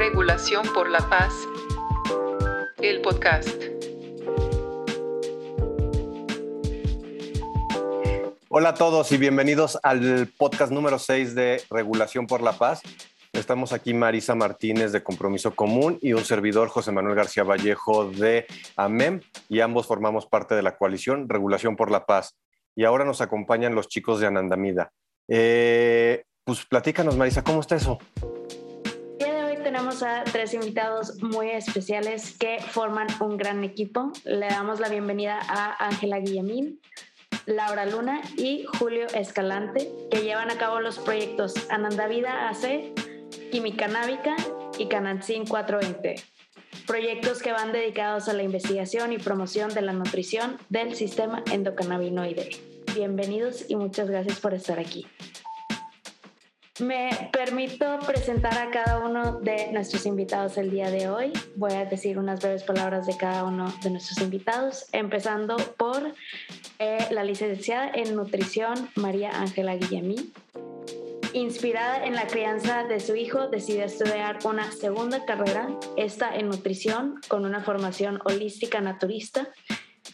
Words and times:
Regulación 0.00 0.66
por 0.72 0.88
la 0.88 1.00
Paz, 1.10 1.34
el 2.78 3.02
podcast. 3.02 3.62
Hola 8.48 8.70
a 8.70 8.74
todos 8.74 9.12
y 9.12 9.18
bienvenidos 9.18 9.78
al 9.82 10.26
podcast 10.38 10.72
número 10.72 10.98
6 10.98 11.34
de 11.34 11.62
Regulación 11.68 12.26
por 12.26 12.40
la 12.40 12.54
Paz. 12.54 12.80
Estamos 13.34 13.74
aquí 13.74 13.92
Marisa 13.92 14.34
Martínez 14.34 14.92
de 14.92 15.02
Compromiso 15.02 15.54
Común 15.54 15.98
y 16.00 16.14
un 16.14 16.24
servidor 16.24 16.70
José 16.70 16.92
Manuel 16.92 17.16
García 17.16 17.44
Vallejo 17.44 18.06
de 18.06 18.46
AMEM 18.76 19.20
y 19.50 19.60
ambos 19.60 19.86
formamos 19.86 20.24
parte 20.24 20.54
de 20.54 20.62
la 20.62 20.78
coalición 20.78 21.28
Regulación 21.28 21.76
por 21.76 21.90
la 21.90 22.06
Paz. 22.06 22.38
Y 22.74 22.84
ahora 22.84 23.04
nos 23.04 23.20
acompañan 23.20 23.74
los 23.74 23.88
chicos 23.88 24.18
de 24.18 24.28
Anandamida. 24.28 24.92
Eh, 25.28 26.24
pues 26.42 26.64
platícanos 26.64 27.18
Marisa, 27.18 27.44
¿cómo 27.44 27.60
está 27.60 27.76
eso? 27.76 27.98
Tenemos 29.70 30.02
a 30.02 30.24
tres 30.24 30.52
invitados 30.52 31.22
muy 31.22 31.50
especiales 31.50 32.36
que 32.36 32.58
forman 32.58 33.06
un 33.20 33.36
gran 33.36 33.62
equipo. 33.62 34.10
Le 34.24 34.48
damos 34.48 34.80
la 34.80 34.88
bienvenida 34.88 35.38
a 35.48 35.86
Ángela 35.86 36.18
Guillemín, 36.18 36.80
Laura 37.46 37.86
Luna 37.86 38.20
y 38.36 38.64
Julio 38.64 39.06
Escalante, 39.14 39.88
que 40.10 40.22
llevan 40.22 40.50
a 40.50 40.58
cabo 40.58 40.80
los 40.80 40.98
proyectos 40.98 41.54
Anandavida 41.70 42.48
AC, 42.48 42.92
Química 43.52 43.86
Návica 43.86 44.34
y 44.76 44.86
Canantzin 44.88 45.46
420. 45.46 46.16
Proyectos 46.88 47.40
que 47.40 47.52
van 47.52 47.70
dedicados 47.70 48.28
a 48.28 48.32
la 48.32 48.42
investigación 48.42 49.12
y 49.12 49.18
promoción 49.18 49.72
de 49.72 49.82
la 49.82 49.92
nutrición 49.92 50.58
del 50.68 50.96
sistema 50.96 51.44
endocannabinoide. 51.52 52.50
Bienvenidos 52.96 53.66
y 53.70 53.76
muchas 53.76 54.10
gracias 54.10 54.40
por 54.40 54.52
estar 54.52 54.80
aquí. 54.80 55.06
Me 56.80 57.28
permito 57.30 57.98
presentar 58.06 58.56
a 58.56 58.70
cada 58.70 59.00
uno 59.00 59.40
de 59.40 59.70
nuestros 59.72 60.06
invitados 60.06 60.56
el 60.56 60.70
día 60.70 60.90
de 60.90 61.10
hoy. 61.10 61.32
Voy 61.56 61.72
a 61.72 61.84
decir 61.84 62.18
unas 62.18 62.40
breves 62.40 62.62
palabras 62.62 63.06
de 63.06 63.16
cada 63.16 63.44
uno 63.44 63.72
de 63.82 63.90
nuestros 63.90 64.18
invitados, 64.20 64.86
empezando 64.92 65.56
por 65.76 66.14
eh, 66.78 67.06
la 67.10 67.22
licenciada 67.22 67.90
en 67.92 68.16
nutrición 68.16 68.88
María 68.94 69.30
Ángela 69.40 69.76
Guillemí. 69.76 70.32
Inspirada 71.34 72.04
en 72.04 72.14
la 72.14 72.26
crianza 72.26 72.84
de 72.84 72.98
su 72.98 73.14
hijo, 73.14 73.48
decide 73.48 73.84
estudiar 73.84 74.38
una 74.44 74.72
segunda 74.72 75.24
carrera, 75.26 75.68
esta 75.96 76.34
en 76.34 76.48
nutrición, 76.48 77.20
con 77.28 77.44
una 77.44 77.60
formación 77.60 78.20
holística 78.24 78.80
naturista, 78.80 79.48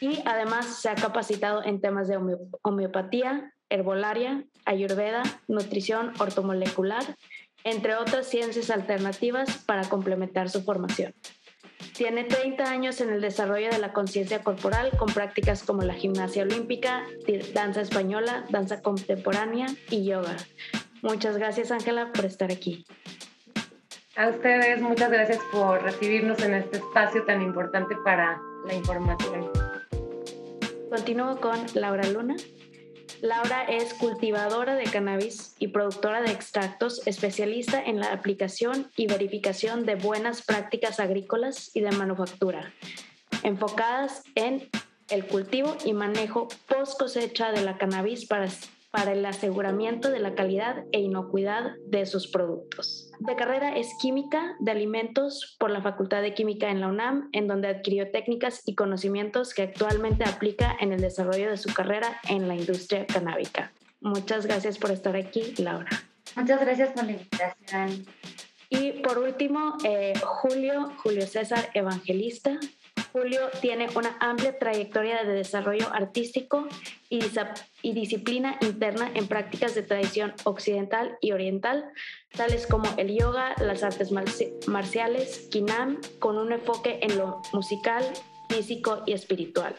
y 0.01 0.20
además 0.25 0.80
se 0.80 0.89
ha 0.89 0.95
capacitado 0.95 1.62
en 1.64 1.80
temas 1.80 2.08
de 2.08 2.19
homeopatía, 2.62 3.53
herbolaria, 3.70 4.45
ayurveda, 4.67 5.22
nutrición 5.48 6.12
ortomolecular, 6.19 7.03
entre 7.64 7.97
otras 7.97 8.28
ciencias 8.28 8.70
alternativas 8.70 9.58
para 9.64 9.89
complementar 9.89 10.50
su 10.50 10.62
formación. 10.62 11.14
Tiene 11.97 12.25
30 12.25 12.64
años 12.64 13.00
en 13.00 13.11
el 13.11 13.23
desarrollo 13.23 13.70
de 13.70 13.78
la 13.78 13.95
conciencia 13.95 14.42
corporal 14.42 14.91
con 14.98 15.08
prácticas 15.08 15.62
como 15.62 15.83
la 15.83 15.95
gimnasia 15.95 16.42
olímpica, 16.42 17.06
danza 17.55 17.81
española, 17.81 18.45
danza 18.50 18.83
contemporánea 18.83 19.67
y 19.91 20.05
yoga. 20.05 20.36
Muchas 21.01 21.39
gracias, 21.39 21.70
Ángela, 21.70 22.12
por 22.12 22.27
estar 22.27 22.53
aquí. 22.53 22.84
A 24.17 24.28
ustedes, 24.28 24.80
muchas 24.80 25.11
gracias 25.11 25.39
por 25.51 25.83
recibirnos 25.83 26.42
en 26.42 26.55
este 26.55 26.78
espacio 26.78 27.25
tan 27.25 27.42
importante 27.42 27.95
para 28.05 28.41
la 28.67 28.75
información. 28.75 29.51
Continúo 30.91 31.41
con 31.41 31.58
Laura 31.75 32.06
Luna. 32.08 32.36
Laura 33.22 33.64
es 33.64 33.95
cultivadora 33.95 34.75
de 34.75 34.84
cannabis 34.84 35.55
y 35.59 35.69
productora 35.69 36.20
de 36.20 36.33
extractos, 36.33 37.06
especialista 37.06 37.83
en 37.83 37.98
la 37.98 38.12
aplicación 38.12 38.91
y 38.97 39.06
verificación 39.06 39.86
de 39.86 39.95
buenas 39.95 40.42
prácticas 40.42 41.00
agrícolas 41.00 41.70
y 41.75 41.81
de 41.81 41.92
manufactura, 41.92 42.73
enfocadas 43.42 44.23
en 44.34 44.69
el 45.08 45.27
cultivo 45.27 45.77
y 45.85 45.92
manejo 45.92 46.48
post 46.68 46.98
cosecha 46.98 47.52
de 47.52 47.63
la 47.63 47.79
cannabis 47.79 48.27
para 48.27 48.48
para 48.96 49.12
el 49.12 49.27
aseguramiento 49.27 50.11
de 50.11 50.20
la 50.20 50.34
calidad 50.34 50.84
e 50.90 51.01
inocuidad 51.01 51.74
de 51.86 52.07
sus 52.07 52.29
productos. 52.29 53.12
De 53.18 53.36
carrera 53.36 53.77
es 53.77 53.95
química 54.01 54.57
de 54.58 54.70
alimentos 54.70 55.55
por 55.61 55.70
la 55.70 55.83
Facultad 55.83 56.23
de 56.23 56.33
Química 56.33 56.70
en 56.70 56.80
la 56.80 56.89
UNAM, 56.89 57.29
en 57.33 57.46
donde 57.46 57.68
adquirió 57.68 58.11
técnicas 58.11 58.62
y 58.64 58.74
conocimientos 58.74 59.52
que 59.52 59.61
actualmente 59.61 60.24
aplica 60.24 60.74
en 60.80 60.95
el 60.95 61.02
desarrollo 61.02 61.51
de 61.51 61.58
su 61.58 61.74
carrera 61.74 62.18
en 62.30 62.48
la 62.48 62.55
industria 62.55 63.05
canábica. 63.07 63.70
Muchas 64.01 64.46
gracias 64.46 64.79
por 64.79 64.90
estar 64.90 65.14
aquí, 65.14 65.52
Laura. 65.58 65.90
Muchas 66.34 66.58
gracias 66.58 66.89
por 66.92 67.05
la 67.05 67.13
invitación. 67.13 68.07
Y 68.70 68.92
por 69.02 69.18
último, 69.18 69.77
eh, 69.84 70.14
Julio, 70.24 70.90
Julio 71.02 71.27
César 71.27 71.68
Evangelista, 71.74 72.58
Julio 73.17 73.48
tiene 73.62 73.89
una 73.96 74.14
amplia 74.20 74.58
trayectoria 74.58 75.24
de 75.24 75.33
desarrollo 75.33 75.89
artístico 75.90 76.68
y, 77.08 77.20
disciplina 77.92 78.58
interna 78.61 79.11
en 79.14 79.27
prácticas 79.27 79.74
de 79.74 79.83
tradición 79.83 80.34
occidental 80.45 81.17
y 81.23 81.33
oriental, 81.33 81.86
tales 82.36 82.67
como 82.67 82.84
el 82.98 83.17
yoga, 83.17 83.55
las 83.58 83.83
artes 83.83 84.12
marciales, 84.67 85.48
kinam, 85.51 85.98
con 86.18 86.36
un 86.36 86.52
enfoque 86.52 86.98
en 87.01 87.17
lo 87.17 87.40
musical, 87.55 88.05
físico 88.51 89.02
y 89.07 89.14
espiritual. 89.14 89.74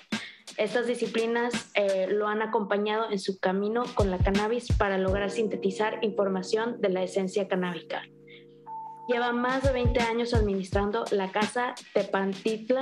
Estas 0.57 0.87
disciplinas 0.87 1.69
eh, 1.75 2.07
lo 2.09 2.27
han 2.27 2.41
acompañado 2.41 3.11
en 3.11 3.19
su 3.19 3.39
camino 3.39 3.83
con 3.93 4.09
la 4.09 4.17
cannabis 4.17 4.75
para 4.75 4.97
lograr 4.97 5.29
sintetizar 5.29 5.99
información 6.01 6.81
de 6.81 6.89
la 6.89 7.03
esencia 7.03 7.47
canábica. 7.47 8.01
Lleva 9.07 9.31
más 9.31 9.63
de 9.63 9.71
20 9.71 10.01
años 10.01 10.33
administrando 10.33 11.05
la 11.11 11.31
Casa 11.31 11.75
Tepantitla 11.93 12.81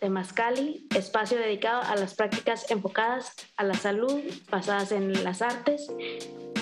de 0.00 0.08
Mascali, 0.08 0.86
espacio 0.94 1.36
dedicado 1.36 1.82
a 1.82 1.96
las 1.96 2.14
prácticas 2.14 2.70
enfocadas 2.70 3.34
a 3.56 3.64
la 3.64 3.74
salud, 3.74 4.22
basadas 4.50 4.92
en 4.92 5.24
las 5.24 5.42
artes 5.42 5.88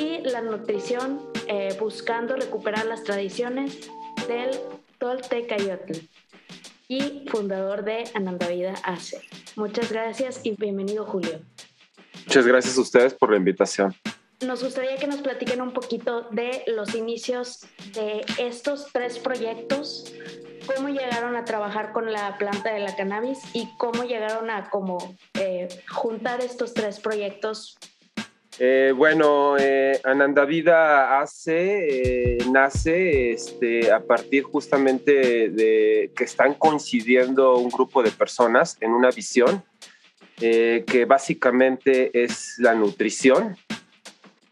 y 0.01 0.19
la 0.21 0.41
nutrición, 0.41 1.21
eh, 1.47 1.77
buscando 1.79 2.37
recuperar 2.37 2.87
las 2.87 3.05
tradiciones 3.05 3.91
del 4.29 4.59
Toltecayotl 4.99 5.99
y 6.89 7.27
fundador 7.29 7.85
de 7.85 8.05
Anandavida 8.15 8.75
ACE. 8.83 9.21
Muchas 9.57 9.93
gracias 9.93 10.41
y 10.43 10.57
bienvenido 10.57 11.05
Julio. 11.05 11.39
Muchas 12.27 12.47
gracias 12.47 12.79
a 12.79 12.81
ustedes 12.81 13.13
por 13.13 13.31
la 13.31 13.37
invitación 13.37 13.95
nos 14.45 14.63
gustaría 14.63 14.97
que 14.97 15.07
nos 15.07 15.21
platiquen 15.21 15.61
un 15.61 15.73
poquito 15.73 16.29
de 16.31 16.63
los 16.67 16.95
inicios 16.95 17.67
de 17.95 18.25
estos 18.39 18.89
tres 18.93 19.19
proyectos, 19.19 20.13
cómo 20.67 20.89
llegaron 20.89 21.37
a 21.37 21.45
trabajar 21.45 21.93
con 21.93 22.13
la 22.13 22.37
planta 22.39 22.73
de 22.73 22.81
la 22.81 22.95
cannabis 22.97 23.39
y 23.53 23.69
cómo 23.79 24.05
llegaron 24.05 24.51
a 24.51 24.71
como 24.71 25.17
eh, 25.35 25.69
juntar 25.89 26.41
estos 26.41 26.75
tres 26.75 27.01
proyectos. 27.01 27.77
Eh, 28.59 28.93
bueno, 28.95 29.57
eh, 29.59 29.99
Anandavida 30.05 31.21
hace, 31.21 32.37
eh, 32.37 32.39
nace 32.51 33.33
este, 33.33 33.91
a 33.91 34.01
partir 34.01 34.43
justamente 34.43 35.49
de 35.49 36.13
que 36.15 36.25
están 36.25 36.55
coincidiendo 36.55 37.57
un 37.57 37.71
grupo 37.71 38.03
de 38.03 38.11
personas 38.11 38.77
en 38.81 38.93
una 38.93 39.11
visión 39.11 39.65
que 40.39 41.05
básicamente 41.07 42.11
es 42.25 42.57
la 42.59 42.75
nutrición 42.75 43.57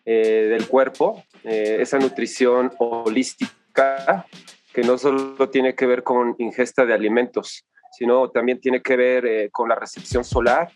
eh, 0.07 0.47
del 0.49 0.67
cuerpo, 0.67 1.23
eh, 1.45 1.77
esa 1.81 1.99
nutrición 1.99 2.73
holística 2.79 4.27
que 4.73 4.83
no 4.83 4.97
solo 4.97 5.51
tiene 5.51 5.75
que 5.75 5.87
ver 5.87 6.03
con 6.03 6.35
ingesta 6.39 6.87
de 6.87 6.95
alimentos, 6.95 7.67
sino 7.93 8.31
también 8.31 8.61
tiene 8.61 8.81
que 8.81 8.97
ver 8.97 9.27
eh, 9.27 9.51
con 9.53 9.69
la 9.69 9.75
recepción 9.75 10.25
solar, 10.25 10.71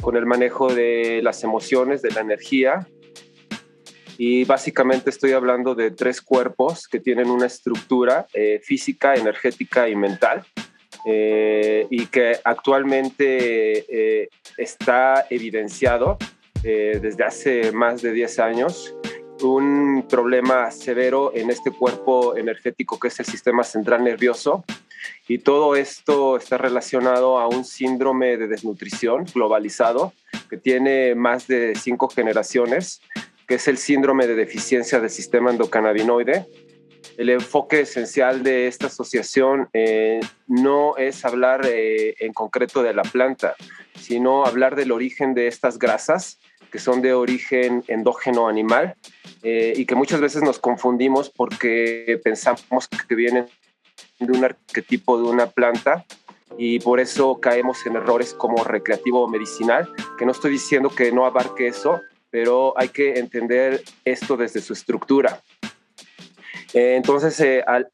con 0.00 0.16
el 0.16 0.24
manejo 0.24 0.72
de 0.72 1.20
las 1.22 1.44
emociones, 1.44 2.00
de 2.00 2.10
la 2.10 2.22
energía. 2.22 2.86
Y 4.16 4.44
básicamente 4.44 5.10
estoy 5.10 5.32
hablando 5.32 5.74
de 5.74 5.90
tres 5.90 6.22
cuerpos 6.22 6.88
que 6.88 7.00
tienen 7.00 7.30
una 7.30 7.46
estructura 7.46 8.26
física, 8.62 9.14
energética 9.14 9.88
y 9.88 9.96
mental. 9.96 10.44
y 11.06 12.06
que 12.06 12.38
actualmente 12.44 14.28
está 14.58 15.26
evidenciado 15.30 16.18
eh, 16.62 16.98
desde 17.00 17.24
hace 17.24 17.72
más 17.72 18.02
de 18.02 18.12
10 18.12 18.38
años 18.38 18.94
un 19.42 20.06
problema 20.08 20.70
severo 20.70 21.32
en 21.34 21.50
este 21.50 21.70
cuerpo 21.70 22.36
energético 22.36 22.98
que 22.98 23.08
es 23.08 23.18
el 23.20 23.26
sistema 23.26 23.64
central 23.64 24.04
nervioso 24.04 24.64
y 25.28 25.38
todo 25.38 25.76
esto 25.76 26.36
está 26.36 26.58
relacionado 26.58 27.38
a 27.38 27.48
un 27.48 27.64
síndrome 27.64 28.36
de 28.36 28.48
desnutrición 28.48 29.24
globalizado 29.32 30.12
que 30.48 30.56
tiene 30.56 31.14
más 31.14 31.46
de 31.46 31.74
cinco 31.76 32.08
generaciones, 32.08 33.00
que 33.46 33.54
es 33.54 33.68
el 33.68 33.78
síndrome 33.78 34.26
de 34.26 34.34
deficiencia 34.34 35.00
del 35.00 35.10
sistema 35.10 35.50
endocannabinoide. 35.50 36.46
El 37.16 37.30
enfoque 37.30 37.80
esencial 37.80 38.42
de 38.42 38.66
esta 38.66 38.88
asociación 38.88 39.68
eh, 39.72 40.20
no 40.46 40.96
es 40.96 41.24
hablar 41.24 41.64
eh, 41.64 42.14
en 42.18 42.32
concreto 42.32 42.82
de 42.82 42.94
la 42.94 43.02
planta, 43.02 43.54
sino 43.94 44.44
hablar 44.44 44.74
del 44.74 44.92
origen 44.92 45.34
de 45.34 45.46
estas 45.46 45.78
grasas 45.78 46.40
que 46.70 46.78
son 46.78 47.02
de 47.02 47.12
origen 47.14 47.84
endógeno 47.88 48.48
animal 48.48 48.96
eh, 49.42 49.72
y 49.76 49.86
que 49.86 49.94
muchas 49.94 50.20
veces 50.20 50.42
nos 50.42 50.58
confundimos 50.58 51.30
porque 51.30 52.20
pensamos 52.22 52.88
que 52.88 53.14
vienen 53.14 53.46
de 54.18 54.32
un 54.32 54.44
arquetipo 54.44 55.16
de 55.16 55.24
una 55.24 55.46
planta 55.46 56.04
y 56.58 56.78
por 56.80 57.00
eso 57.00 57.40
caemos 57.40 57.86
en 57.86 57.96
errores 57.96 58.34
como 58.34 58.64
recreativo 58.64 59.22
o 59.22 59.28
medicinal, 59.28 59.88
que 60.18 60.26
no 60.26 60.32
estoy 60.32 60.52
diciendo 60.52 60.90
que 60.90 61.12
no 61.12 61.24
abarque 61.24 61.68
eso, 61.68 62.00
pero 62.30 62.74
hay 62.76 62.88
que 62.88 63.18
entender 63.18 63.82
esto 64.04 64.36
desde 64.36 64.60
su 64.60 64.72
estructura. 64.72 65.42
Eh, 66.72 66.94
entonces, 66.96 67.38
eh, 67.40 67.64
al, 67.66 67.88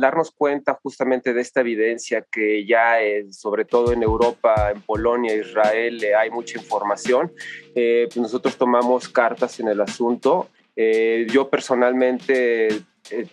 darnos 0.00 0.30
cuenta 0.30 0.78
justamente 0.82 1.34
de 1.34 1.40
esta 1.40 1.60
evidencia 1.60 2.24
que 2.30 2.64
ya, 2.64 2.96
sobre 3.30 3.64
todo 3.64 3.92
en 3.92 4.02
Europa, 4.02 4.70
en 4.74 4.80
Polonia, 4.80 5.34
Israel, 5.34 6.00
hay 6.18 6.30
mucha 6.30 6.58
información, 6.58 7.32
pues 7.74 8.16
nosotros 8.16 8.56
tomamos 8.56 9.08
cartas 9.08 9.60
en 9.60 9.68
el 9.68 9.80
asunto. 9.80 10.48
yo 10.76 11.50
personalmente 11.50 12.84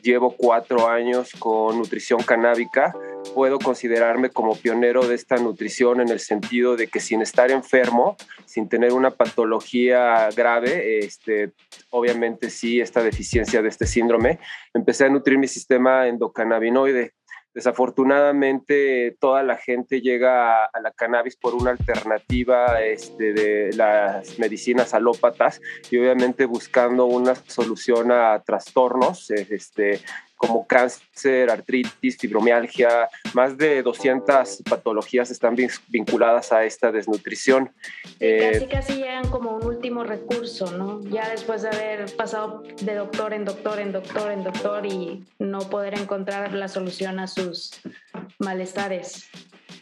llevo 0.01 0.35
cuatro 0.35 0.88
años 0.88 1.31
con 1.39 1.77
nutrición 1.77 2.21
canábica 2.23 2.94
puedo 3.33 3.59
considerarme 3.59 4.29
como 4.29 4.56
pionero 4.56 5.07
de 5.07 5.15
esta 5.15 5.38
nutrición 5.38 6.01
en 6.01 6.09
el 6.09 6.19
sentido 6.19 6.75
de 6.75 6.88
que 6.88 7.00
sin 7.00 7.21
estar 7.21 7.51
enfermo, 7.51 8.18
sin 8.45 8.68
tener 8.68 8.94
una 8.94 9.12
patología 9.12 10.29
grave, 10.35 11.00
este, 11.00 11.51
obviamente 11.89 12.50
sí, 12.50 12.81
esta 12.81 13.01
deficiencia 13.01 13.62
de 13.62 13.69
este 13.69 13.85
síndrome, 13.85 14.39
empecé 14.73 15.06
a 15.06 15.09
nutrir 15.09 15.38
mi 15.38 15.47
sistema 15.47 16.07
endocannabinoide. 16.07 17.13
Desafortunadamente, 17.53 19.18
toda 19.19 19.44
la 19.44 19.57
gente 19.57 20.00
llega 20.00 20.63
a, 20.63 20.80
la 20.81 20.92
cannabis 20.92 21.36
por 21.36 21.53
una 21.53 21.71
alternativa 21.71 22.81
este, 22.81 23.33
de 23.33 23.74
las 23.74 24.39
medicinas 24.39 24.94
alópatas 24.94 25.59
y 25.89 25.98
obviamente 25.98 26.45
buscando 26.45 27.06
una 27.06 27.36
solución 27.36 28.12
a 28.13 28.42
trastornos 28.45 29.31
este, 29.31 30.00
como 30.41 30.65
cáncer, 30.65 31.51
artritis, 31.51 32.17
fibromialgia, 32.17 33.07
más 33.35 33.55
de 33.57 33.83
200 33.83 34.63
patologías 34.67 35.29
están 35.29 35.55
vinculadas 35.88 36.51
a 36.51 36.65
esta 36.65 36.91
desnutrición. 36.91 37.67
casi, 37.67 38.15
eh, 38.19 38.67
casi 38.69 38.93
llegan 38.95 39.29
como 39.29 39.55
un 39.55 39.63
último 39.63 40.03
recurso, 40.03 40.75
¿no? 40.75 40.99
Ya 41.03 41.29
después 41.29 41.61
de 41.61 41.67
haber 41.67 42.15
pasado 42.15 42.63
de 42.81 42.95
doctor 42.95 43.33
en 43.33 43.45
doctor, 43.45 43.79
en 43.79 43.91
doctor, 43.91 44.31
en 44.31 44.43
doctor 44.43 44.85
y 44.88 45.23
no 45.38 45.59
poder 45.59 45.93
encontrar 45.93 46.53
la 46.53 46.67
solución 46.67 47.19
a 47.19 47.27
sus 47.27 47.79
malestares. 48.39 49.29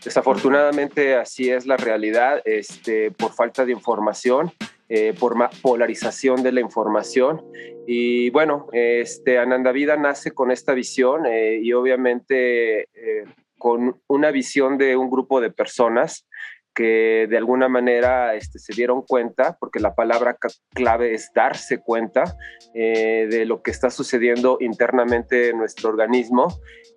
Desafortunadamente 0.04 1.16
así 1.16 1.50
es 1.50 1.66
la 1.66 1.78
realidad, 1.78 2.42
este, 2.44 3.12
por 3.12 3.32
falta 3.34 3.66
de 3.66 3.72
información 3.72 4.52
eh, 4.92 5.14
por 5.20 5.36
polarización 5.62 6.42
de 6.42 6.52
la 6.52 6.62
información. 6.62 7.44
Y 7.92 8.30
bueno, 8.30 8.68
este, 8.72 9.40
Ananda 9.40 9.72
Vida 9.72 9.98
nace 9.98 10.30
con 10.30 10.52
esta 10.52 10.76
visión 10.76 11.26
eh, 11.26 11.60
y 11.60 11.74
obviamente 11.74 12.82
eh, 12.82 13.26
con 13.58 14.00
una 14.06 14.30
visión 14.30 14.78
de 14.78 14.96
un 14.96 15.10
grupo 15.10 15.42
de 15.42 15.50
personas 15.50 16.28
de 16.84 17.38
alguna 17.38 17.68
manera 17.68 18.36
este, 18.36 18.60
se 18.60 18.74
dieron 18.74 19.02
cuenta, 19.02 19.58
porque 19.60 19.80
la 19.80 19.96
palabra 19.96 20.38
clave 20.74 21.14
es 21.14 21.32
darse 21.34 21.80
cuenta 21.80 22.36
de 22.74 23.46
lo 23.46 23.62
que 23.62 23.72
está 23.72 23.90
sucediendo 23.90 24.58
internamente 24.62 25.50
en 25.50 25.58
nuestro 25.58 25.90
organismo 25.90 26.48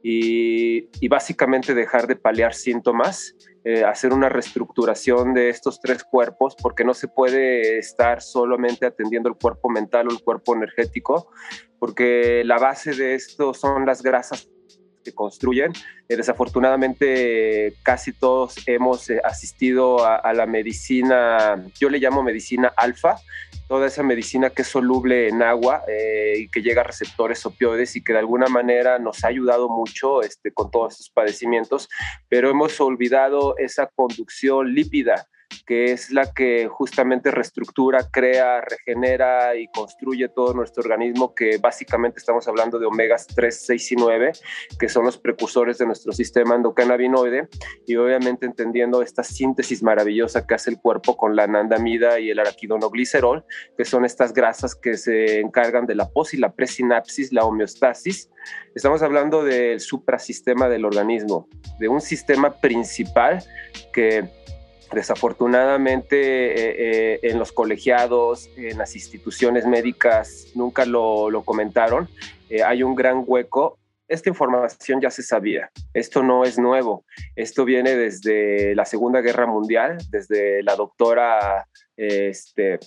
y, 0.03 0.89
y 1.01 1.09
básicamente 1.09 1.75
dejar 1.75 2.07
de 2.07 2.17
paliar 2.17 2.55
síntomas 2.55 3.35
eh, 3.65 3.85
hacer 3.85 4.13
una 4.13 4.29
reestructuración 4.29 5.35
de 5.35 5.49
estos 5.49 5.81
tres 5.81 6.03
cuerpos, 6.03 6.57
porque 6.61 6.83
no 6.83 6.95
se 6.95 7.07
puede 7.07 7.79
estar 7.79 8.21
solamente 8.21 8.87
atendiendo 8.87 9.29
el 9.29 9.37
cuerpo 9.37 9.71
mental 9.71 10.09
o 10.09 10.11
el 10.11 10.21
cuerpo 10.21 10.57
energético, 10.57 11.31
porque 11.79 12.43
la 12.45 12.59
base 12.59 12.93
de 12.93 13.15
esto 13.15 13.55
son 13.55 13.87
las 13.87 14.03
grasas 14.03 14.51
que 15.03 15.13
construyen. 15.13 15.73
Eh, 16.09 16.17
desafortunadamente, 16.17 17.75
casi 17.83 18.13
todos 18.13 18.57
hemos 18.67 19.11
eh, 19.11 19.21
asistido 19.25 20.05
a, 20.05 20.33
la 20.33 20.47
medicina, 20.47 21.65
yo 21.79 21.89
le 21.91 21.99
llamo 21.99 22.23
medicina 22.23 22.73
alfa, 22.77 23.17
toda 23.69 23.87
esa 23.87 24.03
medicina 24.03 24.51
que 24.51 24.63
es 24.63 24.69
soluble 24.69 25.29
en 25.29 25.43
agua 25.43 25.83
eh, 25.89 26.35
y 26.39 26.49
que 26.49 26.63
llega 26.63 26.83
a 26.83 26.85
receptores 26.85 27.45
opioides 27.47 27.97
y 27.97 28.05
que 28.05 28.13
de 28.13 28.19
alguna 28.19 28.47
manera 28.47 28.99
nos 28.99 29.25
ha 29.25 29.29
ayudado 29.29 29.69
mucho 29.69 30.23
este, 30.23 30.53
con 30.53 30.71
todos 30.71 30.93
estos 30.93 31.11
padecimientos, 31.11 31.89
pero 32.29 32.51
hemos 32.51 32.81
olvidado 32.81 33.57
esa 33.59 33.87
conducción 33.87 34.75
lípida 34.75 35.27
que 35.67 35.93
es 35.93 36.11
la 36.11 36.33
que 36.33 36.69
justamente 36.69 37.31
reestructura, 37.31 38.09
crea, 38.11 38.61
regenera 38.61 39.57
y 39.57 39.69
construye 39.69 40.29
todo 40.29 40.55
nuestro 40.55 40.83
organismo, 40.83 41.35
que 41.35 41.59
básicamente 41.59 42.19
estamos 42.19 42.47
hablando 42.49 42.79
de 42.79 42.87
omegas 42.87 43.27
3, 43.27 43.67
6 43.67 43.93
y 43.93 43.97
9, 43.97 44.33
que 44.79 44.89
son 44.89 45.05
los 45.05 45.19
precursores 45.19 45.79
de 45.79 45.87
nuestro 45.87 46.13
sistema 46.13 46.55
endocannabinoide, 46.55 47.49
y 47.87 47.97
obviamente 47.97 48.47
entendiendo 48.47 49.03
esta 49.03 49.23
síntesis 49.23 49.83
maravillosa 49.83 50.47
que 50.47 50.55
hace 50.55 50.71
el 50.71 50.79
cuerpo 50.79 51.17
con 51.17 51.37
la 51.37 51.45
anandamida 51.45 52.21
y 52.21 52.31
el 52.31 52.39
araquidonoglicerol, 52.39 53.45
que 53.77 53.85
son 53.85 54.05
estas 54.05 54.33
grasas 54.33 54.75
que 54.75 54.97
se 54.97 55.41
encargan 55.41 55.87
de 55.87 55.95
la 55.95 56.09
pos 56.09 56.35
y 56.35 56.37
la 56.37 56.53
presinapsis, 56.53 57.33
la 57.33 57.45
homeostasis. 57.45 58.31
Estamos 58.75 59.03
hablando 59.03 59.45
del 59.45 59.81
suprasistema 59.81 60.69
del 60.69 60.85
organismo, 60.85 61.49
de 61.79 61.89
un 61.89 62.01
sistema 62.01 62.61
principal 62.61 63.43
que 63.93 64.29
Desafortunadamente 64.93 66.17
eh, 66.17 67.15
eh, 67.15 67.21
en 67.23 67.39
los 67.39 67.53
colegiados, 67.53 68.51
en 68.57 68.77
las 68.79 68.95
instituciones 68.95 69.67
médicas 69.67 70.49
nunca 70.55 70.85
lo, 70.85 71.43
comentaron. 71.45 72.09
Eh, 72.51 72.63
hay 72.63 72.83
un 72.83 72.95
gran 72.95 73.25
hueco. 73.27 73.79
Esta 74.07 74.29
información 74.29 75.01
ya 75.01 75.11
se 75.11 75.23
sabía. 75.23 75.71
Esto 75.95 76.23
no 76.23 76.45
es 76.45 76.59
nuevo. 76.59 77.07
Esto 77.35 77.65
viene 77.65 77.97
desde 77.97 78.75
la 78.75 78.85
Segunda 78.85 79.23
Guerra 79.23 79.47
Mundial, 79.47 79.97
desde 80.11 80.63
la 80.63 80.77
doctora, 80.77 81.67
este, 81.97 82.79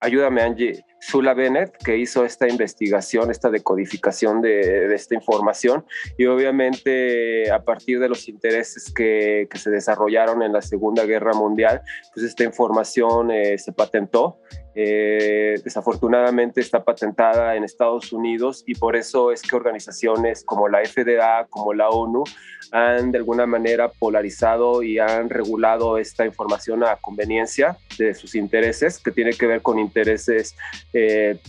ayúdame 0.00 0.42
Angie, 0.42 0.84
Sula 1.00 1.34
Bennett, 1.34 1.76
que 1.84 1.96
hizo 1.96 2.24
esta 2.24 2.48
investigación, 2.48 3.30
esta 3.30 3.50
decodificación 3.50 4.40
de, 4.42 4.92
esta 4.94 5.14
información 5.14 5.84
y 6.16 6.26
obviamente 6.26 7.50
a 7.50 7.62
partir 7.62 8.00
de 8.00 8.08
los 8.08 8.28
intereses 8.28 8.92
que, 8.92 9.48
se 9.54 9.70
desarrollaron 9.70 10.42
en 10.42 10.52
la 10.52 10.62
Segunda 10.62 11.04
Guerra 11.04 11.32
Mundial, 11.32 11.82
pues 12.14 12.24
esta 12.24 12.44
información 12.44 13.30
eh, 13.30 13.58
se 13.58 13.72
patentó 13.72 14.38
eh, 14.80 15.60
desafortunadamente 15.64 16.60
está 16.60 16.84
patentada 16.84 17.56
en 17.56 17.64
Estados 17.64 18.12
Unidos 18.12 18.62
y 18.64 18.76
por 18.76 18.94
eso 18.94 19.32
es 19.32 19.42
que 19.42 19.56
organizaciones 19.56 20.44
como 20.44 20.68
la 20.68 20.84
FDA, 20.84 21.48
como 21.50 21.74
la 21.74 21.88
ONU, 21.88 22.22
han 22.70 23.10
de 23.10 23.18
alguna 23.18 23.44
manera 23.44 23.88
polarizado 23.88 24.84
y 24.84 25.00
han 25.00 25.30
regulado 25.30 25.98
esta 25.98 26.24
información 26.24 26.84
a 26.84 26.94
conveniencia 26.94 27.76
de 27.98 28.14
sus 28.14 28.36
intereses, 28.36 29.00
que 29.00 29.10
tiene 29.10 29.32
que 29.32 29.48
ver 29.48 29.62
con 29.62 29.80
intereses 29.80 30.54
eh, 30.92 31.40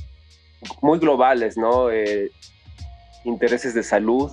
muy 0.82 0.98
globales, 0.98 1.56
¿no? 1.56 1.92
Eh, 1.92 2.32
intereses 3.25 3.75
de 3.75 3.84
salud, 3.84 4.32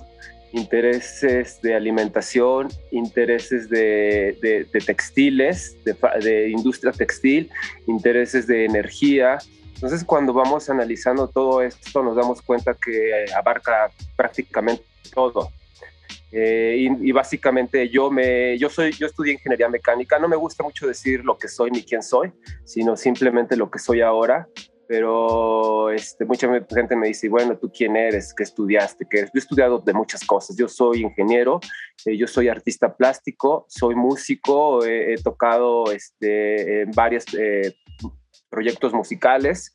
intereses 0.53 1.61
de 1.61 1.75
alimentación, 1.75 2.69
intereses 2.91 3.69
de, 3.69 4.67
textiles, 4.85 5.77
de, 5.83 6.49
industria 6.49 6.91
textil, 6.91 7.49
intereses 7.85 8.47
de 8.47 8.65
energía. 8.65 9.37
Entonces, 9.75 10.03
cuando 10.03 10.33
vamos 10.33 10.69
analizando 10.69 11.27
todo 11.27 11.61
esto, 11.61 12.03
nos 12.03 12.15
damos 12.15 12.41
cuenta 12.41 12.73
que 12.73 13.25
abarca 13.35 13.91
prácticamente 14.15 14.83
todo. 15.13 15.49
Eh, 16.31 16.89
y, 17.01 17.11
básicamente 17.13 17.87
yo 17.87 18.11
me 18.11 18.57
yo 18.57 18.69
soy 18.69 18.91
yo 18.91 19.07
estudié 19.07 19.31
ingeniería 19.31 19.69
mecánica 19.69 20.19
no 20.19 20.27
me 20.27 20.35
gusta 20.35 20.61
mucho 20.61 20.85
decir 20.85 21.23
lo 21.23 21.37
que 21.37 21.47
soy 21.47 21.71
ni 21.71 21.83
quién 21.83 22.03
soy 22.03 22.33
sino 22.65 22.97
simplemente 22.97 23.55
lo 23.55 23.71
que 23.71 23.79
soy 23.79 24.01
ahora 24.01 24.45
pero 24.87 25.89
este, 25.89 26.25
mucha 26.25 26.47
gente 26.73 26.95
me 26.95 27.07
dice, 27.07 27.29
bueno, 27.29 27.57
¿tú 27.57 27.71
quién 27.71 27.95
eres? 27.95 28.33
¿Qué 28.33 28.43
estudiaste? 28.43 29.05
¿Qué 29.09 29.21
Yo 29.21 29.31
he 29.33 29.39
estudiado 29.39 29.79
de 29.79 29.93
muchas 29.93 30.25
cosas. 30.25 30.55
Yo 30.55 30.67
soy 30.67 31.01
ingeniero, 31.01 31.59
eh, 32.05 32.17
yo 32.17 32.27
soy 32.27 32.47
artista 32.47 32.95
plástico, 32.95 33.65
soy 33.67 33.95
músico, 33.95 34.85
he 34.85 35.15
tocado 35.23 35.91
este, 35.91 36.81
en 36.81 36.91
varios 36.91 37.25
eh, 37.33 37.75
proyectos 38.49 38.93
musicales, 38.93 39.73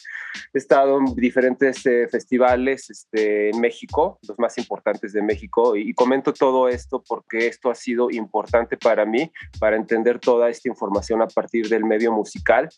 he 0.53 0.59
estado 0.59 0.99
en 0.99 1.15
diferentes 1.15 1.85
eh, 1.87 2.09
festivales 2.09 2.89
este, 2.91 3.51
en 3.51 3.61
México, 3.61 4.19
los 4.27 4.39
más 4.39 4.57
importantes 4.59 5.13
de 5.13 5.23
México, 5.23 5.77
y 5.77 5.93
comento 5.95 6.33
todo 6.33 6.69
esto 6.69 7.03
porque 7.07 7.47
esto 7.47 7.71
ha 7.71 7.75
sido 7.75 8.11
importante 8.11 8.77
para 8.77 9.05
mí, 9.05 9.31
para 9.61 9.77
entender 9.77 10.19
toda 10.19 10.49
esta 10.49 10.69
información 10.69 11.23
a 11.23 11.29
partir 11.29 11.69
del 11.69 11.85
medio 11.85 12.13
musical 12.13 12.69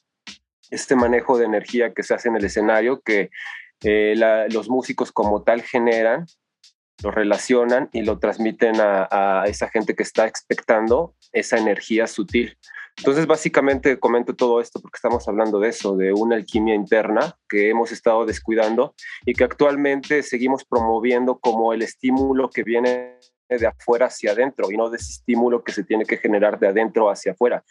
este 0.71 0.97
manejo 0.97 1.38
de 1.38 1.47
energía 1.47 1.92
que 1.92 2.02
se 2.02 2.14
hace 2.14 2.28
en 2.28 2.37
el 2.37 2.44
escenario, 2.44 3.00
que 3.00 3.30
eh, 3.83 4.14
los 4.50 4.68
músicos 4.68 5.12
como 5.12 5.42
tal 5.42 5.62
generan, 5.62 6.26
lo 7.02 7.11
relacionan 7.11 7.90
y 7.92 8.02
lo 8.02 8.18
transmiten 8.18 8.76
a, 8.78 9.44
esa 9.47 9.68
gente 9.68 9.94
que 9.94 10.02
está 10.02 10.26
expectando 10.26 11.14
esa 11.33 11.59
energía 11.59 12.06
sutil. 12.06 12.56
Entonces, 12.97 13.26
básicamente 13.26 13.99
comento 13.99 14.35
todo 14.35 14.61
esto 14.61 14.80
porque 14.80 14.97
estamos 14.97 15.26
hablando 15.26 15.59
de 15.59 15.68
eso, 15.68 15.97
de 15.97 16.12
una 16.12 16.37
alquimia 16.37 16.75
interna 16.75 17.37
que 17.49 17.68
hemos 17.68 17.90
estado 17.90 18.25
descuidando 18.25 18.94
y 19.26 19.35
que 19.35 19.44
actualmente 19.44 20.23
seguimos 20.23 20.64
promoviendo 20.64 21.38
como 21.40 21.73
el 21.73 21.83
estímulo 21.83 22.50
que 22.50 22.62
viene 22.62 23.18
de 23.58 23.66
afuera 23.66 24.06
hacia 24.06 24.32
adentro 24.32 24.70
y 24.70 24.76
no 24.76 24.90
de 24.90 24.96
ese 24.96 25.12
estímulo 25.12 25.62
que 25.62 25.73
se 25.73 25.84
tiene 25.84 26.04
que 26.04 26.16
generar 26.16 26.58
de 26.58 26.68
adentro 26.68 27.11
hacia 27.11 27.32
afuera. 27.32 27.64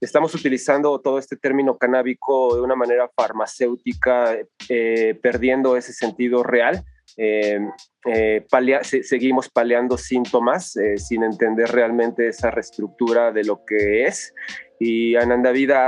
Estamos 0.00 0.34
utilizando 0.34 1.00
todo 1.00 1.18
este 1.18 1.36
término 1.36 1.78
canábico 1.78 2.54
de 2.54 2.62
una 2.62 2.76
manera 2.76 3.10
farmacéutica, 3.14 4.36
eh, 4.68 5.18
perdiendo 5.22 5.76
ese 5.76 5.92
sentido 5.92 6.42
real. 6.42 6.84
Eh, 7.16 7.60
eh, 8.06 8.46
seguimos 8.82 9.48
paliando 9.48 9.98
síntomas 9.98 10.74
sin 10.96 11.24
entender 11.24 11.70
realmente 11.70 12.28
esa 12.28 12.50
reestructura 12.50 13.32
de 13.32 13.44
lo 13.44 13.64
que 13.64 14.04
es 14.06 14.32
y 14.82 15.14
Ananda 15.14 15.52
Vida 15.52 15.86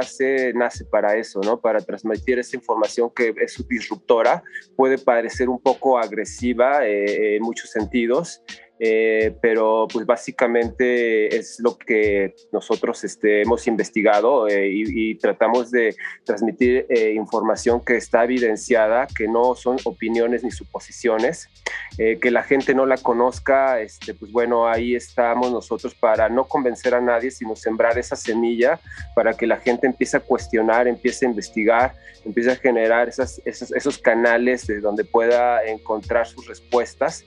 nace 0.55 0.85
para 0.85 1.17
eso, 1.17 1.41
¿no? 1.41 1.59
Para 1.59 1.81
transmitir 1.81 2.39
esa 2.39 2.57
información 2.57 3.11
que 3.17 3.33
es 3.41 3.67
disruptora, 3.67 4.43
puede 4.77 4.99
parecer 4.99 5.49
un 5.49 5.59
poco 5.59 5.99
agresiva 5.99 6.87
en 6.87 7.43
muchos 7.43 7.71
sentidos, 7.71 8.43
eh, 8.85 9.37
pero 9.41 9.87
pues 9.87 10.05
básicamente 10.05 11.37
es 11.37 11.61
lo 11.61 11.79
que 11.79 12.35
nosotros 12.51 13.05
este, 13.05 13.43
hemos 13.43 13.69
investigado 13.69 14.49
eh, 14.49 14.73
y, 14.73 15.15
tratamos 15.15 15.71
de 15.71 15.95
transmitir 16.25 16.87
eh, 16.89 17.13
información 17.13 17.85
que 17.85 17.97
está 17.97 18.25
evidenciada, 18.25 19.07
que 19.07 19.29
no 19.29 19.55
son 19.55 19.77
opiniones 19.85 20.43
ni 20.43 20.51
suposiciones, 20.51 21.49
que 21.97 22.31
la 22.31 22.43
gente 22.43 22.75
no 22.75 22.87
la 22.87 22.97
conozca, 22.97 23.81
este, 23.81 24.15
pues 24.15 24.33
bueno, 24.33 24.67
ahí 24.67 24.97
estamos 24.97 25.53
nosotros 25.53 25.95
para 25.95 26.29
no 26.29 26.49
convencer 26.49 26.95
a 26.95 27.01
nadie, 27.01 27.31
sino 27.31 27.55
sembrar 27.55 27.99
esa 27.99 28.17
semilla 28.17 28.81
para 29.15 29.35
que 29.35 29.47
la 29.47 29.59
gente 29.59 29.87
empiece 29.87 30.17
a 30.17 30.21
cuestionar, 30.21 30.89
empiece 30.89 31.25
a 31.25 31.29
investigar, 31.29 31.95
empiece 32.25 32.51
a 32.51 32.57
generar 32.57 33.09
esas, 33.09 33.41
esos, 33.45 33.73
esos 33.73 33.99
canales 33.99 34.67
de 34.67 34.81
donde 34.81 35.05
pueda 35.05 35.65
encontrar 35.67 36.27
sus 36.27 36.49
respuestas 36.49 37.25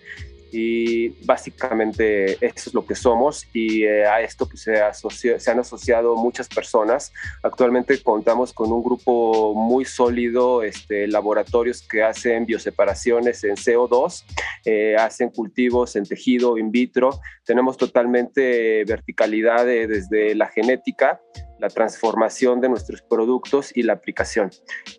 y 0.57 1.09
básicamente 1.25 2.33
eso 2.35 2.69
es 2.69 2.73
lo 2.73 2.85
que 2.85 2.95
somos 2.95 3.45
y 3.51 3.83
eh, 3.83 4.05
a 4.05 4.21
esto 4.21 4.47
pues, 4.47 4.61
se, 4.61 5.51
han 5.51 5.59
asociado 5.59 6.15
muchas 6.15 6.47
personas. 6.47 7.11
Actualmente 7.43 8.01
contamos 8.01 8.53
con 8.53 8.71
un 8.71 8.81
grupo 8.81 9.53
muy 9.53 9.83
sólido, 9.83 10.63
este, 10.63 11.07
laboratorios 11.07 11.85
que 11.85 12.03
hacen 12.03 12.45
bioseparaciones 12.45 13.43
en 13.43 13.55
CO2, 13.55 14.23
eh, 14.63 14.95
hacen 14.97 15.29
cultivos 15.29 15.97
en 15.97 16.05
tejido 16.05 16.57
in 16.57 16.71
vitro, 16.71 17.19
tenemos 17.43 17.75
totalmente 17.75 18.85
verticalidad 18.85 19.65
desde 19.65 20.35
la 20.35 20.47
genética 20.47 21.19
la 21.59 21.69
transformación 21.69 22.61
de 22.61 22.69
nuestros 22.69 23.01
productos 23.01 23.75
y 23.75 23.83
la 23.83 23.93
aplicación. 23.93 24.49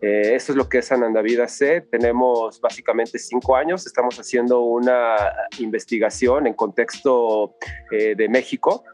Eh, 0.01 0.35
esto 0.35 0.53
es 0.53 0.57
lo 0.57 0.69
que 0.69 0.79
es 0.79 0.93
Anandavida 0.93 1.49
C. 1.49 1.83
Tenemos 1.83 2.61
básicamente 2.61 3.19
cinco 3.19 3.57
años, 3.57 3.87
estamos 3.87 4.19
haciendo 4.19 4.61
una 4.61 5.17
investigación 5.59 6.47
en 6.47 6.55
contexto 6.55 7.57
eh, 7.91 8.15
de 8.17 8.29
México 8.29 8.85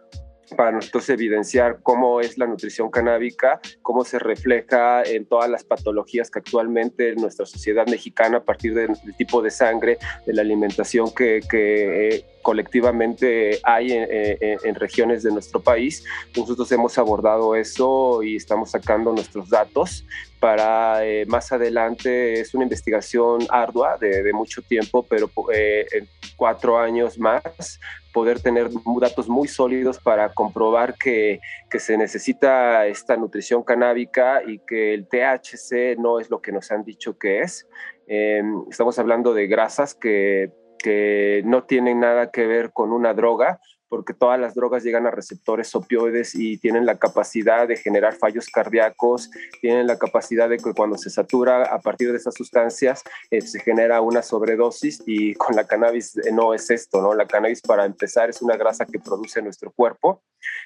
para 0.56 0.72
nosotros 0.72 1.08
evidenciar 1.10 1.80
cómo 1.82 2.20
es 2.20 2.38
la 2.38 2.46
nutrición 2.46 2.90
canábica, 2.90 3.60
cómo 3.82 4.04
se 4.04 4.18
refleja 4.18 5.02
en 5.02 5.26
todas 5.26 5.48
las 5.50 5.64
patologías 5.64 6.30
que 6.30 6.38
actualmente 6.38 7.10
en 7.10 7.16
nuestra 7.16 7.46
sociedad 7.46 7.86
mexicana 7.86 8.38
a 8.38 8.44
partir 8.44 8.74
del 8.74 8.96
tipo 9.16 9.42
de 9.42 9.50
sangre, 9.50 9.98
de 10.26 10.32
la 10.32 10.42
alimentación 10.42 11.12
que, 11.14 11.40
que 11.48 12.08
eh, 12.08 12.24
colectivamente 12.42 13.60
hay 13.62 13.92
en, 13.92 14.74
regiones 14.74 15.22
de 15.22 15.30
nuestro 15.30 15.60
país. 15.60 16.04
Nosotros 16.36 16.70
hemos 16.72 16.98
abordado 16.98 17.54
eso 17.54 18.22
y 18.22 18.36
estamos 18.36 18.70
sacando 18.70 19.12
nuestros 19.12 19.48
datos 19.48 20.04
para 20.40 21.06
eh, 21.06 21.24
más 21.26 21.52
adelante. 21.52 22.40
Es 22.40 22.52
una 22.54 22.64
investigación 22.64 23.46
ardua 23.48 23.96
de, 23.98 24.32
mucho 24.32 24.60
tiempo, 24.62 25.06
pero 25.08 25.30
eh, 25.54 25.86
en 25.92 26.08
cuatro 26.36 26.78
años 26.78 27.18
más 27.18 27.78
poder 28.12 28.40
tener 28.40 28.70
datos 29.00 29.28
muy 29.28 29.48
sólidos 29.48 29.98
para 29.98 30.32
comprobar 30.32 30.94
que, 30.94 31.40
que, 31.70 31.78
se 31.78 31.96
necesita 31.96 32.86
esta 32.86 33.16
nutrición 33.16 33.62
canábica 33.62 34.42
y 34.46 34.58
que 34.60 34.94
el 34.94 35.06
THC 35.08 35.98
no 35.98 36.20
es 36.20 36.30
lo 36.30 36.40
que 36.40 36.52
nos 36.52 36.70
han 36.70 36.84
dicho 36.84 37.18
que 37.18 37.40
es. 37.40 37.68
Em, 38.06 38.64
estamos 38.70 38.98
hablando 38.98 39.34
de 39.34 39.46
grasas 39.46 39.94
que 39.94 40.52
que 40.82 41.42
no 41.46 41.62
tienen 41.62 42.00
nada 42.00 42.30
que 42.30 42.46
ver 42.46 42.72
con 42.72 42.92
una 42.92 43.14
droga, 43.14 43.60
porque 43.92 44.14
todas 44.14 44.40
las 44.40 44.54
drogas 44.54 44.84
llegan 44.84 45.06
a 45.06 45.10
receptores 45.10 45.74
opioides 45.74 46.34
y 46.34 46.56
tienen 46.56 46.86
la 46.86 46.98
capacidad 46.98 47.68
de 47.68 47.76
generar 47.76 48.14
fallos 48.14 48.48
cardíacos, 48.48 49.30
tienen 49.60 49.86
la 49.86 49.98
capacidad 49.98 50.48
de 50.48 50.56
que 50.56 50.72
cuando 50.72 50.96
se 50.96 51.10
satura 51.10 51.64
a 51.64 51.78
partir 51.78 52.10
de 52.10 52.16
esas 52.16 52.32
sustancias 52.32 53.04
eh, 53.30 53.42
se 53.42 53.60
genera 53.60 54.00
una 54.00 54.22
sobredosis 54.22 55.02
y 55.04 55.34
con 55.34 55.56
la 55.56 55.66
cannabis 55.66 56.16
eh, 56.16 56.32
no 56.32 56.54
es 56.54 56.70
esto, 56.70 57.02
¿no? 57.02 57.12
La 57.12 57.26
cannabis 57.26 57.60
para 57.60 57.84
empezar 57.84 58.30
es 58.30 58.40
una 58.40 58.56
grasa 58.56 58.86
que 58.86 58.98
produce 58.98 59.42
nuestro 59.42 59.70
cuerpo, 59.70 60.22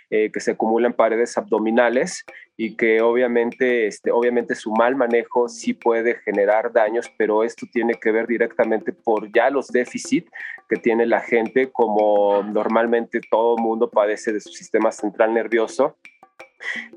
eh, 0.08 0.30
que 0.32 0.38
se 0.38 0.52
acumula 0.52 0.86
en 0.86 0.94
paredes 0.94 1.36
abdominales 1.36 2.24
y 2.56 2.76
que 2.76 3.02
obviamente, 3.02 3.88
este, 3.88 4.12
obviamente 4.12 4.54
su 4.54 4.70
mal 4.70 4.94
manejo 4.94 5.48
sí 5.48 5.74
puede 5.74 6.14
generar 6.20 6.72
daños, 6.72 7.10
pero 7.18 7.42
esto 7.42 7.66
tiene 7.72 7.94
que 7.94 8.12
ver 8.12 8.28
directamente 8.28 8.92
por 8.92 9.30
ya 9.32 9.50
los 9.50 9.66
déficits 9.68 10.30
que 10.68 10.76
tiene 10.76 11.06
la 11.06 11.20
gente, 11.20 11.70
como 11.70 12.42
normalmente 12.42 13.15
todo 13.20 13.56
mundo 13.56 13.90
padece 13.90 14.32
de 14.32 14.40
su 14.40 14.50
sistema 14.50 14.92
central 14.92 15.34
nervioso. 15.34 15.96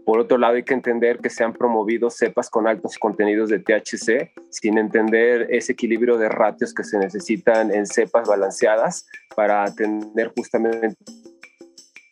Por 0.05 0.19
otro 0.19 0.37
lado, 0.37 0.55
hay 0.55 0.63
que 0.63 0.73
entender 0.73 1.19
que 1.19 1.29
se 1.29 1.43
han 1.43 1.53
promovido 1.53 2.09
cepas 2.09 2.49
con 2.49 2.67
altos 2.67 2.97
contenidos 2.97 3.49
de 3.49 3.59
THC, 3.59 4.31
sin 4.49 4.77
entender 4.77 5.47
ese 5.49 5.73
equilibrio 5.73 6.17
de 6.17 6.29
ratios 6.29 6.73
que 6.73 6.83
se 6.83 6.97
necesitan 6.97 7.71
en 7.73 7.85
cepas 7.85 8.27
balanceadas 8.27 9.05
para 9.35 9.65
tener 9.75 10.31
justamente 10.35 10.95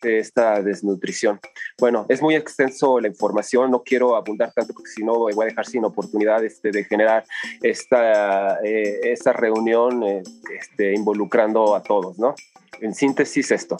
esta 0.02 0.62
desnutrición. 0.62 1.40
Bueno, 1.78 2.06
es 2.08 2.22
muy 2.22 2.36
extenso 2.36 3.00
la 3.00 3.08
información, 3.08 3.70
no 3.70 3.82
quiero 3.82 4.14
abundar 4.14 4.52
tanto 4.52 4.72
porque 4.72 4.90
si 4.90 5.02
no 5.02 5.18
voy 5.18 5.34
a 5.40 5.46
dejar 5.46 5.66
sin 5.66 5.84
oportunidad 5.84 6.44
este, 6.44 6.70
de 6.70 6.84
generar 6.84 7.24
esta, 7.62 8.60
eh, 8.62 9.00
esta 9.02 9.32
reunión 9.32 10.02
eh, 10.04 10.22
este, 10.56 10.94
involucrando 10.94 11.74
a 11.74 11.82
todos, 11.82 12.18
¿no? 12.18 12.34
En 12.80 12.94
síntesis 12.94 13.50
esto. 13.50 13.76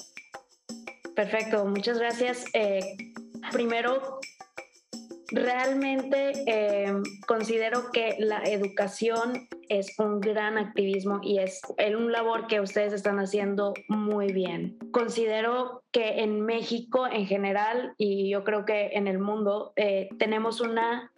Perfecto, 1.14 1.64
muchas 1.64 1.98
gracias. 1.98 2.44
Eh, 2.54 2.80
primero, 3.52 4.20
realmente 5.30 6.32
eh, 6.46 6.92
considero 7.26 7.90
que 7.92 8.16
la 8.18 8.42
educación 8.44 9.48
es 9.68 9.98
un 9.98 10.20
gran 10.20 10.58
activismo 10.58 11.20
y 11.22 11.38
es 11.38 11.60
un 11.96 12.12
labor 12.12 12.46
que 12.46 12.60
ustedes 12.60 12.92
están 12.92 13.18
haciendo 13.18 13.74
muy 13.88 14.32
bien. 14.32 14.78
Considero 14.92 15.82
que 15.92 16.20
en 16.22 16.40
México 16.40 17.06
en 17.06 17.26
general 17.26 17.94
y 17.98 18.30
yo 18.30 18.44
creo 18.44 18.64
que 18.64 18.90
en 18.92 19.06
el 19.06 19.18
mundo 19.18 19.72
eh, 19.76 20.08
tenemos 20.18 20.60
una 20.60 21.12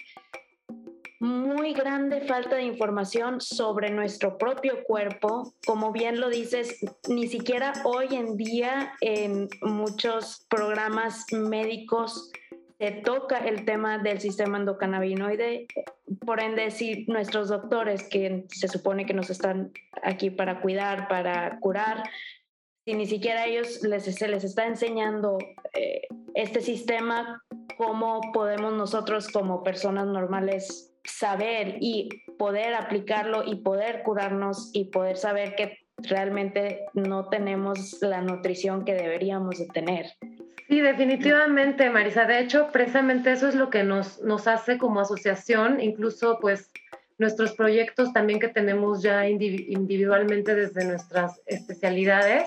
muy 1.20 1.74
grande 1.74 2.22
falta 2.22 2.56
de 2.56 2.62
información 2.62 3.42
sobre 3.42 3.90
nuestro 3.90 4.38
propio 4.38 4.82
cuerpo. 4.84 5.54
Como 5.66 5.92
bien 5.92 6.18
lo 6.18 6.30
dices, 6.30 6.80
ni 7.08 7.28
siquiera 7.28 7.74
hoy 7.84 8.08
en 8.12 8.36
día 8.36 8.94
en 9.02 9.48
muchos 9.60 10.46
programas 10.48 11.26
médicos 11.30 12.32
se 12.78 12.92
toca 12.92 13.36
el 13.36 13.66
tema 13.66 13.98
del 13.98 14.18
sistema 14.18 14.56
endocannabinoide. 14.56 15.66
Por 16.24 16.40
ende, 16.40 16.70
si 16.70 17.04
nuestros 17.04 17.50
doctores, 17.50 18.08
que 18.08 18.46
se 18.48 18.68
supone 18.68 19.04
que 19.04 19.12
nos 19.12 19.28
están 19.28 19.72
aquí 20.02 20.30
para 20.30 20.62
cuidar, 20.62 21.06
para 21.06 21.60
curar, 21.60 22.02
si 22.86 22.94
ni 22.94 23.04
siquiera 23.04 23.44
ellos 23.44 23.82
les, 23.82 24.04
se 24.04 24.26
les 24.26 24.42
está 24.42 24.66
enseñando 24.66 25.36
eh, 25.74 26.08
este 26.34 26.62
sistema, 26.62 27.44
cómo 27.76 28.22
podemos 28.32 28.72
nosotros 28.72 29.28
como 29.28 29.62
personas 29.62 30.06
normales 30.06 30.89
saber 31.04 31.76
y 31.80 32.08
poder 32.38 32.74
aplicarlo 32.74 33.44
y 33.44 33.56
poder 33.56 34.02
curarnos 34.02 34.70
y 34.72 34.86
poder 34.86 35.16
saber 35.16 35.54
que 35.54 35.78
realmente 35.98 36.86
no 36.94 37.28
tenemos 37.28 37.98
la 38.00 38.22
nutrición 38.22 38.84
que 38.84 38.94
deberíamos 38.94 39.58
de 39.58 39.66
tener. 39.66 40.06
Sí, 40.68 40.80
definitivamente, 40.80 41.90
Marisa. 41.90 42.26
De 42.26 42.38
hecho, 42.38 42.68
precisamente 42.72 43.32
eso 43.32 43.48
es 43.48 43.54
lo 43.54 43.70
que 43.70 43.82
nos, 43.82 44.20
nos 44.22 44.46
hace 44.46 44.78
como 44.78 45.00
asociación, 45.00 45.80
incluso 45.80 46.38
pues 46.40 46.70
nuestros 47.18 47.52
proyectos 47.52 48.12
también 48.12 48.40
que 48.40 48.48
tenemos 48.48 49.02
ya 49.02 49.28
individualmente 49.28 50.54
desde 50.54 50.86
nuestras 50.86 51.40
especialidades, 51.46 52.44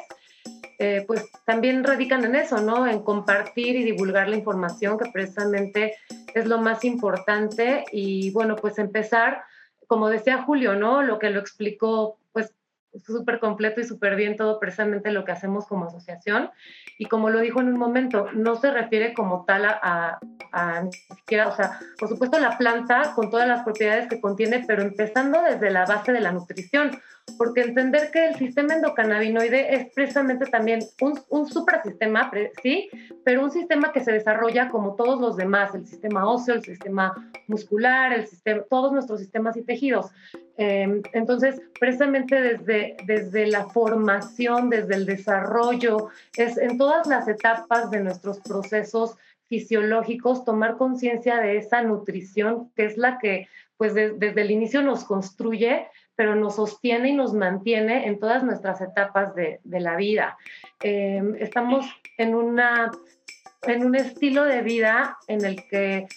eh, 0.79 1.05
pues 1.07 1.31
también 1.45 1.83
radican 1.83 2.25
en 2.25 2.35
eso, 2.35 2.61
¿no? 2.61 2.87
En 2.87 3.03
compartir 3.03 3.75
y 3.75 3.83
divulgar 3.83 4.27
la 4.27 4.35
información, 4.35 4.97
que 4.97 5.09
precisamente 5.11 5.95
es 6.33 6.45
lo 6.45 6.57
más 6.59 6.83
importante. 6.83 7.85
Y 7.91 8.31
bueno, 8.31 8.55
pues 8.55 8.79
empezar, 8.79 9.43
como 9.87 10.09
decía 10.09 10.43
Julio, 10.43 10.75
¿no? 10.75 11.01
Lo 11.03 11.19
que 11.19 11.29
lo 11.29 11.39
explicó, 11.39 12.17
pues 12.31 12.53
súper 13.05 13.39
completo 13.39 13.81
y 13.81 13.85
súper 13.85 14.15
bien 14.15 14.35
todo 14.35 14.59
precisamente 14.59 15.11
lo 15.11 15.25
que 15.25 15.31
hacemos 15.31 15.67
como 15.67 15.85
asociación. 15.85 16.51
Y 16.97 17.05
como 17.05 17.29
lo 17.29 17.39
dijo 17.39 17.61
en 17.61 17.69
un 17.69 17.77
momento, 17.77 18.27
no 18.33 18.55
se 18.55 18.71
refiere 18.71 19.13
como 19.13 19.45
tal 19.45 19.65
a, 19.65 20.19
a, 20.51 20.81
ni 20.83 20.91
siquiera, 20.91 21.47
o 21.47 21.55
sea, 21.55 21.79
por 21.97 22.09
supuesto 22.09 22.39
la 22.39 22.57
planta 22.57 23.13
con 23.15 23.29
todas 23.29 23.47
las 23.47 23.63
propiedades 23.63 24.07
que 24.07 24.21
contiene, 24.21 24.63
pero 24.67 24.81
empezando 24.81 25.41
desde 25.41 25.71
la 25.71 25.85
base 25.85 26.11
de 26.11 26.19
la 26.19 26.31
nutrición, 26.31 26.91
porque 27.37 27.61
entender 27.61 28.11
que 28.11 28.27
el 28.27 28.35
sistema 28.35 28.75
endocannabinoide 28.75 29.75
es 29.75 29.93
precisamente 29.93 30.45
también 30.45 30.79
un, 31.01 31.19
un 31.29 31.47
suprasistema, 31.47 32.31
sí, 32.61 32.89
pero 33.23 33.43
un 33.43 33.51
sistema 33.51 33.91
que 33.91 34.03
se 34.03 34.11
desarrolla 34.11 34.69
como 34.69 34.95
todos 34.95 35.19
los 35.19 35.37
demás, 35.37 35.73
el 35.73 35.85
sistema 35.85 36.29
óseo, 36.29 36.55
el 36.55 36.63
sistema 36.63 37.31
muscular, 37.47 38.13
el 38.13 38.27
sistema, 38.27 38.63
todos 38.69 38.91
nuestros 38.91 39.19
sistemas 39.19 39.57
y 39.57 39.63
tejidos. 39.63 40.11
Em, 40.57 41.01
entonces, 41.13 41.61
precisamente 41.79 42.39
desde, 42.39 42.97
desde 43.05 43.47
la 43.47 43.65
formación, 43.69 44.69
desde 44.69 44.95
el 44.95 45.05
desarrollo, 45.05 46.09
es 46.37 46.57
en 46.57 46.77
todas 46.77 47.07
las 47.07 47.27
etapas 47.27 47.89
de 47.89 48.01
nuestros 48.01 48.39
procesos 48.39 49.17
fisiológicos, 49.47 50.45
tomar 50.45 50.77
conciencia 50.77 51.37
de 51.37 51.57
esa 51.57 51.81
nutrición, 51.81 52.71
que 52.75 52.85
es 52.85 52.97
la 52.97 53.19
que 53.19 53.47
pues 53.77 53.93
desde 53.93 54.41
el 54.41 54.51
inicio 54.51 54.81
nos 54.81 55.03
construye, 55.03 55.87
pero 56.15 56.35
nos 56.35 56.55
sostiene 56.55 57.09
y 57.09 57.13
nos 57.13 57.33
mantiene 57.33 58.07
en 58.07 58.19
todas 58.19 58.43
nuestras 58.43 58.81
etapas 58.81 59.33
de, 59.35 59.59
la 59.63 59.95
vida. 59.95 60.37
Em, 60.81 61.35
estamos 61.35 61.85
en, 62.17 62.35
una, 62.35 62.91
en 63.63 63.85
un 63.85 63.95
estilo 63.95 64.43
de 64.45 64.61
vida 64.61 65.17
en 65.27 65.43
el 65.43 65.67
que 65.67 66.07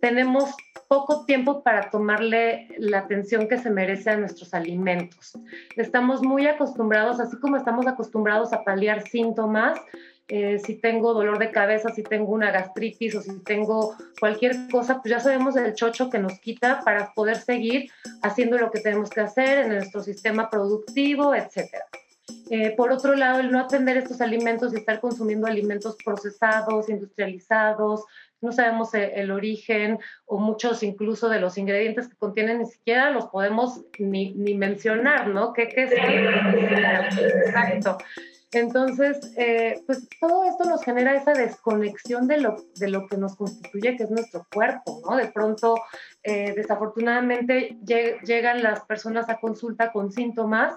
tenemos 0.00 0.54
poco 0.92 1.24
tiempo 1.24 1.62
para 1.62 1.88
tomarle 1.88 2.68
la 2.76 2.98
atención 2.98 3.48
que 3.48 3.56
se 3.56 3.70
merece 3.70 4.10
a 4.10 4.16
nuestros 4.18 4.52
alimentos. 4.52 5.32
Estamos 5.76 6.22
muy 6.22 6.46
acostumbrados, 6.46 7.18
así 7.18 7.38
como 7.38 7.56
estamos 7.56 7.86
acostumbrados 7.86 8.52
a 8.52 8.62
paliar 8.62 9.08
síntomas, 9.08 9.80
eh, 10.34 10.58
si 10.60 10.76
tengo 10.76 11.12
dolor 11.12 11.38
de 11.38 11.50
cabeza, 11.50 11.90
si 11.90 12.02
tengo 12.02 12.32
una 12.32 12.50
gastritis 12.50 13.14
o 13.16 13.20
si 13.20 13.38
tengo 13.40 13.94
cualquier 14.18 14.56
cosa, 14.70 15.02
pues 15.02 15.10
ya 15.10 15.20
sabemos 15.20 15.56
el 15.56 15.74
chocho 15.74 16.08
que 16.08 16.18
nos 16.18 16.40
quita 16.40 16.80
para 16.86 17.12
poder 17.12 17.36
seguir 17.36 17.90
haciendo 18.22 18.56
lo 18.56 18.70
que 18.70 18.80
tenemos 18.80 19.10
que 19.10 19.20
hacer 19.20 19.58
en 19.58 19.74
nuestro 19.74 20.02
sistema 20.02 20.48
productivo, 20.48 21.34
etcétera. 21.34 21.84
Eh, 22.48 22.74
por 22.74 22.92
otro 22.92 23.14
lado, 23.14 23.40
el 23.40 23.52
no 23.52 23.60
atender 23.60 23.98
estos 23.98 24.22
alimentos 24.22 24.72
y 24.72 24.76
estar 24.76 25.00
consumiendo 25.00 25.46
alimentos 25.46 25.98
procesados, 26.02 26.88
industrializados, 26.88 28.06
no 28.40 28.52
sabemos 28.52 28.94
e, 28.94 29.20
el, 29.20 29.32
origen 29.32 29.98
o 30.24 30.38
muchos 30.38 30.82
incluso 30.82 31.28
de 31.28 31.40
los 31.40 31.58
ingredientes 31.58 32.08
que 32.08 32.16
contienen 32.16 32.60
ni 32.60 32.66
siquiera 32.66 33.10
los 33.10 33.26
podemos 33.26 33.82
ni, 33.98 34.32
ni 34.32 34.54
mencionar, 34.54 35.28
¿no? 35.28 35.52
¿Qué, 35.52 35.68
qué 35.68 35.82
es? 35.82 35.92
Exacto. 37.46 37.98
Entonces, 38.52 39.18
eh, 39.36 39.82
pues 39.86 40.06
todo 40.20 40.44
esto 40.44 40.64
nos 40.64 40.84
genera 40.84 41.14
esa 41.14 41.32
desconexión 41.32 42.26
de 42.28 42.38
lo, 42.38 42.56
de 42.76 42.88
lo 42.88 43.06
que 43.06 43.16
nos 43.16 43.34
constituye, 43.36 43.96
que 43.96 44.04
es 44.04 44.10
nuestro 44.10 44.46
cuerpo, 44.52 45.00
¿no? 45.08 45.16
De 45.16 45.28
pronto, 45.28 45.76
eh, 46.22 46.52
desafortunadamente, 46.54 47.78
llegan 47.82 48.62
las 48.62 48.80
personas 48.84 49.28
a 49.30 49.40
consulta 49.40 49.90
con 49.90 50.12
síntomas 50.12 50.74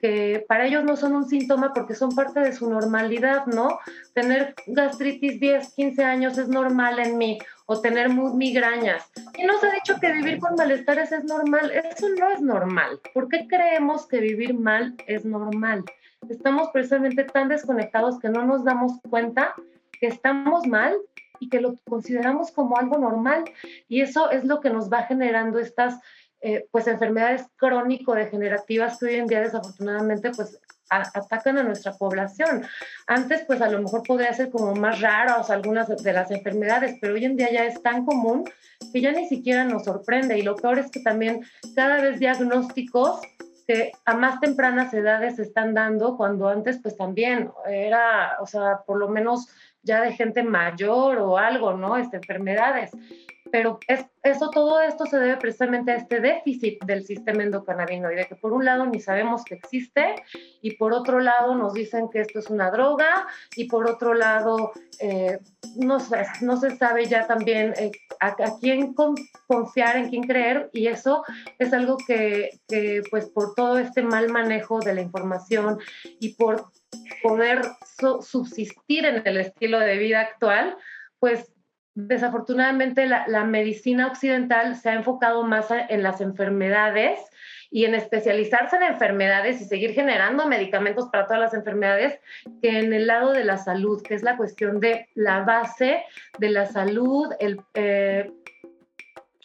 que 0.00 0.44
para 0.48 0.66
ellos 0.66 0.84
no 0.84 0.96
son 0.96 1.14
un 1.14 1.28
síntoma 1.28 1.72
porque 1.74 1.94
son 1.94 2.14
parte 2.14 2.40
de 2.40 2.52
su 2.52 2.68
normalidad, 2.70 3.46
¿no? 3.46 3.78
Tener 4.14 4.54
gastritis 4.66 5.38
10, 5.38 5.74
15 5.74 6.04
años 6.04 6.38
es 6.38 6.48
normal 6.48 6.98
en 6.98 7.18
mí 7.18 7.38
o 7.66 7.78
tener 7.80 8.08
migrañas. 8.08 9.04
Y 9.36 9.44
nos 9.44 9.62
ha 9.62 9.70
dicho 9.70 10.00
que 10.00 10.10
vivir 10.12 10.38
con 10.38 10.54
malestares 10.54 11.12
es 11.12 11.24
normal. 11.24 11.70
Eso 11.70 12.08
no 12.18 12.30
es 12.30 12.40
normal. 12.40 12.98
¿Por 13.12 13.28
qué 13.28 13.46
creemos 13.46 14.06
que 14.06 14.20
vivir 14.20 14.54
mal 14.54 14.94
es 15.06 15.26
normal? 15.26 15.84
Estamos 16.28 16.68
precisamente 16.72 17.24
tan 17.24 17.48
desconectados 17.48 18.18
que 18.18 18.28
no 18.28 18.44
nos 18.44 18.64
damos 18.64 18.92
cuenta 19.08 19.54
que 20.00 20.06
estamos 20.06 20.66
mal 20.66 20.96
y 21.40 21.48
que 21.48 21.60
lo 21.60 21.76
consideramos 21.88 22.50
como 22.50 22.76
algo 22.76 22.98
normal. 22.98 23.44
Y 23.88 24.00
eso 24.00 24.30
es 24.30 24.44
lo 24.44 24.60
que 24.60 24.70
nos 24.70 24.90
va 24.90 25.04
generando 25.04 25.58
estas 25.58 26.00
eh, 26.40 26.66
pues 26.70 26.86
enfermedades 26.86 27.46
crónico-degenerativas 27.56 28.98
que 28.98 29.06
hoy 29.06 29.14
en 29.16 29.26
día 29.26 29.40
desafortunadamente 29.40 30.30
pues 30.30 30.60
atacan 30.90 31.58
a 31.58 31.62
nuestra 31.62 31.92
población. 31.92 32.64
Antes 33.06 33.44
pues 33.46 33.60
a 33.60 33.68
lo 33.68 33.82
mejor 33.82 34.02
podría 34.04 34.32
ser 34.32 34.50
como 34.50 34.74
más 34.74 35.00
raros 35.00 35.50
algunas 35.50 35.88
de 35.88 36.12
las 36.12 36.30
enfermedades, 36.30 36.96
pero 37.00 37.14
hoy 37.14 37.24
en 37.24 37.36
día 37.36 37.50
ya 37.52 37.64
es 37.64 37.82
tan 37.82 38.06
común 38.06 38.44
que 38.92 39.00
ya 39.00 39.12
ni 39.12 39.28
siquiera 39.28 39.64
nos 39.64 39.84
sorprende. 39.84 40.38
Y 40.38 40.42
lo 40.42 40.56
peor 40.56 40.78
es 40.78 40.90
que 40.90 41.00
también 41.00 41.44
cada 41.74 42.00
vez 42.00 42.18
diagnósticos 42.20 43.20
que 43.68 43.92
a 44.06 44.14
más 44.14 44.40
tempranas 44.40 44.94
edades 44.94 45.36
se 45.36 45.42
están 45.42 45.74
dando, 45.74 46.16
cuando 46.16 46.48
antes 46.48 46.80
pues 46.82 46.96
también 46.96 47.50
era, 47.68 48.38
o 48.40 48.46
sea, 48.46 48.78
por 48.86 48.98
lo 48.98 49.10
menos 49.10 49.46
ya 49.82 50.00
de 50.00 50.14
gente 50.14 50.42
mayor 50.42 51.18
o 51.18 51.36
algo, 51.36 51.74
¿no? 51.74 51.98
Este, 51.98 52.16
enfermedades. 52.16 52.92
Pero 53.50 53.78
es, 53.86 54.04
eso, 54.22 54.50
todo 54.50 54.80
esto 54.80 55.06
se 55.06 55.18
debe 55.18 55.36
precisamente 55.36 55.92
a 55.92 55.96
este 55.96 56.20
déficit 56.20 56.82
del 56.84 57.04
sistema 57.04 57.42
endocannabinoide, 57.42 58.26
que 58.26 58.36
por 58.36 58.52
un 58.52 58.64
lado 58.64 58.86
ni 58.86 59.00
sabemos 59.00 59.44
que 59.44 59.54
existe 59.54 60.16
y 60.60 60.76
por 60.76 60.92
otro 60.92 61.20
lado 61.20 61.54
nos 61.54 61.74
dicen 61.74 62.08
que 62.10 62.20
esto 62.20 62.38
es 62.38 62.50
una 62.50 62.70
droga 62.70 63.26
y 63.56 63.64
por 63.64 63.88
otro 63.88 64.14
lado 64.14 64.72
eh, 65.00 65.38
no, 65.76 65.98
no 66.40 66.56
se 66.56 66.76
sabe 66.76 67.06
ya 67.06 67.26
también 67.26 67.74
eh, 67.78 67.92
a, 68.20 68.34
quién 68.60 68.94
confiar, 69.46 69.96
en 69.96 70.10
quién 70.10 70.22
creer 70.24 70.70
y 70.72 70.88
eso 70.88 71.24
es 71.58 71.72
algo 71.72 71.96
que, 71.96 72.60
que 72.68 73.02
pues 73.10 73.26
por 73.26 73.54
todo 73.54 73.78
este 73.78 74.02
mal 74.02 74.28
manejo 74.28 74.80
de 74.80 74.94
la 74.94 75.00
información 75.00 75.78
y 76.20 76.34
por 76.34 76.70
poder 77.22 77.62
subsistir 78.22 79.04
en 79.04 79.22
el 79.26 79.38
estilo 79.38 79.78
de 79.78 79.96
vida 79.98 80.20
actual, 80.20 80.76
pues 81.18 81.52
desafortunadamente 82.06 83.06
la, 83.06 83.44
medicina 83.44 84.06
occidental 84.06 84.76
se 84.76 84.90
ha 84.90 84.94
enfocado 84.94 85.42
más 85.42 85.66
en 85.70 86.04
las 86.04 86.20
enfermedades 86.20 87.18
y 87.72 87.86
en 87.86 87.96
especializarse 87.96 88.76
en 88.76 88.84
enfermedades 88.84 89.60
y 89.60 89.64
seguir 89.64 89.94
generando 89.94 90.46
medicamentos 90.46 91.08
para 91.10 91.26
todas 91.26 91.40
las 91.40 91.54
enfermedades 91.54 92.20
que 92.62 92.78
en 92.78 92.92
el 92.92 93.08
lado 93.08 93.32
de 93.32 93.42
la 93.42 93.56
salud, 93.56 94.00
que 94.00 94.14
es 94.14 94.22
la 94.22 94.36
cuestión 94.36 94.78
de 94.78 95.08
la 95.14 95.40
base 95.40 96.04
de 96.38 96.50
la 96.50 96.66
salud, 96.66 97.32
el, 97.40 97.60
eh, 97.74 98.30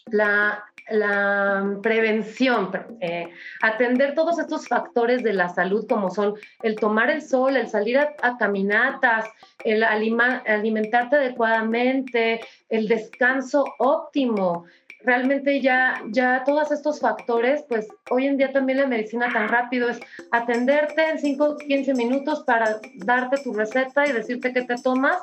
la, 0.06 0.64
la 0.90 1.78
prevención, 1.82 2.70
eh, 3.00 3.30
atender 3.62 4.14
todos 4.16 4.40
estos 4.40 4.68
factores 4.68 5.24
de 5.24 5.34
la 5.34 5.50
salud 5.50 5.86
como 5.88 6.10
son 6.10 6.36
el 6.62 6.76
tomar 6.76 7.10
el 7.10 7.22
sol, 7.22 7.56
el 7.56 7.68
salir 7.68 7.98
a, 7.98 8.38
caminatas, 8.38 9.26
el 9.64 9.84
alimentarte 9.84 11.16
adecuadamente, 11.16 12.42
el 12.70 12.88
descanso 12.88 13.66
óptimo. 13.80 14.66
Realmente 15.04 15.62
ya, 15.62 16.02
ya 16.10 16.44
todos 16.46 16.72
estos 16.72 17.00
factores, 17.00 17.64
pues 17.68 17.88
hoy 18.10 18.28
en 18.28 18.38
día 18.38 18.52
también 18.52 18.80
la 18.80 18.88
medicina 18.88 19.32
tan 19.34 19.50
rápido 19.50 19.90
es 19.90 20.00
atenderte 20.32 21.10
en 21.10 21.20
5, 21.20 21.58
15 21.58 21.94
minutos 21.94 22.44
para 22.46 22.80
darte 22.96 23.38
tu 23.44 23.54
receta 23.54 24.08
y 24.08 24.14
decirte 24.14 24.54
qué 24.54 24.62
te 24.62 24.76
tomas 24.76 25.18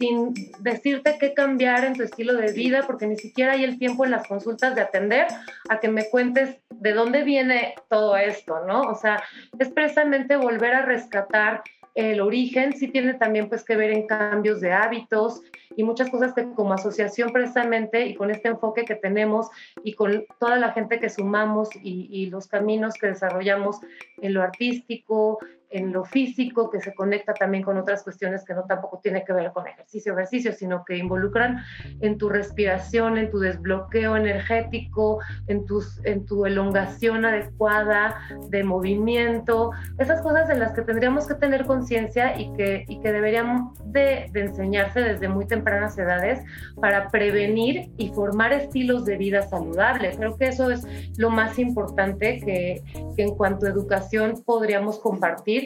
sin 0.00 0.32
decirte 0.60 1.18
qué 1.20 1.34
cambiar 1.34 1.84
en 1.84 1.92
tu 1.92 2.02
estilo 2.02 2.34
de 2.34 2.52
vida, 2.52 2.84
porque 2.86 3.06
ni 3.06 3.16
siquiera 3.16 3.52
hay 3.52 3.64
el 3.64 3.78
tiempo 3.78 4.06
en 4.06 4.12
las 4.12 4.26
consultas 4.26 4.74
de 4.74 4.80
atender 4.80 5.26
a 5.68 5.78
que 5.78 5.88
me 5.88 6.08
cuentes 6.08 6.56
de 6.70 6.92
dónde 6.94 7.22
viene 7.22 7.74
todo 7.90 8.16
esto, 8.16 8.64
¿no? 8.66 8.80
O 8.80 8.94
sea, 8.94 9.22
es 9.58 9.68
precisamente 9.68 10.36
volver 10.36 10.72
a 10.72 10.86
rescatar 10.86 11.62
el 11.94 12.20
origen, 12.20 12.72
sí 12.76 12.88
tiene 12.88 13.14
también 13.14 13.48
pues 13.48 13.64
que 13.64 13.76
ver 13.76 13.90
en 13.90 14.06
cambios 14.06 14.60
de 14.60 14.72
hábitos 14.72 15.42
y 15.76 15.82
muchas 15.82 16.10
cosas 16.10 16.32
que 16.34 16.50
como 16.52 16.72
asociación 16.72 17.32
precisamente 17.32 18.06
y 18.06 18.14
con 18.14 18.30
este 18.30 18.48
enfoque 18.48 18.84
que 18.84 18.94
tenemos 18.94 19.48
y 19.84 19.94
con 19.94 20.24
toda 20.38 20.56
la 20.56 20.72
gente 20.72 21.00
que 21.00 21.08
sumamos 21.08 21.68
y, 21.82 22.08
y 22.10 22.26
los 22.26 22.46
caminos 22.46 22.94
que 22.94 23.08
desarrollamos 23.08 23.80
en 24.20 24.34
lo 24.34 24.42
artístico, 24.42 25.38
en 25.70 25.92
lo 25.92 26.04
físico, 26.04 26.68
que 26.68 26.80
se 26.80 26.94
conecta 26.94 27.32
también 27.32 27.62
con 27.62 27.78
otras 27.78 28.02
cuestiones 28.02 28.44
que 28.44 28.54
no 28.54 28.64
tampoco 28.64 29.00
tiene 29.02 29.24
que 29.24 29.32
ver 29.32 29.52
con 29.52 29.66
ejercicio, 29.66 30.12
ejercicio, 30.12 30.52
sino 30.52 30.84
que 30.84 30.96
involucran 30.96 31.58
en 32.00 32.18
tu 32.18 32.28
respiración, 32.28 33.16
en 33.16 33.30
tu 33.30 33.38
desbloqueo 33.38 34.16
energético, 34.16 35.20
en, 35.46 35.64
tus, 35.64 36.04
en 36.04 36.26
tu 36.26 36.44
elongación 36.44 37.24
adecuada 37.24 38.16
de 38.48 38.64
movimiento, 38.64 39.70
esas 39.98 40.20
cosas 40.22 40.50
en 40.50 40.58
las 40.58 40.72
que 40.72 40.82
tendríamos 40.82 41.26
que 41.26 41.34
tener 41.34 41.64
conciencia 41.66 42.38
y 42.38 42.52
que, 42.54 42.84
y 42.88 43.00
que 43.00 43.12
deberíamos 43.12 43.78
de, 43.84 44.28
de, 44.32 44.40
enseñarse 44.40 45.00
desde 45.00 45.28
muy 45.28 45.46
tempranas 45.46 45.96
edades 45.98 46.40
para 46.80 47.08
prevenir 47.08 47.90
y 47.96 48.08
formar 48.10 48.52
estilos 48.52 49.04
de 49.04 49.16
vida 49.16 49.42
saludables. 49.42 50.16
Creo 50.16 50.36
que 50.36 50.48
eso 50.48 50.70
es 50.70 50.84
lo 51.16 51.30
más 51.30 51.58
importante 51.58 52.40
que, 52.40 52.82
que 53.16 53.22
en 53.22 53.36
cuanto 53.36 53.66
a 53.66 53.70
educación 53.70 54.42
podríamos 54.44 54.98
compartir 54.98 55.59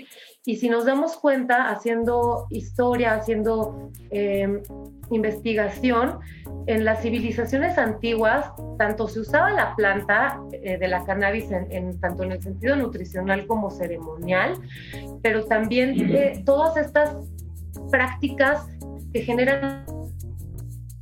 Y 0.47 0.57
si 0.57 0.69
nos 0.69 0.85
damos 0.85 1.17
cuenta, 1.17 1.71
haciendo 1.71 2.47
historia, 2.51 3.15
haciendo 3.15 3.91
em, 4.11 4.63
investigación, 5.11 6.19
en 6.67 6.85
las 6.85 7.03
civilizaciones 7.03 7.79
antiguas, 7.79 8.53
tanto 8.79 9.09
se 9.09 9.21
usaba 9.21 9.51
la 9.53 9.75
planta 9.75 10.41
eh, 10.53 10.77
de 10.79 10.89
la 10.89 11.05
cannabis 11.05 11.51
en, 11.51 11.99
tanto 12.01 12.25
en 12.25 12.33
el 12.33 12.43
sentido 12.43 12.77
nutricional 12.77 13.47
como 13.47 13.71
ceremonial, 13.71 14.55
pero 15.23 15.45
también 15.45 15.95
eh, 16.15 16.43
todas 16.45 16.77
estas 16.77 17.17
prácticas 17.91 18.67
que 19.13 19.23
generan 19.23 19.85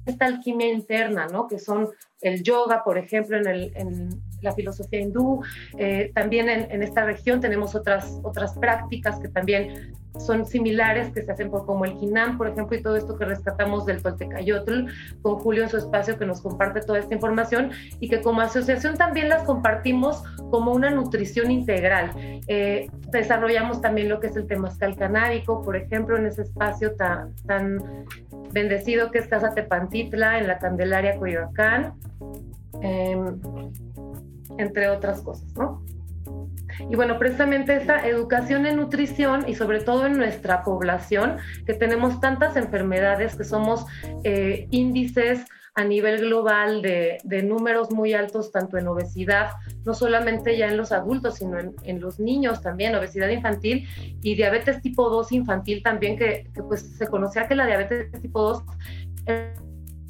esta 0.07 0.27
alquimia 0.27 0.73
interna, 0.73 1.27
¿no? 1.27 1.47
Que 1.49 1.59
son 1.59 1.89
el 2.21 2.43
yoga, 2.43 2.83
por 2.85 2.99
ejemplo, 2.99 3.37
en, 3.37 3.47
el, 3.47 3.73
en 3.77 4.23
la 4.43 4.53
filosofía 4.53 5.01
hindú. 5.01 5.43
Eh, 5.79 6.11
también 6.15 6.49
en, 6.49 6.71
en, 6.71 6.83
esta 6.83 7.05
región 7.05 7.41
tenemos 7.41 7.75
otras, 7.75 8.19
otras 8.23 8.55
prácticas 8.59 9.19
que 9.21 9.29
también 9.29 9.93
son 10.19 10.47
similares, 10.47 11.11
que 11.13 11.23
se 11.23 11.33
hacen 11.33 11.51
por 11.51 11.67
como 11.67 11.85
el 11.85 11.99
Jinam, 11.99 12.37
por 12.37 12.49
ejemplo, 12.49 12.77
y 12.77 12.83
todo 12.83 12.97
esto 12.97 13.17
que 13.17 13.25
rescatamos 13.25 13.87
del 13.87 14.03
Toltecayotl, 14.03 14.87
con 15.23 15.39
Julio 15.39 15.63
en 15.63 15.71
su 15.71 15.79
espacio 15.79 16.19
que 16.19 16.27
nos 16.27 16.41
comparte 16.41 16.81
toda 16.81 16.99
esta 16.99 17.15
información 17.15 17.71
y 17.99 18.09
que 18.09 18.21
como 18.21 18.41
asociación 18.41 18.97
también 18.97 19.29
las 19.29 19.43
compartimos 19.45 20.23
como 20.51 20.73
una 20.73 20.91
nutrición 20.91 21.51
integral. 21.51 22.13
Eh, 22.47 22.91
desarrollamos 23.11 23.81
también 23.81 24.09
lo 24.09 24.21
que 24.21 24.27
es 24.29 24.37
el 24.37 24.47
temazcal 24.47 24.97
canábico, 24.97 25.63
por 25.63 25.77
ejemplo, 25.77 26.17
en 26.17 26.27
ese 26.27 26.43
espacio 26.43 26.95
tan, 26.95 27.35
tan 27.47 27.79
bendecido 28.53 29.11
que 29.11 29.19
es 29.19 29.27
Casa 29.29 29.55
Tepantitla, 29.55 30.39
en 30.39 30.47
la 30.47 30.59
Candelaria 30.59 31.17
Coyoacán, 31.17 31.95
em, 32.83 33.41
entre 34.59 34.89
otras 34.89 35.21
cosas, 35.23 35.53
¿no? 35.55 35.83
Y 36.91 36.97
bueno, 36.97 37.19
precisamente 37.19 37.77
esta 37.77 38.07
educación 38.07 38.67
en 38.67 38.77
nutrición 38.77 39.49
y 39.49 39.55
sobre 39.55 39.81
todo 39.81 40.07
en 40.07 40.17
nuestra 40.17 40.63
población, 40.63 41.37
que 41.67 41.75
tenemos 41.75 42.21
tantas 42.21 42.57
enfermedades, 42.57 43.37
que 43.37 43.45
somos 43.45 43.87
eh, 44.25 44.67
índices 44.71 45.45
a 45.75 45.85
nivel 45.85 46.21
global 46.21 46.83
de, 46.83 47.19
números 47.45 47.91
muy 47.91 48.13
altos, 48.13 48.53
tanto 48.53 48.77
en 48.77 48.87
obesidad, 48.89 49.53
no 49.85 49.95
solamente 49.95 50.57
ya 50.59 50.69
en 50.69 50.77
los 50.77 50.93
adultos, 50.93 51.37
sino 51.37 51.59
en, 51.59 52.01
los 52.01 52.21
niños 52.21 52.61
también, 52.61 52.95
obesidad 52.95 53.29
infantil 53.29 53.89
y 54.23 54.35
diabetes 54.35 54.83
tipo 54.83 55.09
2 55.09 55.33
infantil 55.33 55.83
también, 55.83 56.19
que, 56.19 56.51
pues 56.69 56.97
se 56.97 57.07
conocía 57.07 57.49
que 57.49 57.55
la 57.55 57.67
diabetes 57.67 58.13
tipo 58.21 58.43
2 58.43 58.63
era 59.27 59.55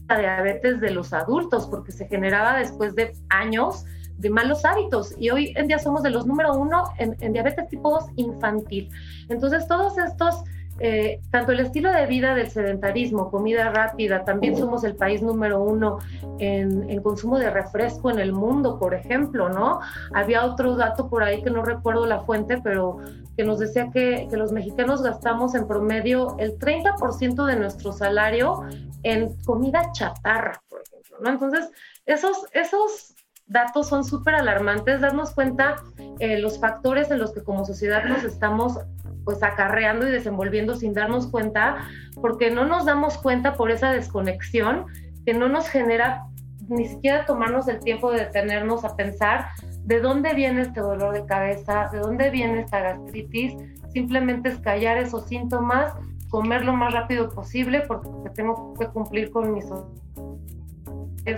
la 0.09 0.19
diabetes 0.19 0.81
de 0.81 0.91
los 0.91 1.13
adultos, 1.13 1.69
porque 1.69 1.93
se 1.93 2.09
generaba 2.09 2.59
después 2.59 2.97
de 2.97 3.13
años 3.29 3.85
de 4.23 4.31
malos 4.31 4.65
hábitos 4.65 5.15
y 5.19 5.31
hoy 5.31 5.53
en 5.57 5.67
día 5.67 5.79
somos 5.79 6.03
de 6.03 6.11
los 6.11 6.27
número 6.27 6.55
uno 6.55 6.85
en, 6.99 7.33
diabetes 7.33 7.69
tipo 7.69 7.91
2 7.91 8.05
infantil. 8.17 8.89
Entonces 9.29 9.67
todos 9.67 9.99
estos 9.99 10.45
eh, 10.79 11.21
tanto 11.31 11.53
el 11.53 11.61
estilo 11.61 11.93
de 11.93 12.07
vida 12.07 12.35
del 12.35 12.51
sedentarismo, 12.51 13.31
comida 13.31 13.71
rápida, 13.71 14.25
también 14.25 14.57
somos 14.57 14.85
el 14.85 14.97
país 14.97 15.23
número 15.23 15.63
uno 15.63 15.99
en, 16.39 17.01
consumo 17.03 17.39
de 17.39 17.51
refresco 17.51 18.11
en 18.11 18.19
el 18.19 18.33
mundo, 18.33 18.79
por 18.79 18.95
ejemplo, 18.95 19.51
¿no? 19.51 19.81
Había 20.15 20.45
otro 20.45 20.75
dato 20.77 21.09
por 21.09 21.23
ahí 21.23 21.43
que 21.43 21.51
no 21.51 21.63
recuerdo 21.63 22.07
la 22.07 22.21
fuente, 22.21 22.59
pero 22.63 22.99
que 23.37 23.45
nos 23.45 23.59
decía 23.59 23.91
que, 23.93 24.27
que 24.31 24.37
los 24.37 24.51
mexicanos 24.51 25.03
gastamos 25.03 25.55
en 25.55 25.69
promedio 25.69 26.37
el 26.39 26.59
30% 26.59 27.45
de 27.45 27.57
nuestro 27.57 27.93
salario 27.93 28.63
en 29.03 29.37
comida 29.45 29.93
chatarra, 29.93 30.63
por 30.69 30.83
ejemplo, 30.83 31.19
¿no? 31.21 31.31
Entonces, 31.31 31.71
esos, 32.07 32.47
esos 32.53 33.15
datos 33.47 33.89
son 33.89 34.05
súper 34.05 34.35
alarmantes, 34.35 35.01
darnos 35.01 35.33
cuenta 35.33 35.77
eh, 36.19 36.39
los 36.39 36.59
factores 36.59 37.11
en 37.11 37.19
los 37.19 37.33
que 37.33 37.43
como 37.43 37.65
sociedad 37.65 38.05
nos 38.05 38.25
estamos 38.25 38.79
pues 39.25 39.43
acarreando 39.43 40.09
y 40.09 40.11
desenvolviendo 40.11 40.75
sin 40.75 40.95
darnos 40.95 41.29
cuenta, 41.29 41.89
porque 42.21 42.51
no 42.51 42.65
nos 42.67 42.87
damos 42.87 43.19
cuenta 43.19 43.55
por 43.55 43.71
esa 43.71 43.93
desconexión 43.93 44.87
que 45.25 45.35
no 45.35 45.49
nos 45.49 45.69
genera 45.69 46.25
ni 46.69 46.87
siquiera 46.87 47.27
tomarnos 47.27 47.69
el 47.69 47.81
tiempo 47.81 48.11
de 48.11 48.21
detenernos 48.21 48.85
a 48.85 48.97
pensar 48.97 49.49
de 49.85 50.01
dónde 50.01 50.33
viene 50.35 50.63
este 50.63 50.81
dolor 50.81 51.15
de 51.15 51.27
cabeza, 51.27 51.89
de 51.93 51.99
dónde 51.99 52.31
viene 52.31 52.61
esta 52.61 52.81
gastritis, 52.81 53.55
simplemente 53.93 54.49
es 54.49 54.59
callar 54.59 54.97
esos 54.99 55.27
síntomas, 55.27 55.93
comer 56.31 56.65
lo 56.65 56.73
más 56.73 56.93
rápido 56.95 57.29
posible 57.29 57.83
porque 57.87 58.31
tengo 58.31 58.75
que 58.75 58.87
cumplir 58.87 59.31
con 59.31 59.53
mis 59.53 59.67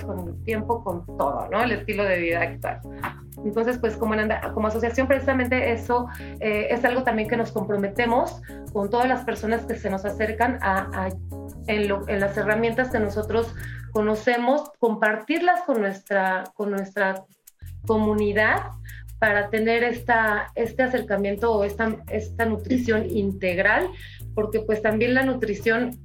con 0.07 0.29
el 0.29 0.45
tiempo, 0.45 0.83
con 0.83 1.05
todo, 1.05 1.49
¿no? 1.51 1.63
El 1.63 1.73
estilo 1.73 2.05
de 2.05 2.19
vida 2.19 2.41
actual. 2.41 2.81
Entonces, 3.45 3.79
pues 3.79 3.97
como, 3.97 4.15
como 4.55 4.69
asociación, 4.69 5.07
precisamente 5.07 5.73
eso 5.73 6.09
eh, 6.41 6.69
es 6.71 6.85
algo 6.85 7.03
también 7.03 7.29
que 7.29 7.37
nos 7.37 7.53
comprometemos 7.53 8.41
con 8.73 8.89
todas 8.89 9.09
las 9.09 9.25
personas 9.25 9.67
que 9.67 9.75
se 9.75 9.91
nos 9.91 10.05
acercan 10.05 10.59
a, 10.63 11.11
en, 11.67 11.93
en, 12.09 12.21
las 12.21 12.37
herramientas 12.37 12.91
que 12.91 12.99
nosotros 12.99 13.55
conocemos, 13.93 14.71
compartirlas 14.79 15.63
con 15.63 15.81
nuestra, 15.81 16.45
con 16.55 16.71
nuestra 16.71 17.25
comunidad 17.87 18.71
para 19.19 19.51
tener 19.51 19.85
esta, 19.85 20.51
este 20.55 20.83
acercamiento 20.83 21.53
o 21.53 21.65
esta, 21.65 21.97
esta 22.09 22.47
nutrición 22.47 23.09
integral, 23.09 23.89
porque 24.35 24.61
pues 24.61 24.83
también 24.83 25.15
la 25.15 25.25
nutrición 25.25 25.99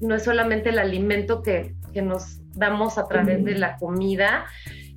no 0.00 0.14
es 0.14 0.24
solamente 0.24 0.68
el 0.68 0.78
alimento 0.78 1.42
que, 1.42 1.74
que 1.92 2.02
nos 2.02 2.43
damos 2.56 2.98
a 2.98 3.06
través 3.06 3.44
de 3.44 3.54
la 3.56 3.76
comida, 3.76 4.46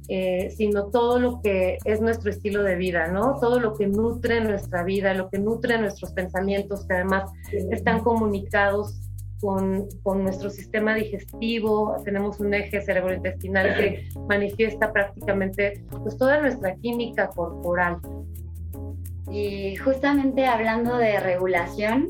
eh, 0.10 0.50
sino 0.56 0.86
todo 0.86 1.20
lo 1.20 1.42
que 1.42 1.78
es 1.84 2.00
nuestro 2.00 2.30
estilo 2.30 2.64
de 2.64 2.76
vida, 2.76 3.08
¿no? 3.08 3.38
Todo 3.40 3.60
lo 3.60 3.74
que 3.74 3.88
nutre 3.88 4.40
nuestra 4.42 4.84
vida, 4.84 5.14
lo 5.14 5.30
que 5.30 5.38
nutre 5.38 5.78
nuestros 5.78 6.14
pensamientos, 6.14 6.86
que 6.88 6.94
además 6.94 7.30
están 7.72 8.00
comunicados 8.00 9.02
con, 9.42 9.88
con, 10.04 10.24
nuestro 10.24 10.50
sistema 10.50 10.96
digestivo, 10.96 11.98
tenemos 12.04 12.40
un 12.40 12.54
eje 12.54 12.82
cerebrointestinal 12.82 13.76
que 13.76 14.10
manifiesta 14.28 14.92
prácticamente 14.92 15.84
pues, 16.04 16.18
toda 16.18 16.42
nuestra 16.42 16.76
química 16.76 17.28
corporal. 17.28 17.98
Y 19.30 19.76
justamente 19.76 20.46
hablando 20.46 20.98
de 20.98 21.20
regulación, 21.20 22.08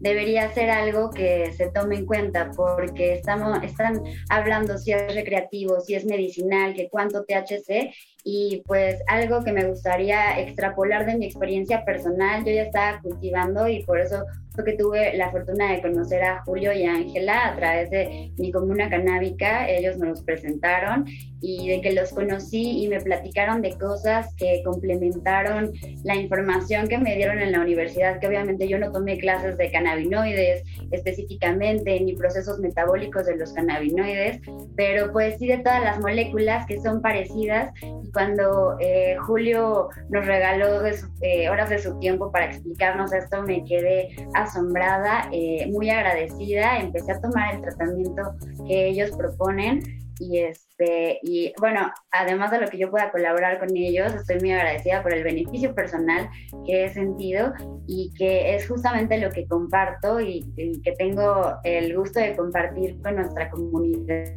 debería 0.00 0.52
ser 0.52 0.70
algo 0.70 1.10
que 1.10 1.52
se 1.52 1.70
tome 1.70 1.96
en 1.96 2.06
cuenta 2.06 2.50
porque 2.56 3.14
estamos, 3.14 3.62
están 3.62 4.02
hablando 4.28 4.78
si 4.78 4.92
es 4.92 5.14
recreativo, 5.14 5.80
si 5.80 5.94
es 5.94 6.04
medicinal, 6.04 6.74
que 6.74 6.88
cuánto 6.88 7.24
THC 7.24 7.92
y 8.24 8.62
pues 8.66 9.02
algo 9.06 9.44
que 9.44 9.52
me 9.52 9.64
gustaría 9.64 10.38
extrapolar 10.40 11.06
de 11.06 11.16
mi 11.16 11.26
experiencia 11.26 11.84
personal, 11.84 12.44
yo 12.44 12.52
ya 12.52 12.62
estaba 12.62 13.00
cultivando 13.00 13.68
y 13.68 13.82
por 13.84 14.00
eso 14.00 14.24
fue 14.54 14.64
que 14.64 14.72
tuve 14.72 15.16
la 15.16 15.30
fortuna 15.30 15.72
de 15.72 15.82
conocer 15.82 16.22
a 16.22 16.42
Julio 16.44 16.72
y 16.72 16.84
a 16.84 16.94
Ángela 16.94 17.48
a 17.48 17.56
través 17.56 17.90
de 17.90 18.32
mi 18.36 18.50
comuna 18.50 18.90
canábica, 18.90 19.68
ellos 19.68 19.96
me 19.96 20.08
los 20.08 20.22
presentaron 20.22 21.06
y 21.40 21.68
de 21.68 21.80
que 21.80 21.92
los 21.92 22.10
conocí 22.10 22.84
y 22.84 22.88
me 22.88 23.00
platicaron 23.00 23.62
de 23.62 23.76
cosas 23.78 24.34
que 24.36 24.62
complementaron 24.64 25.72
la 26.04 26.16
información 26.16 26.88
que 26.88 26.98
me 26.98 27.16
dieron 27.16 27.38
en 27.40 27.52
la 27.52 27.60
universidad, 27.60 28.20
que 28.20 28.26
obviamente 28.26 28.68
yo 28.68 28.78
no 28.78 28.92
tomé 28.92 29.18
clases 29.18 29.56
de 29.56 29.70
cannabinoides 29.70 30.62
específicamente 30.90 32.00
ni 32.00 32.14
procesos 32.14 32.58
metabólicos 32.58 33.26
de 33.26 33.36
los 33.36 33.52
cannabinoides, 33.52 34.40
pero 34.76 35.12
pues 35.12 35.38
sí 35.38 35.46
de 35.46 35.58
todas 35.58 35.82
las 35.82 36.00
moléculas 36.00 36.66
que 36.66 36.80
son 36.80 37.00
parecidas 37.00 37.72
cuando 38.12 38.76
eh, 38.80 39.16
Julio 39.26 39.88
nos 40.08 40.26
regaló 40.26 40.84
eh, 41.20 41.48
horas 41.48 41.70
de 41.70 41.78
su 41.78 41.98
tiempo 41.98 42.30
para 42.30 42.46
explicarnos 42.46 43.12
esto, 43.12 43.42
me 43.42 43.64
quedé 43.64 44.08
asombrada, 44.34 45.28
eh, 45.32 45.68
muy 45.70 45.90
agradecida. 45.90 46.78
Empecé 46.78 47.12
a 47.12 47.20
tomar 47.20 47.54
el 47.54 47.62
tratamiento 47.62 48.34
que 48.66 48.88
ellos 48.88 49.10
proponen 49.16 49.82
y 50.20 50.38
este 50.38 51.18
y 51.22 51.52
bueno 51.58 51.90
además 52.12 52.50
de 52.50 52.60
lo 52.60 52.68
que 52.68 52.78
yo 52.78 52.90
pueda 52.90 53.10
colaborar 53.10 53.58
con 53.58 53.74
ellos 53.74 54.14
estoy 54.14 54.38
muy 54.40 54.52
agradecida 54.52 55.02
por 55.02 55.14
el 55.14 55.24
beneficio 55.24 55.74
personal 55.74 56.28
que 56.66 56.84
he 56.84 56.90
sentido 56.90 57.52
y 57.86 58.12
que 58.16 58.54
es 58.54 58.68
justamente 58.68 59.18
lo 59.18 59.30
que 59.30 59.46
comparto 59.48 60.20
y 60.20 60.44
que 60.84 60.92
tengo 60.92 61.54
el 61.64 61.96
gusto 61.96 62.20
de 62.20 62.36
compartir 62.36 63.00
con 63.02 63.16
nuestra 63.16 63.50
comunidad. 63.50 64.36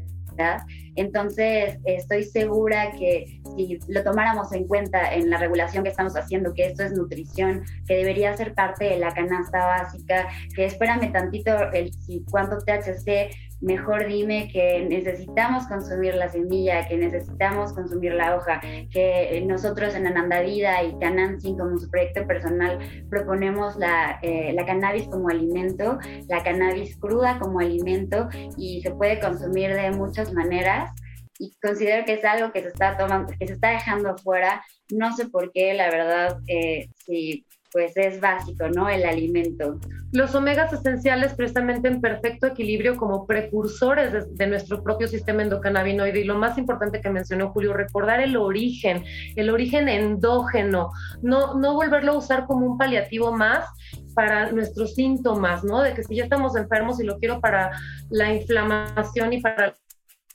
Entonces, 0.95 1.77
estoy 1.85 2.23
segura 2.23 2.91
que 2.91 3.41
si 3.55 3.79
lo 3.87 4.03
tomáramos 4.03 4.51
en 4.53 4.67
cuenta 4.67 5.13
en 5.13 5.29
la 5.29 5.37
regulación 5.37 5.83
que 5.83 5.89
estamos 5.89 6.15
haciendo, 6.15 6.53
que 6.53 6.65
esto 6.65 6.83
es 6.83 6.93
nutrición, 6.93 7.63
que 7.87 7.97
debería 7.97 8.35
ser 8.35 8.53
parte 8.53 8.85
de 8.85 8.97
la 8.97 9.13
canasta 9.13 9.65
básica, 9.65 10.27
que 10.55 10.65
espérame 10.65 11.11
tantito 11.11 11.71
el 11.71 11.93
si 11.93 12.23
cuánto 12.29 12.57
THC 12.57 13.29
mejor 13.63 14.05
dime 14.07 14.49
que 14.51 14.85
necesitamos 14.85 15.65
consumir 15.67 16.15
la 16.15 16.29
semilla, 16.29 16.87
que 16.87 16.97
necesitamos 16.97 17.73
consumir 17.73 18.13
la 18.13 18.35
hoja, 18.35 18.59
que 18.91 19.43
nosotros 19.47 19.95
en 19.95 20.05
Ananda 20.05 20.41
Vida 20.41 20.83
y 20.83 20.97
Canansin 20.99 21.57
como 21.57 21.77
su 21.79 21.89
proyecto 21.89 22.27
personal 22.27 22.79
proponemos 23.09 23.77
la, 23.77 24.19
eh, 24.21 24.51
la 24.53 24.65
cannabis 24.65 25.07
como 25.07 25.29
alimento, 25.29 25.97
la 26.27 26.43
cannabis 26.43 26.97
cruda 26.97 27.39
como 27.39 27.59
alimento 27.59 28.27
y 28.57 28.81
se 28.81 28.91
puede 28.91 29.19
consumir 29.19 29.73
de 29.73 29.91
muchas 29.91 30.33
maneras 30.33 30.91
y 31.39 31.55
considero 31.61 32.05
que 32.05 32.13
es 32.13 32.25
algo 32.25 32.51
que 32.51 32.61
se 32.61 32.67
está 32.67 32.97
tomando, 32.97 33.33
que 33.37 33.47
se 33.47 33.53
está 33.53 33.69
dejando 33.69 34.17
fuera. 34.17 34.63
No 34.91 35.15
sé 35.15 35.27
por 35.29 35.51
qué, 35.51 35.73
la 35.73 35.89
verdad, 35.89 36.39
eh, 36.47 36.89
si 37.05 37.45
pues 37.73 37.97
es 37.97 38.21
básico, 38.21 38.69
¿no? 38.69 38.87
El 38.87 39.03
alimento. 39.03 39.79
Los 40.11 40.35
omegas 40.35 40.71
esenciales 40.71 41.33
precisamente 41.33 41.87
en 41.87 41.99
perfecto 42.01 42.45
equilibrio 42.45 42.95
como 42.95 43.25
precursores 43.25 44.37
de, 44.37 44.47
nuestro 44.47 44.83
propio 44.83 45.07
sistema 45.07 45.41
endocannabinoide 45.41 46.19
y 46.19 46.23
lo 46.23 46.35
más 46.35 46.59
importante 46.59 47.01
que 47.01 47.09
mencionó 47.09 47.49
Julio, 47.49 47.73
recordar 47.73 48.19
el 48.21 48.37
origen, 48.37 49.03
el 49.35 49.49
origen 49.49 49.89
endógeno, 49.89 50.91
no, 51.23 51.55
no 51.55 51.73
volverlo 51.73 52.11
a 52.11 52.17
usar 52.17 52.45
como 52.45 52.67
un 52.67 52.77
paliativo 52.77 53.31
más 53.31 53.67
para 54.13 54.51
nuestros 54.51 54.93
síntomas, 54.93 55.63
¿no? 55.63 55.81
De 55.81 55.95
que 55.95 56.03
si 56.03 56.15
ya 56.15 56.25
estamos 56.25 56.55
enfermos 56.55 57.01
y 57.01 57.05
lo 57.05 57.17
quiero 57.17 57.41
para 57.41 57.71
la 58.11 58.31
inflamación 58.31 59.33
y 59.33 59.41
para 59.41 59.73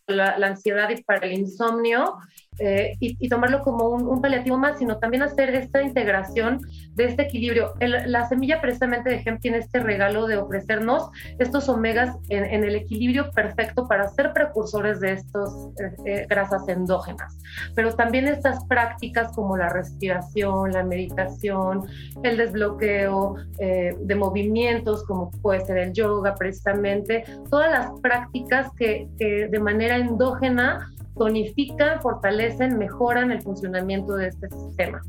la, 0.08 0.36
la 0.38 0.48
ansiedad 0.48 0.90
y 0.90 1.04
para 1.04 1.24
el 1.24 1.34
insomnio, 1.34 2.16
eh, 2.58 2.96
y, 3.00 3.28
tomarlo 3.28 3.60
como 3.60 3.88
un, 3.88 4.20
paliativo 4.20 4.58
más, 4.58 4.78
sino 4.78 4.98
también 4.98 5.22
hacer 5.22 5.54
esta 5.54 5.82
integración 5.82 6.60
de 6.94 7.04
este 7.04 7.22
equilibrio. 7.22 7.74
la 7.80 8.28
semilla 8.28 8.60
precisamente 8.60 9.10
de 9.10 9.18
GEM 9.20 9.38
tiene 9.38 9.58
este 9.58 9.80
regalo 9.80 10.26
de 10.26 10.36
ofrecernos 10.36 11.10
estos 11.38 11.68
omegas 11.68 12.16
en, 12.28 12.64
el 12.64 12.74
equilibrio 12.74 13.30
perfecto 13.30 13.86
para 13.86 14.08
ser 14.08 14.32
precursores 14.32 14.98
de 15.00 15.12
estas 15.12 15.68
eh, 15.78 15.96
eh, 16.06 16.26
grasas 16.28 16.68
endógenas. 16.68 17.38
Pero 17.74 17.94
también 17.94 18.26
estas 18.26 18.64
prácticas 18.64 19.32
como 19.32 19.56
la 19.56 19.68
respiración, 19.68 20.72
la 20.72 20.82
meditación, 20.82 21.86
el 22.22 22.36
desbloqueo 22.36 23.36
de 23.58 24.14
movimientos, 24.14 25.04
como 25.04 25.30
puede 25.30 25.64
ser 25.64 25.78
el 25.78 25.92
yoga 25.92 26.34
precisamente, 26.34 27.24
todas 27.50 27.70
las 27.70 28.00
prácticas 28.00 28.70
que, 28.76 29.08
que 29.18 29.48
de 29.48 29.58
manera 29.58 29.96
endógena 29.96 30.88
tonifican, 31.18 32.00
fortalecen, 32.00 32.78
mejoran 32.78 33.30
el 33.30 33.42
funcionamiento 33.42 34.14
de 34.14 34.28
este 34.28 34.48
sistema. 34.50 35.02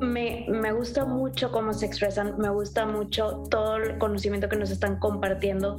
Me, 0.00 0.46
me, 0.48 0.72
gusta 0.72 1.06
mucho 1.06 1.50
cómo 1.50 1.72
se 1.72 1.86
expresan, 1.86 2.36
me 2.38 2.50
gusta 2.50 2.84
mucho 2.84 3.42
todo 3.50 3.76
el 3.76 3.96
conocimiento 3.98 4.48
que 4.48 4.56
nos 4.56 4.70
están 4.70 4.98
compartiendo 4.98 5.78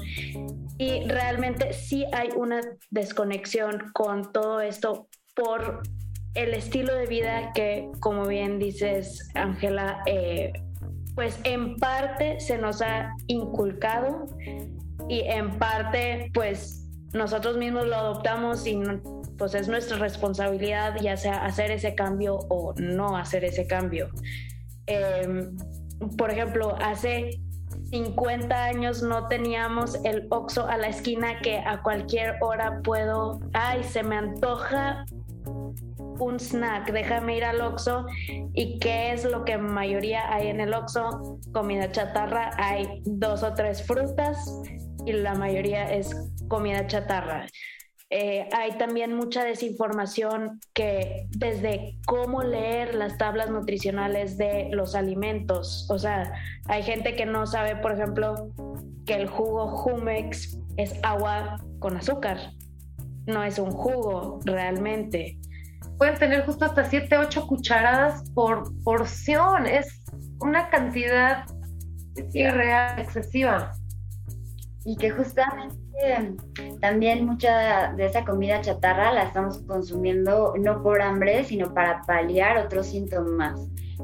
y 0.79 1.07
realmente 1.07 1.71
sí 1.73 2.05
hay 2.13 2.29
una 2.35 2.61
desconexión 2.89 3.91
con 3.93 4.31
todo 4.31 4.59
esto 4.61 5.07
por 5.35 5.83
el 6.33 6.53
estilo 6.53 6.95
de 6.95 7.05
vida 7.07 7.51
que, 7.53 7.89
como 7.99 8.27
bien 8.27 8.59
dices, 8.59 9.29
Ángela, 9.33 10.01
eh, 10.05 10.51
pues 11.15 11.39
en 11.43 11.77
parte 11.77 12.39
se 12.39 12.59
nos 12.59 12.81
ha 12.81 13.11
inculcado 13.25 14.27
y 15.09 15.21
en 15.21 15.57
parte 15.57 16.29
pues 16.33 16.86
nosotros 17.17 17.57
mismos 17.57 17.87
lo 17.87 17.95
adoptamos 17.95 18.65
y 18.67 18.79
pues 19.37 19.53
es 19.53 19.67
nuestra 19.67 19.97
responsabilidad 19.97 20.95
ya 21.01 21.17
sea 21.17 21.45
hacer 21.45 21.71
ese 21.71 21.95
cambio 21.95 22.39
o 22.49 22.73
no 22.77 23.17
hacer 23.17 23.43
ese 23.43 23.67
cambio. 23.67 24.09
Em, 24.87 25.55
por 26.17 26.31
ejemplo, 26.31 26.75
hace 26.81 27.39
50 27.89 28.63
años 28.63 29.01
no 29.01 29.27
teníamos 29.27 29.95
el 30.03 30.27
Oxxo 30.29 30.67
a 30.67 30.77
la 30.77 30.87
esquina 30.87 31.39
que 31.41 31.59
a 31.59 31.81
cualquier 31.81 32.35
hora 32.41 32.81
puedo, 32.83 33.39
ay, 33.53 33.83
se 33.83 34.03
me 34.03 34.15
antoja 34.15 35.05
un 36.19 36.39
snack, 36.39 36.91
déjame 36.91 37.37
ir 37.37 37.45
al 37.45 37.61
Oxxo 37.61 38.05
y 38.53 38.79
qué 38.79 39.13
es 39.13 39.23
lo 39.23 39.45
que 39.45 39.57
mayoría 39.57 40.33
hay 40.33 40.47
en 40.47 40.59
el 40.59 40.73
Oxxo, 40.73 41.39
comida 41.53 41.91
chatarra, 41.91 42.51
hay 42.57 43.01
dos 43.05 43.43
o 43.43 43.53
tres 43.53 43.83
frutas 43.85 44.61
y 45.05 45.13
la 45.13 45.35
mayoría 45.35 45.93
es 45.93 46.15
comida 46.47 46.87
chatarra. 46.87 47.47
Eh, 48.09 48.47
hay 48.53 48.77
también 48.77 49.13
mucha 49.13 49.43
desinformación 49.43 50.61
que 50.73 51.27
desde 51.31 51.97
cómo 52.05 52.41
leer 52.41 52.95
las 52.95 53.17
tablas 53.17 53.49
nutricionales 53.49 54.37
de 54.37 54.69
los 54.71 54.95
alimentos. 54.95 55.85
O 55.89 55.99
sea, 55.99 56.31
hay 56.67 56.83
gente 56.83 57.15
que 57.15 57.25
no 57.25 57.45
sabe, 57.45 57.75
por 57.75 57.91
ejemplo, 57.91 58.49
que 59.05 59.15
el 59.15 59.27
jugo 59.27 59.67
Jumex 59.67 60.57
es 60.77 60.95
agua 61.03 61.61
con 61.79 61.97
azúcar. 61.97 62.37
No 63.25 63.43
es 63.43 63.59
un 63.59 63.71
jugo 63.71 64.39
realmente. 64.45 65.37
Pueden 65.97 66.15
tener 66.15 66.45
justo 66.45 66.63
hasta 66.63 66.85
7, 66.85 67.17
8 67.17 67.45
cucharadas 67.47 68.29
por 68.31 68.71
porción. 68.83 69.65
Es 69.65 70.01
una 70.39 70.69
cantidad 70.69 71.43
irreal, 72.33 72.99
excesiva. 72.99 73.73
Y 74.85 74.95
que 74.95 75.09
justamente 75.09 75.75
también 76.79 77.25
mucha 77.25 77.93
de 77.93 78.05
esa 78.05 78.23
comida 78.23 78.61
chatarra 78.61 79.11
la 79.11 79.23
estamos 79.23 79.59
consumiendo 79.63 80.53
no 80.57 80.83
por 80.83 81.01
hambre, 81.01 81.43
sino 81.43 81.73
para 81.73 82.01
paliar 82.03 82.57
otros 82.57 82.87
síntomas, 82.87 83.59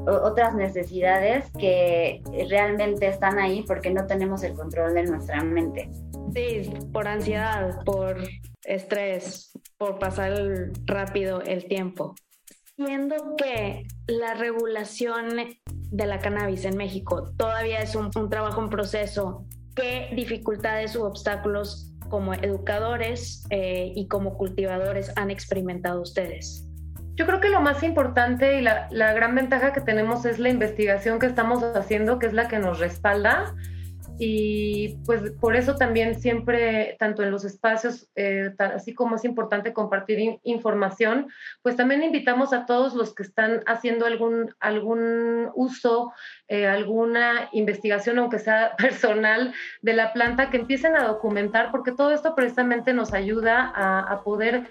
otras 0.06 0.54
necesidades 0.54 1.50
que 1.58 2.22
realmente 2.48 3.06
están 3.06 3.38
ahí 3.38 3.64
porque 3.66 3.90
no 3.90 4.06
tenemos 4.06 4.42
el 4.42 4.54
control 4.54 4.94
de 4.94 5.04
nuestra 5.04 5.42
mente. 5.42 5.90
Sí, 6.32 6.70
por 6.92 7.06
ansiedad, 7.06 7.82
por 7.84 8.16
estrés, 8.64 9.52
por 9.78 9.98
pasar 9.98 10.32
rápido 10.86 11.42
el 11.42 11.66
tiempo. 11.66 12.14
Siendo 12.76 13.36
que 13.36 13.86
la 14.08 14.34
regulación 14.34 15.28
de 15.66 16.06
la 16.06 16.18
cannabis 16.18 16.64
en 16.64 16.76
México 16.76 17.30
todavía 17.36 17.80
es 17.80 17.94
un, 17.94 18.10
un 18.16 18.28
trabajo 18.28 18.60
en 18.60 18.68
proceso 18.68 19.46
qué 19.74 20.10
dificultades 20.14 20.96
u 20.96 21.04
obstáculos 21.04 21.90
como 22.08 22.34
educadores 22.34 23.44
eh, 23.50 23.92
y 23.94 24.08
como 24.08 24.36
cultivadores 24.36 25.12
han 25.16 25.30
experimentado 25.30 26.02
ustedes? 26.02 26.66
Yo 27.16 27.26
creo 27.26 27.40
que 27.40 27.48
lo 27.48 27.60
más 27.60 27.82
importante 27.82 28.58
y 28.58 28.62
la, 28.62 28.88
la, 28.90 29.12
gran 29.12 29.34
ventaja 29.34 29.72
que 29.72 29.80
tenemos 29.80 30.24
es 30.24 30.38
la 30.38 30.48
investigación 30.48 31.18
que 31.18 31.26
estamos 31.26 31.62
haciendo, 31.62 32.18
que 32.18 32.26
es 32.26 32.32
la 32.32 32.48
que 32.48 32.58
nos 32.58 32.80
respalda 32.80 33.54
y 34.18 34.96
pues 35.06 35.32
por 35.40 35.56
eso 35.56 35.74
también 35.74 36.20
siempre, 36.20 36.96
tanto 37.00 37.22
en 37.22 37.30
los 37.30 37.44
espacios, 37.44 38.08
eh, 38.14 38.52
así 38.58 38.94
como 38.94 39.16
es 39.16 39.24
importante 39.24 39.72
compartir 39.72 40.38
información, 40.44 41.28
pues 41.62 41.76
también 41.76 42.02
invitamos 42.02 42.52
a 42.52 42.64
todos 42.64 42.94
los 42.94 43.14
que 43.14 43.24
están 43.24 43.62
haciendo 43.66 44.06
algún, 44.06 44.54
algún 44.60 45.50
uso, 45.54 46.12
eh, 46.46 46.66
alguna 46.66 47.48
investigación, 47.52 48.18
aunque 48.18 48.38
sea 48.38 48.76
personal, 48.78 49.52
de 49.82 49.92
la 49.94 50.12
planta, 50.12 50.50
que 50.50 50.58
empiecen 50.58 50.94
a 50.94 51.04
documentar, 51.04 51.72
porque 51.72 51.92
todo 51.92 52.12
esto 52.12 52.34
precisamente 52.36 52.92
nos 52.92 53.12
ayuda 53.12 53.72
a, 53.74 54.22
poder 54.24 54.68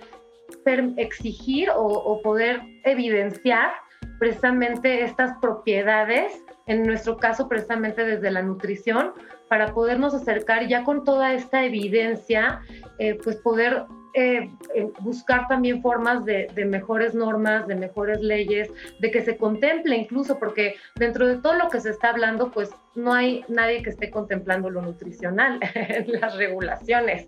exigir 0.97 1.69
o 1.75 2.21
poder 2.23 2.62
evidenciar 2.86 3.71
precisamente 4.19 5.03
estas 5.03 5.38
propiedades 5.41 6.43
en 6.65 6.84
nuestro 6.84 7.17
caso 7.17 7.47
precisamente 7.47 8.06
desde 8.06 8.32
la 8.32 8.41
nutrición, 8.41 9.13
para 9.47 9.73
podernos 9.73 10.13
acercar 10.13 10.67
ya 10.67 10.84
con 10.84 11.04
toda 11.04 11.34
esta 11.34 11.63
evidencia, 11.63 12.62
eh, 12.99 13.19
pues 13.23 13.36
poder 13.38 13.86
eh, 14.15 14.49
eh, 14.76 14.91
buscar 15.02 15.47
también 15.47 15.82
formas 15.82 16.23
de, 16.23 16.47
mejores 16.65 17.15
normas, 17.15 17.67
de 17.67 17.76
mejores 17.76 18.21
leyes, 18.21 18.71
de 18.99 19.12
que 19.12 19.23
se 19.23 19.38
contemple 19.38 19.95
incluso, 19.95 20.38
porque 20.38 20.76
dentro 20.95 21.28
de 21.28 21.38
todo 21.38 21.54
lo 21.54 21.69
que 21.69 21.80
se 21.80 21.89
está 21.89 22.10
hablando, 22.10 22.52
pues 22.52 22.71
no 22.95 23.13
hay 23.13 23.43
nadie 23.47 23.82
que 23.82 23.89
esté 23.89 24.12
contemplando 24.12 24.69
lo 24.69 24.82
nutricional 24.82 25.60
las 26.08 26.38
regulaciones. 26.38 27.28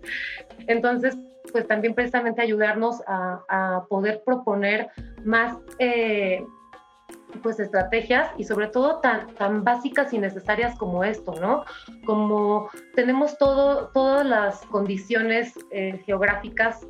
Entonces, 0.68 1.18
pues 1.52 1.68
también 1.68 1.96
precisamente 1.96 2.42
ayudarnos 2.42 3.02
a 3.08 3.86
poder 3.90 4.22
proponer 4.26 4.88
más 5.24 5.58
pues 7.42 7.60
estrategias 7.60 8.30
y 8.38 8.44
sobre 8.44 8.68
todo 8.68 9.00
tan, 9.00 9.34
tan 9.36 9.64
básicas 9.64 10.14
y 10.14 10.18
necesarias 10.18 10.78
como 10.78 11.04
esto, 11.04 11.34
¿no? 11.40 11.64
Como 12.06 12.70
tenemos 12.96 13.38
todo, 13.38 13.90
todas 13.94 14.26
las 14.26 14.62
condiciones 14.68 15.54
eh, 15.72 16.02
geográficas 16.06 16.86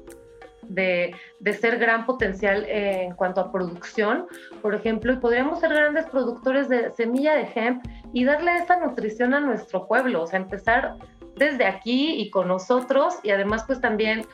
de, 0.64 1.14
de, 1.40 1.54
ser 1.54 1.78
gran 1.78 2.08
potencial 2.08 2.66
en 2.68 3.14
cuanto 3.14 3.40
a 3.40 3.52
producción, 3.52 4.26
por 4.64 4.74
ejemplo, 4.74 5.14
y 5.14 5.18
podríamos 5.18 5.60
ser 5.60 5.70
grandes 5.70 6.06
productores 6.08 6.70
de 6.70 6.92
semilla 6.94 7.36
de 7.36 7.48
hemp 7.54 7.86
y 8.14 8.24
darle 8.24 8.56
esta 8.58 8.78
nutrición 8.78 9.36
a 9.36 9.40
nuestro 9.42 9.88
pueblo, 9.88 10.24
o 10.24 10.28
sea, 10.28 10.40
empezar 10.40 10.98
desde 11.36 11.66
aquí 11.66 12.14
y 12.20 12.30
con 12.30 12.48
nosotros 12.48 13.16
y 13.24 13.32
además 13.32 13.64
pues 13.68 13.82
también 13.82 14.26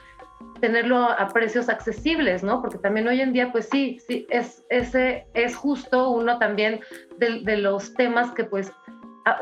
tenerlo 0.61 0.97
a 0.97 1.27
precios 1.29 1.67
accesibles, 1.67 2.43
¿no? 2.43 2.61
Porque 2.61 2.77
también 2.77 3.07
hoy 3.07 3.19
en 3.19 3.33
día, 3.33 3.51
pues 3.51 3.67
sí, 3.69 3.99
sí, 4.07 4.25
es, 4.29 4.63
ese 4.69 5.25
es 5.33 5.55
justo 5.55 6.11
uno 6.11 6.37
también 6.37 6.79
de, 7.17 7.57
los 7.57 7.93
temas 7.95 8.31
que 8.31 8.45
pues 8.45 8.71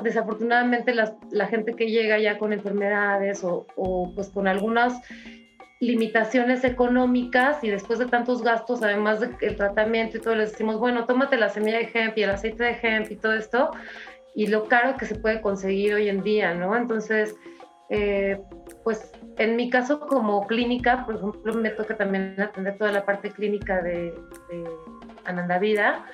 desafortunadamente 0.01 0.93
la 0.93 1.47
gente 1.47 1.75
que 1.75 1.91
llega 1.91 2.17
ya 2.17 2.38
con 2.38 2.51
enfermedades 2.51 3.43
o, 3.43 4.12
pues 4.15 4.29
con 4.29 4.47
algunas 4.47 4.99
limitaciones 5.79 6.65
económicas 6.65 7.63
y 7.63 7.69
después 7.69 7.99
de 7.99 8.08
tantos 8.08 8.41
gastos, 8.41 8.84
además 8.84 9.19
del 9.21 9.55
tratamiento 9.55 10.17
y 10.17 10.19
todo, 10.19 10.36
les 10.36 10.51
decimos, 10.51 10.77
bueno, 10.79 11.05
tómate 11.05 11.38
la 11.38 11.49
semilla 11.49 11.77
de 11.77 11.89
hemp 11.93 12.17
y 12.17 12.23
el 12.23 12.32
aceite 12.32 12.63
de 12.63 12.77
hemp 12.82 13.12
y 13.12 13.15
todo 13.15 13.34
esto, 13.34 13.71
y 14.36 14.47
lo 14.47 14.65
caro 14.65 14.97
que 14.97 15.05
se 15.05 15.15
puede 15.15 15.41
conseguir 15.41 15.93
hoy 15.93 16.10
en 16.10 16.21
día, 16.21 16.53
¿no? 16.53 16.75
Entonces, 16.75 17.36
eh, 17.89 18.41
pues 18.84 19.12
en 19.38 19.56
mi 19.56 19.69
caso 19.69 19.99
como 19.99 20.45
clínica, 20.47 21.06
por 21.06 21.15
ejemplo, 21.15 21.54
me 21.54 21.69
toca 21.69 21.95
también 21.95 22.39
atender 22.39 22.78
toda 22.78 22.91
la 22.91 23.06
parte 23.06 23.32
clínica 23.32 23.82
de, 23.82 24.13
de 24.49 24.69
Ananda 25.25 25.60
Vida. 25.60 26.06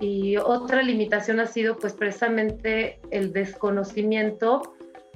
Y 0.00 0.36
otra 0.36 0.82
limitación 0.82 1.38
ha 1.40 1.46
sido 1.46 1.76
pues 1.76 1.92
precisamente 1.92 3.00
el 3.10 3.32
desconocimiento 3.32 4.62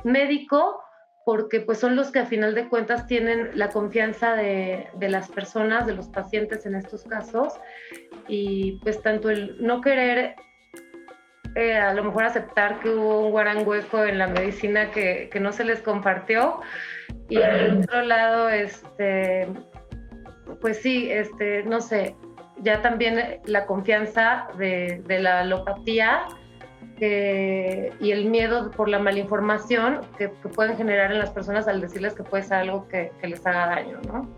médico 0.05 0.81
porque 1.27 1.59
pues 1.61 1.79
son 1.79 1.97
los 1.97 2.13
que 2.13 2.21
a 2.21 2.25
final 2.27 2.55
de 2.55 2.69
cuentas 2.69 3.09
tienen 3.09 3.51
la 3.55 3.71
confianza 3.71 4.35
de, 4.35 4.89
las 5.01 5.29
personas, 5.29 5.85
de 5.85 5.93
los 5.93 6.07
pacientes 6.07 6.65
en 6.67 6.77
estos 6.77 7.03
casos, 7.03 7.53
y 8.29 8.79
pues 8.85 9.03
tanto 9.03 9.29
el 9.29 9.57
no 9.61 9.81
querer 9.81 10.37
eh, 11.57 11.77
a 11.77 11.95
lo 11.95 12.05
mejor 12.05 12.25
aceptar 12.25 12.81
que 12.81 12.91
hubo 12.91 13.21
un 13.27 13.31
guarangueco 13.31 14.05
en 14.05 14.19
la 14.19 14.27
medicina 14.27 14.91
que, 14.91 15.31
que 15.33 15.41
no 15.41 15.53
se 15.53 15.65
les 15.65 15.81
compartió, 15.81 16.61
y 17.29 17.39
por 17.39 17.79
otro 17.79 18.03
lado, 18.03 18.49
este, 18.51 19.49
pues 20.61 20.83
sí, 20.83 21.11
este, 21.11 21.63
no 21.65 21.81
sé, 21.81 22.15
ya 22.59 22.83
también 22.83 23.41
la 23.47 23.67
confianza 23.67 24.49
de, 24.59 25.03
de 25.07 25.19
la 25.21 25.41
alopatía 25.41 26.27
y 26.99 28.11
el 28.11 28.27
miedo 28.31 28.71
por 28.71 28.89
la 28.89 28.99
malinformación 28.99 30.01
que, 30.17 30.31
que, 30.31 30.49
pueden 30.49 30.77
generar 30.77 31.13
en 31.13 31.19
las 31.19 31.31
personas 31.31 31.69
al 31.69 31.81
decirles 31.81 32.15
que 32.15 32.23
puede 32.23 32.43
ser 32.43 32.59
algo 32.59 32.89
que, 32.89 33.13
que 33.21 33.29
les 33.29 33.47
haga 33.47 33.67
daño, 33.67 33.99
¿no? 34.07 34.35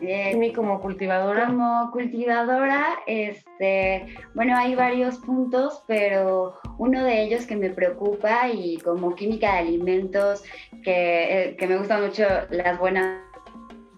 Eh, 0.00 0.52
como 0.54 0.80
cultivadora. 0.80 1.46
Como 1.46 1.90
cultivadora, 1.92 3.00
este, 3.06 4.06
bueno, 4.34 4.56
hay 4.56 4.74
varios 4.74 5.18
puntos, 5.18 5.82
pero 5.86 6.58
uno 6.78 7.04
de 7.04 7.22
ellos 7.22 7.46
que 7.46 7.56
me 7.56 7.70
preocupa 7.70 8.48
y 8.48 8.78
como 8.78 9.14
química 9.14 9.52
de 9.52 9.58
alimentos, 9.58 10.42
que, 10.82 11.48
eh, 11.48 11.56
que 11.56 11.66
me 11.66 11.76
gustan 11.76 12.02
mucho 12.02 12.24
las 12.50 12.78
buenas 12.78 13.30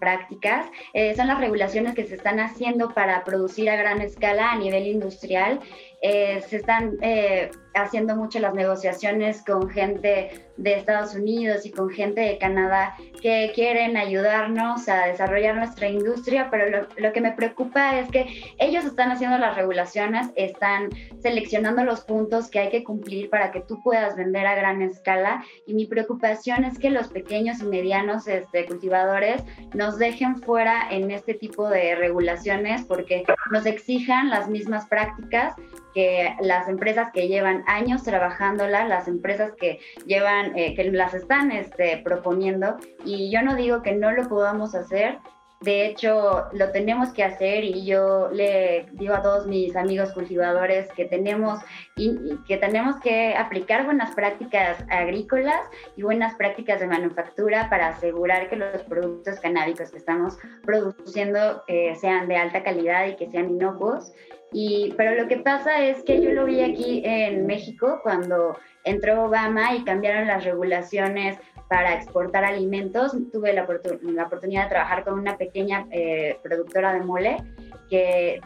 prácticas, 0.03 0.65
eh, 0.93 1.15
son 1.15 1.27
las 1.27 1.39
regulaciones 1.39 1.95
que 1.95 2.03
se 2.03 2.15
están 2.15 2.41
haciendo 2.41 2.89
para 2.89 3.23
producir 3.23 3.69
a 3.69 3.77
gran 3.77 4.01
escala 4.01 4.51
a 4.51 4.57
nivel 4.57 4.85
industrial. 4.87 5.61
Eh, 6.05 6.43
se 6.49 6.57
están 6.57 6.97
eh, 7.01 7.49
haciendo 7.75 8.17
mucho 8.17 8.37
las 8.39 8.53
negociaciones 8.53 9.41
con 9.41 9.69
gente 9.69 10.31
de 10.57 10.73
Estados 10.73 11.15
Unidos 11.15 11.65
y 11.65 11.71
con 11.71 11.89
gente 11.89 12.19
de 12.19 12.37
Canadá 12.37 12.93
que 13.21 13.53
quieren 13.55 13.95
ayudarnos 13.95 14.89
a 14.89 15.05
desarrollar 15.05 15.55
nuestra 15.55 15.87
industria, 15.87 16.49
pero 16.51 16.69
lo, 16.69 16.87
lo, 16.97 17.13
que 17.13 17.21
me 17.21 17.31
preocupa 17.31 17.97
es 17.99 18.11
que 18.11 18.27
ellos 18.59 18.83
están 18.83 19.11
haciendo 19.11 19.37
las 19.37 19.55
regulaciones, 19.55 20.27
están 20.35 20.89
seleccionando 21.21 21.85
los 21.85 22.01
puntos 22.01 22.49
que 22.49 22.59
hay 22.59 22.69
que 22.69 22.83
cumplir 22.83 23.29
para 23.29 23.51
que 23.51 23.61
tú 23.61 23.81
puedas 23.81 24.17
vender 24.17 24.45
a 24.45 24.55
gran 24.55 24.81
escala. 24.81 25.45
Y 25.65 25.73
mi 25.73 25.85
preocupación 25.85 26.65
es 26.65 26.77
que 26.77 26.89
los 26.89 27.07
pequeños 27.07 27.61
y 27.61 27.65
medianos 27.65 28.27
este, 28.27 28.65
cultivadores 28.65 29.41
nos 29.73 29.97
dejen 29.97 30.41
fuera 30.41 30.85
en 30.91 31.11
este 31.11 31.33
tipo 31.33 31.69
de 31.69 31.95
regulaciones 31.95 32.83
porque 32.83 33.23
nos 33.51 33.65
exijan 33.65 34.29
las 34.29 34.49
mismas 34.49 34.85
prácticas 34.87 35.55
que 35.93 36.35
las 36.41 36.67
empresas 36.67 37.11
que 37.13 37.27
llevan 37.27 37.63
años 37.67 38.03
trabajándola, 38.03 38.87
las 38.87 39.07
empresas 39.07 39.53
que 39.59 39.79
llevan, 40.05 40.57
eh, 40.57 40.75
que 40.75 40.91
las 40.91 41.13
están 41.13 41.51
este, 41.51 41.97
proponiendo, 42.03 42.77
y 43.05 43.31
yo 43.31 43.41
no 43.41 43.55
digo 43.55 43.81
que 43.81 43.93
no 43.93 44.11
lo 44.11 44.27
podamos 44.27 44.75
hacer, 44.75 45.19
de 45.63 45.85
hecho, 45.85 46.45
lo 46.51 46.71
tenemos 46.71 47.13
que 47.13 47.23
hacer 47.23 47.63
y 47.63 47.85
yo 47.85 48.29
le 48.31 48.87
digo 48.93 49.13
a 49.13 49.21
todos 49.21 49.47
mis 49.47 49.75
amigos 49.75 50.11
cultivadores 50.11 50.91
que 50.91 51.05
tenemos, 51.05 51.59
y, 51.95 52.37
que, 52.47 52.57
tenemos 52.57 52.97
que 52.97 53.33
aplicar 53.35 53.85
buenas 53.85 54.13
prácticas 54.13 54.83
agrícolas 54.89 55.61
y 55.95 56.03
buenas 56.03 56.35
prácticas 56.35 56.79
de 56.79 56.87
manufactura 56.87 57.69
para 57.69 57.89
asegurar 57.89 58.49
que 58.49 58.57
los 58.57 58.83
productos 58.83 59.39
canábicos 59.39 59.91
que 59.91 59.97
estamos 59.97 60.37
produciendo 60.65 61.63
eh, 61.67 61.95
sean 61.95 62.27
de 62.27 62.35
alta 62.35 62.63
calidad 62.63 63.07
y 63.07 63.15
que 63.15 63.29
sean 63.29 63.49
inocuos. 63.49 64.11
Y, 64.51 64.93
pero 64.97 65.15
lo 65.15 65.27
que 65.27 65.37
pasa 65.37 65.83
es 65.83 66.03
que 66.03 66.21
yo 66.21 66.31
lo 66.31 66.45
vi 66.45 66.61
aquí 66.61 67.01
en 67.05 67.47
México 67.47 68.01
cuando 68.03 68.57
entró 68.83 69.25
Obama 69.25 69.73
y 69.75 69.83
cambiaron 69.83 70.27
las 70.27 70.43
regulaciones 70.43 71.37
para 71.73 71.95
exportar 71.95 72.45
alimentos. 72.45 73.13
Tuve 73.31 73.51
la, 73.51 73.65
la 74.03 74.23
oportunidad 74.25 74.65
de 74.65 74.69
trabajar 74.69 75.03
con 75.03 75.17
una 75.17 75.37
pequeña 75.37 75.87
eh, 75.89 76.37
productora 76.43 76.93
de 76.93 76.99
mole 77.01 77.37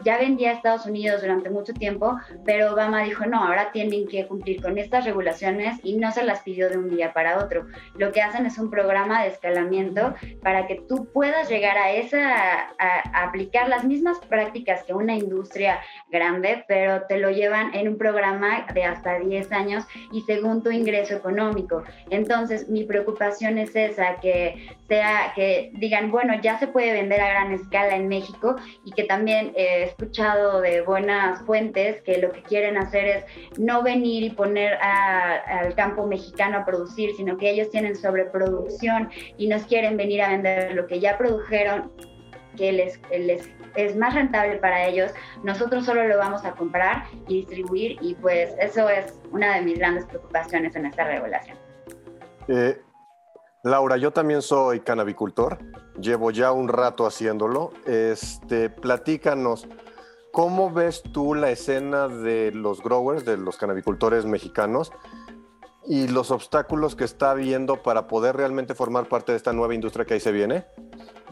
ya 0.04 0.18
vendía 0.18 0.50
a 0.50 0.54
Estados 0.54 0.86
Unidos 0.86 1.22
durante 1.22 1.50
mucho 1.50 1.72
tiempo, 1.72 2.16
pero 2.44 2.72
Obama 2.72 3.02
dijo, 3.02 3.26
no, 3.26 3.42
ahora 3.42 3.70
tienen 3.72 4.06
que 4.06 4.26
cumplir 4.26 4.60
con 4.60 4.78
estas 4.78 5.04
regulaciones 5.04 5.78
y 5.82 5.96
no 5.96 6.12
se 6.12 6.22
las 6.22 6.40
pidió 6.40 6.68
de 6.68 6.78
un 6.78 6.90
día 6.90 7.12
para 7.12 7.38
otro. 7.38 7.66
Lo 7.96 8.12
que 8.12 8.22
hacen 8.22 8.46
es 8.46 8.58
un 8.58 8.70
programa 8.70 9.22
de 9.22 9.28
escalamiento 9.28 10.14
para 10.42 10.66
que 10.66 10.76
tú 10.88 11.08
puedas 11.12 11.48
llegar 11.48 11.76
a 11.78 11.92
esa, 11.92 12.68
a, 12.78 13.24
aplicar 13.24 13.68
las 13.68 13.84
mismas 13.84 14.18
prácticas 14.28 14.82
que 14.84 14.94
una 14.94 15.14
industria 15.14 15.80
grande, 16.10 16.64
pero 16.68 17.02
te 17.06 17.18
lo 17.18 17.30
llevan 17.30 17.74
en 17.74 17.88
un 17.88 17.98
programa 17.98 18.66
de 18.74 18.84
hasta 18.84 19.18
10 19.18 19.52
años 19.52 19.84
y 20.12 20.22
según 20.22 20.62
tu 20.62 20.70
ingreso 20.70 21.14
económico. 21.14 21.82
Entonces, 22.10 22.68
mi 22.68 22.84
preocupación 22.84 23.58
es 23.58 23.74
esa, 23.74 24.16
que 24.20 24.76
sea, 24.88 25.32
que 25.34 25.70
digan, 25.74 26.10
bueno, 26.10 26.34
ya 26.40 26.58
se 26.58 26.66
puede 26.66 26.92
vender 26.92 27.20
a 27.20 27.28
gran 27.28 27.52
escala 27.52 27.96
en 27.96 28.08
México 28.08 28.56
y 28.84 28.92
que 28.92 29.04
también 29.04 29.37
he 29.54 29.84
escuchado 29.84 30.60
de 30.60 30.82
buenas 30.82 31.42
fuentes 31.42 32.00
que 32.02 32.18
lo 32.18 32.32
que 32.32 32.42
quieren 32.42 32.76
hacer 32.76 33.04
es 33.06 33.24
no 33.58 33.82
venir 33.82 34.22
y 34.22 34.30
poner 34.30 34.74
al 34.74 35.74
campo 35.74 36.06
mexicano 36.06 36.58
a 36.58 36.64
producir, 36.64 37.14
sino 37.16 37.36
que 37.36 37.50
ellos 37.50 37.70
tienen 37.70 37.96
sobreproducción 37.96 39.10
y 39.36 39.48
nos 39.48 39.62
quieren 39.62 39.96
venir 39.96 40.22
a 40.22 40.30
vender 40.30 40.74
lo 40.74 40.86
que 40.86 41.00
ya 41.00 41.16
produjeron 41.16 41.92
que 42.56 42.72
les, 42.72 43.00
les, 43.10 43.48
es 43.76 43.96
más 43.96 44.14
rentable 44.14 44.56
para 44.56 44.86
ellos, 44.86 45.12
nosotros 45.44 45.84
solo 45.86 46.06
lo 46.08 46.18
vamos 46.18 46.44
a 46.44 46.52
comprar 46.52 47.04
y 47.28 47.36
distribuir 47.36 47.96
y 48.00 48.14
pues 48.16 48.54
eso 48.60 48.88
es 48.88 49.18
una 49.30 49.54
de 49.54 49.62
mis 49.62 49.78
grandes 49.78 50.04
preocupaciones 50.06 50.74
en 50.74 50.86
esta 50.86 51.04
regulación. 51.04 51.56
Eh, 52.48 52.80
Laura, 53.64 53.96
yo 53.96 54.12
también 54.12 54.40
soy 54.40 54.80
canabicultor, 54.80 55.58
llevo 56.00 56.30
ya 56.30 56.52
un 56.52 56.68
rato 56.68 57.06
haciéndolo. 57.06 57.72
Este, 57.86 58.70
platícanos, 58.70 59.66
¿cómo 60.32 60.70
ves 60.70 61.02
tú 61.02 61.34
la 61.34 61.50
escena 61.50 62.06
de 62.06 62.52
los 62.52 62.82
growers, 62.82 63.24
de 63.24 63.36
los 63.36 63.56
canabicultores 63.56 64.26
mexicanos 64.26 64.92
y 65.86 66.06
los 66.06 66.30
obstáculos 66.30 66.94
que 66.94 67.04
está 67.04 67.32
habiendo 67.32 67.82
para 67.82 68.06
poder 68.06 68.36
realmente 68.36 68.74
formar 68.74 69.08
parte 69.08 69.32
de 69.32 69.38
esta 69.38 69.52
nueva 69.52 69.74
industria 69.74 70.04
que 70.04 70.14
ahí 70.14 70.20
se 70.20 70.32
viene? 70.32 70.66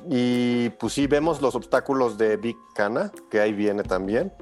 Y 0.09 0.71
pues 0.71 0.95
sí, 0.95 1.07
vemos 1.07 1.41
los 1.41 1.55
obstáculos 1.55 2.19
de 2.19 2.37
Big 2.37 2.57
Cana, 2.75 3.13
que 3.31 3.41
ahí 3.41 3.53
viene 3.53 3.85
también. 3.85 4.33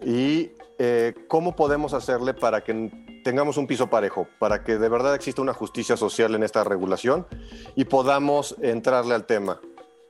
Y 0.00 0.52
eh, 0.78 1.14
cómo 1.28 1.56
podemos 1.56 1.94
hacerle 1.94 2.34
para 2.34 2.62
que 2.62 2.90
tengamos 3.24 3.56
un 3.56 3.66
piso 3.66 3.88
parejo, 3.88 4.28
para 4.38 4.62
que 4.62 4.78
de 4.78 4.88
verdad 4.88 5.14
exista 5.14 5.42
una 5.42 5.54
justicia 5.54 5.96
social 5.96 6.34
en 6.34 6.42
esta 6.42 6.64
regulación 6.64 7.26
y 7.74 7.86
podamos 7.86 8.56
entrarle 8.62 9.14
al 9.14 9.26
tema, 9.26 9.60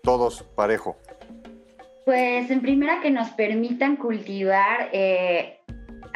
todos 0.02 0.42
parejo. 0.54 0.96
Pues 2.04 2.50
en 2.50 2.60
primera 2.62 3.00
que 3.00 3.10
nos 3.10 3.30
permitan 3.30 3.96
cultivar 3.96 4.90
eh, 4.92 5.60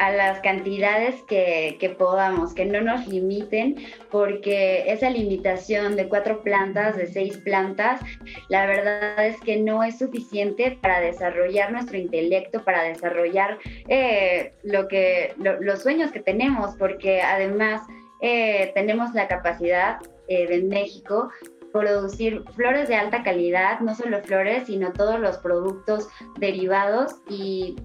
a 0.01 0.09
las 0.09 0.39
cantidades 0.39 1.21
que, 1.27 1.95
podamos, 1.95 2.55
que 2.55 2.65
no 2.65 2.81
nos 2.81 3.07
limiten, 3.07 3.75
porque 4.09 4.91
esa 4.91 5.11
limitación 5.11 5.95
de 5.95 6.09
cuatro 6.09 6.41
plantas, 6.41 6.97
de 6.97 7.05
seis 7.05 7.37
plantas, 7.37 8.01
la 8.49 8.65
verdad 8.65 9.27
es 9.27 9.39
que 9.41 9.57
no 9.57 9.83
es 9.83 9.99
suficiente 9.99 10.79
para 10.81 10.99
desarrollar 11.01 11.71
nuestro 11.71 11.99
intelecto, 11.99 12.63
para 12.63 12.81
desarrollar 12.81 13.59
eh, 13.89 14.53
lo 14.63 14.87
que, 14.87 15.35
los 15.37 15.83
sueños 15.83 16.11
que 16.11 16.19
tenemos, 16.19 16.75
porque 16.77 17.21
además 17.21 17.83
eh, 18.21 18.71
tenemos 18.73 19.13
la 19.13 19.27
capacidad 19.27 19.99
eh, 20.27 20.47
de 20.47 20.63
México 20.63 21.29
producir 21.71 22.43
flores 22.55 22.89
de 22.89 22.95
alta 22.95 23.23
calidad, 23.23 23.79
no 23.81 23.95
solo 23.95 24.21
flores, 24.23 24.63
sino 24.65 24.91
todos 24.93 25.19
los 25.19 25.37
productos 25.37 26.09
derivados 26.39 27.15
y 27.29 27.75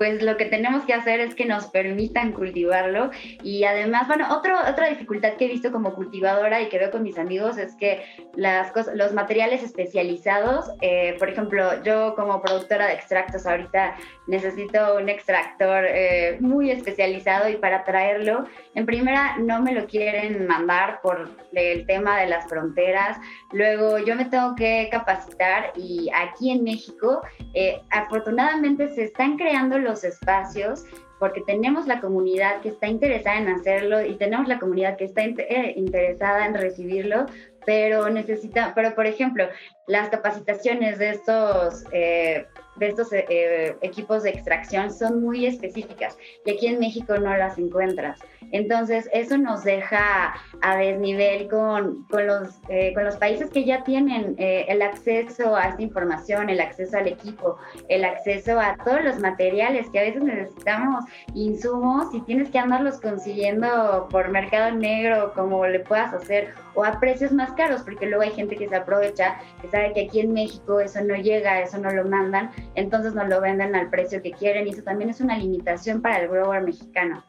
pues 0.00 0.22
lo 0.22 0.38
que 0.38 0.46
tenemos 0.46 0.86
que 0.86 0.94
hacer 0.94 1.20
es 1.20 1.34
que 1.34 1.44
nos 1.44 1.66
permitan 1.66 2.32
cultivarlo. 2.32 3.10
Y 3.42 3.64
además, 3.64 4.08
bueno, 4.08 4.28
otro, 4.34 4.56
otra 4.66 4.88
dificultad 4.88 5.34
que 5.34 5.44
he 5.44 5.48
visto 5.48 5.70
como 5.70 5.92
cultivadora 5.92 6.62
y 6.62 6.70
que 6.70 6.78
veo 6.78 6.90
con 6.90 7.02
mis 7.02 7.18
amigos 7.18 7.58
es 7.58 7.74
que 7.74 8.02
las 8.34 8.72
cosas, 8.72 8.96
los 8.96 9.12
materiales 9.12 9.62
especializados, 9.62 10.70
eh, 10.80 11.16
por 11.18 11.28
ejemplo, 11.28 11.82
yo 11.82 12.14
como 12.14 12.40
productora 12.40 12.86
de 12.86 12.94
extractos 12.94 13.44
ahorita 13.44 13.94
necesito 14.26 14.96
un 14.96 15.10
extractor 15.10 15.84
eh, 15.86 16.38
muy 16.40 16.70
especializado 16.70 17.50
y 17.50 17.56
para 17.56 17.84
traerlo, 17.84 18.46
en 18.74 18.86
primera 18.86 19.36
no 19.36 19.60
me 19.60 19.74
lo 19.74 19.86
quieren 19.86 20.46
mandar 20.46 21.00
por 21.02 21.28
el 21.52 21.84
tema 21.84 22.18
de 22.20 22.26
las 22.26 22.48
fronteras, 22.48 23.18
luego 23.52 23.98
yo 23.98 24.14
me 24.14 24.24
tengo 24.24 24.54
que 24.54 24.88
capacitar 24.90 25.72
y 25.76 26.08
aquí 26.14 26.52
en 26.52 26.64
México 26.64 27.20
eh, 27.52 27.82
afortunadamente 27.90 28.88
se 28.94 29.04
están 29.04 29.36
creando 29.36 29.78
los 29.78 29.89
espacios 30.04 30.84
porque 31.18 31.42
tenemos 31.42 31.86
la 31.86 32.00
comunidad 32.00 32.62
que 32.62 32.70
está 32.70 32.88
interesada 32.88 33.38
en 33.38 33.48
hacerlo 33.48 34.02
y 34.02 34.16
tenemos 34.16 34.48
la 34.48 34.58
comunidad 34.58 34.96
que 34.96 35.04
está 35.04 35.22
eh, 35.22 35.74
interesada 35.76 36.46
en 36.46 36.54
recibirlo, 36.54 37.26
pero 37.66 38.08
necesita, 38.08 38.72
pero 38.74 38.94
por 38.94 39.06
ejemplo, 39.06 39.46
las 39.90 40.08
capacitaciones 40.08 40.98
de 40.98 41.10
estos 41.10 41.84
eh, 41.90 42.46
de 42.80 42.88
estos 42.88 43.12
eh, 43.12 43.26
eh, 43.28 43.76
equipos 43.82 44.22
de 44.22 44.30
extracción 44.30 44.92
son 44.92 45.22
muy 45.22 45.46
específicas 45.46 46.16
y 46.44 46.52
aquí 46.52 46.66
en 46.66 46.80
México 46.80 47.16
no 47.18 47.36
las 47.36 47.58
encuentras. 47.58 48.18
Entonces, 48.52 49.08
eso 49.12 49.38
nos 49.38 49.62
deja 49.62 50.34
a 50.62 50.76
desnivel 50.76 51.46
con, 51.48 52.04
con 52.04 52.26
los, 52.26 52.48
eh, 52.68 52.92
con 52.94 53.04
los 53.04 53.16
países 53.16 53.50
que 53.50 53.64
ya 53.64 53.84
tienen 53.84 54.34
el 54.38 54.82
acceso 54.82 55.54
a 55.54 55.68
esta 55.68 55.82
información, 55.82 56.48
el 56.48 56.60
acceso 56.60 56.96
al 56.96 57.06
equipo, 57.06 57.58
el 57.88 58.04
acceso 58.04 58.58
a 58.58 58.76
todos 58.84 59.04
los 59.04 59.18
materiales 59.20 59.88
que 59.90 60.00
a 60.00 60.02
veces 60.02 60.22
necesitamos, 60.24 61.04
insumos, 61.34 62.12
y 62.14 62.20
tienes 62.22 62.50
que 62.50 62.58
andarlos 62.58 63.00
consiguiendo 63.00 64.08
por 64.10 64.30
mercado 64.30 64.72
negro, 64.72 65.32
como 65.34 65.64
le 65.66 65.80
puedas 65.80 66.12
hacer, 66.12 66.54
o 66.74 66.84
a 66.84 66.98
precios 66.98 67.30
más 67.32 67.52
caros, 67.52 67.82
porque 67.82 68.06
luego 68.06 68.22
hay 68.22 68.30
gente 68.30 68.56
que 68.56 68.68
se 68.68 68.76
aprovecha, 68.76 69.38
que 69.60 69.68
que 69.92 70.06
aquí 70.06 70.20
en 70.20 70.32
México 70.32 70.80
eso 70.80 71.00
no 71.02 71.16
llega, 71.16 71.60
eso 71.60 71.78
no 71.78 71.90
lo 71.90 72.04
mandan, 72.04 72.50
entonces 72.74 73.14
no 73.14 73.24
lo 73.26 73.40
venden 73.40 73.74
al 73.74 73.90
precio 73.90 74.22
que 74.22 74.32
quieren 74.32 74.66
y 74.66 74.70
eso 74.70 74.82
también 74.82 75.10
es 75.10 75.20
una 75.20 75.36
limitación 75.36 76.00
para 76.02 76.22
el 76.22 76.28
grower 76.28 76.62
mexicano. 76.62 77.24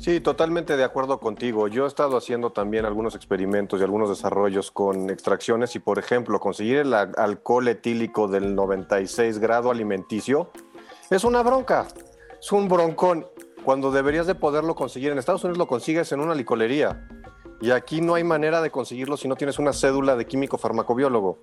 Sí, 0.00 0.20
totalmente 0.20 0.76
de 0.76 0.84
acuerdo 0.84 1.18
contigo. 1.18 1.66
Yo 1.68 1.84
he 1.84 1.88
estado 1.88 2.18
haciendo 2.18 2.50
también 2.50 2.84
algunos 2.84 3.14
experimentos 3.14 3.80
y 3.80 3.84
algunos 3.84 4.10
desarrollos 4.10 4.70
con 4.70 5.08
extracciones 5.08 5.74
y, 5.76 5.78
por 5.78 5.98
ejemplo, 5.98 6.40
conseguir 6.40 6.76
el 6.78 6.92
alcohol 6.92 7.68
etílico 7.68 8.28
del 8.28 8.54
96 8.54 9.38
grado 9.38 9.70
alimenticio 9.70 10.50
es 11.10 11.24
una 11.24 11.42
bronca, 11.42 11.86
es 12.38 12.52
un 12.52 12.68
broncón. 12.68 13.26
Cuando 13.64 13.90
deberías 13.90 14.26
de 14.26 14.34
poderlo 14.34 14.74
conseguir 14.74 15.10
en 15.10 15.18
Estados 15.18 15.42
Unidos 15.44 15.56
lo 15.56 15.66
consigues 15.66 16.12
en 16.12 16.20
una 16.20 16.34
licolería 16.34 17.08
y 17.60 17.70
aquí 17.70 18.00
no 18.00 18.14
hay 18.14 18.24
manera 18.24 18.60
de 18.60 18.70
conseguirlo 18.70 19.16
si 19.16 19.28
no 19.28 19.36
tienes 19.36 19.58
una 19.58 19.72
cédula 19.72 20.16
de 20.16 20.26
químico 20.26 20.58
farmacobiólogo. 20.58 21.38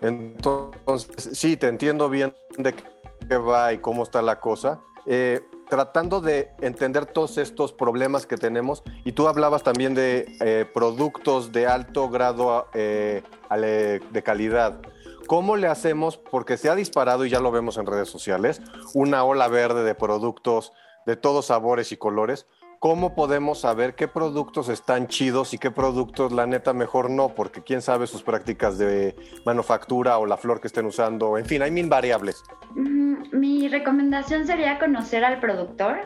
Entonces, 0.00 1.38
sí, 1.38 1.56
te 1.56 1.68
entiendo 1.68 2.08
bien 2.08 2.34
de 2.56 2.74
qué 2.74 3.36
va 3.36 3.72
y 3.72 3.78
cómo 3.78 4.02
está 4.02 4.22
la 4.22 4.40
cosa. 4.40 4.80
Eh, 5.06 5.40
tratando 5.68 6.20
de 6.20 6.50
entender 6.60 7.06
todos 7.06 7.38
estos 7.38 7.72
problemas 7.72 8.26
que 8.26 8.36
tenemos, 8.36 8.82
y 9.04 9.12
tú 9.12 9.28
hablabas 9.28 9.62
también 9.62 9.94
de 9.94 10.36
eh, 10.40 10.66
productos 10.72 11.52
de 11.52 11.66
alto 11.66 12.08
grado 12.08 12.68
eh, 12.74 13.22
de 13.50 14.22
calidad. 14.22 14.80
¿Cómo 15.26 15.56
le 15.56 15.66
hacemos? 15.66 16.16
Porque 16.16 16.56
se 16.56 16.70
ha 16.70 16.74
disparado, 16.74 17.26
y 17.26 17.30
ya 17.30 17.40
lo 17.40 17.50
vemos 17.50 17.76
en 17.76 17.86
redes 17.86 18.08
sociales, 18.08 18.62
una 18.94 19.24
ola 19.24 19.48
verde 19.48 19.84
de 19.84 19.94
productos 19.94 20.72
de 21.06 21.16
todos 21.16 21.46
sabores 21.46 21.92
y 21.92 21.96
colores. 21.96 22.46
¿Cómo 22.78 23.14
podemos 23.14 23.60
saber 23.60 23.94
qué 23.94 24.08
productos 24.08 24.68
están 24.68 25.08
chidos 25.08 25.54
y 25.54 25.58
qué 25.58 25.70
productos 25.70 26.32
la 26.32 26.46
neta 26.46 26.72
mejor 26.72 27.10
no? 27.10 27.30
Porque 27.30 27.62
quién 27.62 27.82
sabe 27.82 28.06
sus 28.06 28.22
prácticas 28.22 28.78
de 28.78 29.16
manufactura 29.44 30.18
o 30.18 30.26
la 30.26 30.36
flor 30.36 30.60
que 30.60 30.68
estén 30.68 30.86
usando, 30.86 31.38
en 31.38 31.46
fin, 31.46 31.62
hay 31.62 31.70
mil 31.70 31.88
variables. 31.88 32.42
Mi 32.74 33.68
recomendación 33.68 34.46
sería 34.46 34.78
conocer 34.78 35.24
al 35.24 35.40
productor 35.40 35.98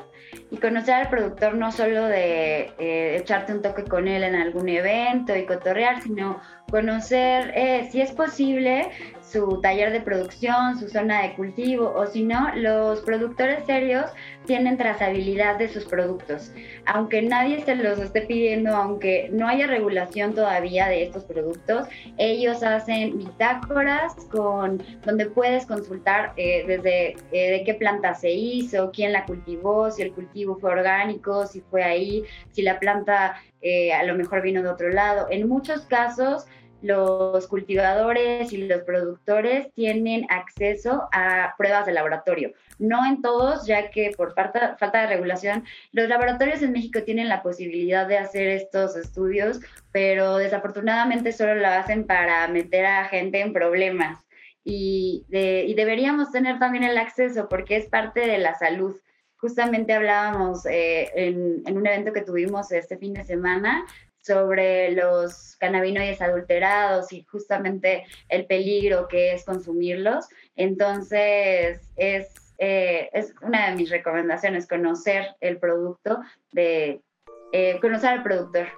y 0.50 0.56
conocer 0.58 0.94
al 0.94 1.08
productor 1.08 1.54
no 1.54 1.72
solo 1.72 2.06
de 2.06 2.72
eh, 2.78 3.16
echarte 3.16 3.52
un 3.52 3.62
toque 3.62 3.84
con 3.84 4.08
él 4.08 4.22
en 4.22 4.34
algún 4.34 4.68
evento 4.68 5.36
y 5.36 5.46
cotorrear, 5.46 6.02
sino 6.02 6.40
conocer 6.70 7.52
eh, 7.54 7.88
si 7.90 8.00
es 8.00 8.12
posible 8.12 8.90
su 9.20 9.60
taller 9.60 9.92
de 9.92 10.00
producción, 10.00 10.78
su 10.78 10.88
zona 10.88 11.22
de 11.22 11.34
cultivo 11.34 11.92
o 11.94 12.06
si 12.06 12.22
no, 12.22 12.54
los 12.54 13.00
productores 13.00 13.64
serios 13.66 14.06
tienen 14.46 14.76
trazabilidad 14.76 15.58
de 15.58 15.68
sus 15.68 15.84
productos. 15.84 16.52
Aunque 16.86 17.22
nadie 17.22 17.62
se 17.64 17.76
los 17.76 17.98
esté 17.98 18.22
pidiendo, 18.22 18.74
aunque 18.74 19.28
no 19.32 19.48
haya 19.48 19.66
regulación 19.66 20.34
todavía 20.34 20.88
de 20.88 21.04
estos 21.04 21.24
productos, 21.24 21.88
ellos 22.18 22.62
hacen 22.62 23.18
bitácoras 23.18 24.14
con 24.30 24.82
donde 25.04 25.26
puedes 25.26 25.66
consultar 25.66 26.32
eh, 26.36 26.64
desde 26.66 27.16
de 27.30 27.62
qué 27.64 27.74
planta 27.74 28.14
se 28.14 28.30
hizo, 28.30 28.90
quién 28.92 29.12
la 29.12 29.24
cultivó, 29.24 29.90
si 29.90 30.02
el 30.02 30.12
cultivo 30.12 30.21
fue 30.60 30.70
orgánico, 30.70 31.46
si 31.46 31.60
fue 31.60 31.82
ahí, 31.82 32.24
si 32.50 32.62
la 32.62 32.78
planta 32.78 33.36
eh, 33.60 33.92
a 33.92 34.02
lo 34.02 34.14
mejor 34.14 34.42
vino 34.42 34.62
de 34.62 34.68
otro 34.68 34.90
lado. 34.90 35.28
En 35.30 35.48
muchos 35.48 35.82
casos, 35.82 36.46
los 36.82 37.46
cultivadores 37.46 38.52
y 38.52 38.66
los 38.66 38.82
productores 38.82 39.72
tienen 39.74 40.26
acceso 40.28 41.08
a 41.12 41.54
pruebas 41.56 41.86
de 41.86 41.92
laboratorio. 41.92 42.52
No 42.78 43.06
en 43.06 43.22
todos, 43.22 43.66
ya 43.66 43.90
que 43.90 44.10
por 44.16 44.34
falta, 44.34 44.76
falta 44.78 45.02
de 45.02 45.06
regulación, 45.06 45.64
los 45.92 46.08
laboratorios 46.08 46.60
en 46.62 46.72
México 46.72 47.04
tienen 47.04 47.28
la 47.28 47.42
posibilidad 47.42 48.06
de 48.08 48.18
hacer 48.18 48.48
estos 48.48 48.96
estudios, 48.96 49.60
pero 49.92 50.36
desafortunadamente 50.36 51.30
solo 51.30 51.54
lo 51.54 51.68
hacen 51.68 52.04
para 52.04 52.48
meter 52.48 52.84
a 52.84 53.04
gente 53.04 53.40
en 53.40 53.52
problemas. 53.52 54.18
Y, 54.64 55.24
y 55.30 55.74
deberíamos 55.74 56.30
tener 56.30 56.58
también 56.58 56.84
el 56.84 56.98
acceso 56.98 57.48
porque 57.48 57.76
es 57.76 57.86
parte 57.86 58.20
de 58.20 58.38
la 58.38 58.54
salud 58.56 58.96
justamente 59.42 59.92
hablábamos 59.92 60.64
eh, 60.66 61.10
en, 61.16 61.76
un 61.76 61.86
evento 61.86 62.12
que 62.12 62.22
tuvimos 62.22 62.70
este 62.70 62.96
fin 62.96 63.12
de 63.12 63.24
semana 63.24 63.84
sobre 64.22 64.92
los 64.92 65.56
cannabinoides 65.56 66.22
adulterados 66.22 67.12
y 67.12 67.24
justamente 67.24 68.04
el 68.28 68.46
peligro 68.46 69.08
que 69.08 69.32
es 69.32 69.44
consumirlos. 69.44 70.28
Entonces, 70.54 71.80
es, 71.96 72.28
eh, 72.58 73.10
es 73.12 73.34
una 73.42 73.68
de 73.68 73.76
mis 73.76 73.90
recomendaciones, 73.90 74.68
conocer 74.68 75.34
el 75.40 75.58
producto, 75.58 76.20
de 76.52 77.02
eh, 77.50 77.80
conocer 77.80 78.10
al 78.10 78.22
productor. 78.22 78.68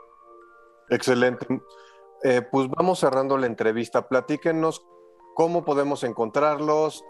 Excelente. 0.88 1.46
pues 2.50 2.68
vamos 2.70 3.00
cerrando 3.00 3.36
la 3.36 3.46
entrevista. 3.46 4.08
Platíquenos 4.08 4.82
cómo 5.34 5.62
podemos 5.62 6.04
encontrarlos, 6.04 7.04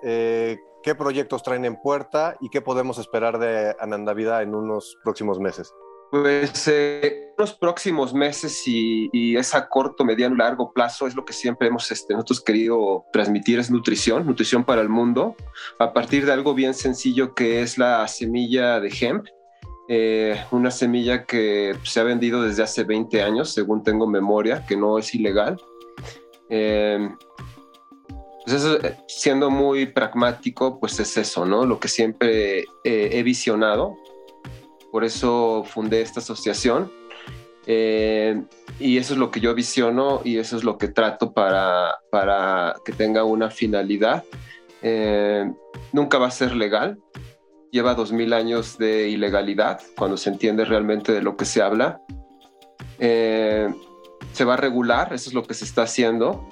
qué 0.84 0.94
proyectos 0.94 1.42
traen 1.42 1.64
en 1.64 1.76
puerta 1.76 2.36
y 2.40 2.50
qué 2.50 2.60
podemos 2.60 2.98
esperar 2.98 3.38
de 3.38 3.74
Anandavida 3.80 4.42
en 4.42 4.54
unos 4.54 4.98
próximos 5.02 5.40
meses. 5.40 5.74
Pues 6.10 6.68
eh, 6.68 7.32
los 7.38 7.54
próximos 7.54 8.12
meses 8.12 8.62
y, 8.66 9.34
es 9.36 9.54
a 9.54 9.66
corto, 9.68 10.04
mediano, 10.04 10.36
largo 10.36 10.72
plazo 10.72 11.06
es 11.06 11.16
lo 11.16 11.24
que 11.24 11.32
siempre 11.32 11.68
hemos 11.68 11.90
este, 11.90 12.12
nosotros 12.12 12.42
querido 12.42 13.06
transmitir, 13.12 13.58
es 13.58 13.70
nutrición, 13.70 14.26
nutrición 14.26 14.62
para 14.62 14.82
el 14.82 14.90
mundo, 14.90 15.34
a 15.78 15.92
partir 15.92 16.26
de 16.26 16.32
algo 16.32 16.54
bien 16.54 16.74
sencillo 16.74 17.34
que 17.34 17.62
es 17.62 17.78
la 17.78 18.06
semilla 18.06 18.78
de 18.78 18.92
hemp, 19.00 19.26
eh, 19.88 20.38
una 20.50 20.70
semilla 20.70 21.24
que 21.24 21.74
se 21.82 21.98
ha 21.98 22.04
vendido 22.04 22.42
desde 22.42 22.62
hace 22.62 22.84
20 22.84 23.22
años, 23.22 23.52
según 23.52 23.82
tengo 23.82 24.06
memoria, 24.06 24.64
que 24.66 24.76
no 24.76 24.98
es 24.98 25.14
ilegal. 25.14 25.60
Eh, 26.50 27.08
pues 28.44 28.64
eh, 28.64 28.96
siendo 29.06 29.50
muy 29.50 29.86
pragmático, 29.86 30.78
pues 30.78 31.00
es 31.00 31.16
eso, 31.16 31.46
¿no? 31.46 31.64
Lo 31.64 31.80
que 31.80 31.88
siempre 31.88 32.60
eh, 32.84 33.10
he 33.12 33.22
visionado. 33.22 33.96
Por 34.92 35.04
eso 35.04 35.64
fundé 35.66 36.02
esta 36.02 36.20
asociación. 36.20 36.92
Eh, 37.66 38.42
y 38.78 38.98
eso 38.98 39.14
es 39.14 39.18
lo 39.18 39.30
que 39.30 39.40
yo 39.40 39.54
visiono 39.54 40.20
y 40.22 40.36
eso 40.36 40.58
es 40.58 40.64
lo 40.64 40.76
que 40.76 40.88
trato 40.88 41.32
para, 41.32 41.96
para 42.10 42.74
que 42.84 42.92
tenga 42.92 43.24
una 43.24 43.50
finalidad. 43.50 44.24
nunca 45.92 46.18
va 46.18 46.26
a 46.26 46.30
ser 46.30 46.54
legal. 46.54 46.98
Lleva 47.70 47.94
dos 47.94 48.12
mil 48.12 48.32
años 48.34 48.78
de 48.78 49.08
ilegalidad 49.08 49.80
cuando 49.96 50.16
se 50.16 50.30
entiende 50.30 50.64
realmente 50.64 51.12
de 51.12 51.22
lo 51.22 51.36
que 51.36 51.46
se 51.46 51.62
habla. 51.62 52.00
se 52.98 54.44
va 54.44 54.54
a 54.54 54.58
regular, 54.58 55.14
eso 55.14 55.30
es 55.30 55.34
lo 55.34 55.44
que 55.44 55.54
se 55.54 55.64
está 55.64 55.82
haciendo 55.82 56.46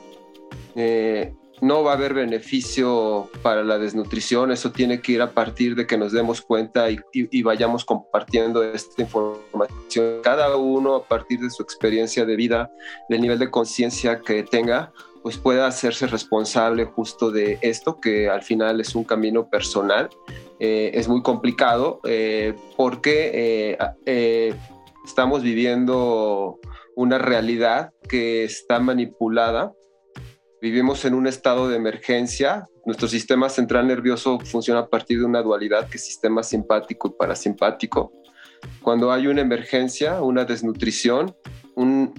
no 1.62 1.84
va 1.84 1.92
a 1.92 1.94
haber 1.94 2.12
beneficio 2.12 3.30
para 3.40 3.62
la 3.62 3.78
desnutrición, 3.78 4.50
eso 4.50 4.72
tiene 4.72 5.00
que 5.00 5.12
ir 5.12 5.22
a 5.22 5.30
partir 5.30 5.76
de 5.76 5.86
que 5.86 5.96
nos 5.96 6.10
demos 6.10 6.42
cuenta 6.42 6.88
y, 6.90 7.42
vayamos 7.42 7.84
compartiendo 7.84 8.64
esta 8.64 9.00
información, 9.00 10.22
cada 10.24 10.56
uno 10.56 10.96
a 10.96 11.04
partir 11.04 11.38
de 11.38 11.50
su 11.50 11.62
experiencia 11.62 12.24
de 12.24 12.34
vida, 12.34 12.68
del 13.08 13.20
nivel 13.20 13.38
de 13.38 13.48
conciencia 13.48 14.22
que 14.22 14.42
tenga, 14.42 14.92
pues 15.22 15.38
pueda 15.38 15.68
hacerse 15.68 16.08
responsable 16.08 16.84
justo 16.84 17.30
de 17.30 17.60
esto, 17.62 18.00
que 18.00 18.28
al 18.28 18.42
final 18.42 18.80
es 18.80 18.96
un 18.96 19.04
camino 19.04 19.48
personal, 19.48 20.10
eh, 20.58 20.90
es 20.94 21.06
muy 21.06 21.22
complicado 21.22 22.00
eh, 22.02 22.54
porque 22.76 23.78
eh, 24.04 24.54
estamos 25.04 25.42
viviendo 25.42 26.58
una 26.96 27.18
realidad 27.18 27.92
que 28.08 28.42
está 28.42 28.80
manipulada 28.80 29.72
Vivimos 30.62 31.04
en 31.04 31.14
un 31.14 31.26
estado 31.26 31.68
de 31.68 31.74
emergencia. 31.74 32.68
Nuestro 32.86 33.08
sistema 33.08 33.48
central 33.48 33.88
nervioso 33.88 34.38
funciona 34.38 34.78
a 34.78 34.88
partir 34.88 35.18
de 35.18 35.24
una 35.24 35.42
dualidad 35.42 35.88
que 35.88 35.96
es 35.96 36.06
sistema 36.06 36.44
simpático 36.44 37.08
y 37.08 37.18
parasimpático. 37.18 38.12
Cuando 38.80 39.10
hay 39.10 39.26
una 39.26 39.40
emergencia, 39.40 40.22
una 40.22 40.44
desnutrición, 40.44 41.34
una 41.74 42.12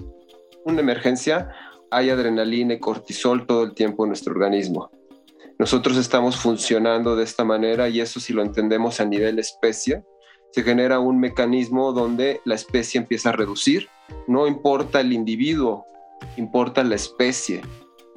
emergencia, 0.66 1.52
hay 1.90 2.10
adrenalina 2.10 2.74
y 2.74 2.80
cortisol 2.80 3.46
todo 3.46 3.62
el 3.62 3.72
tiempo 3.72 4.04
en 4.04 4.10
nuestro 4.10 4.34
organismo. 4.34 4.90
Nosotros 5.58 5.96
estamos 5.96 6.36
funcionando 6.36 7.16
de 7.16 7.24
esta 7.24 7.44
manera 7.44 7.88
y 7.88 8.02
eso 8.02 8.20
si 8.20 8.34
lo 8.34 8.42
entendemos 8.42 9.00
a 9.00 9.06
nivel 9.06 9.38
especie, 9.38 10.04
se 10.50 10.62
genera 10.62 10.98
un 10.98 11.18
mecanismo 11.18 11.92
donde 11.92 12.42
la 12.44 12.56
especie 12.56 13.00
empieza 13.00 13.30
a 13.30 13.32
reducir. 13.32 13.88
No 14.28 14.46
importa 14.46 15.00
el 15.00 15.14
individuo, 15.14 15.86
importa 16.36 16.84
la 16.84 16.96
especie 16.96 17.62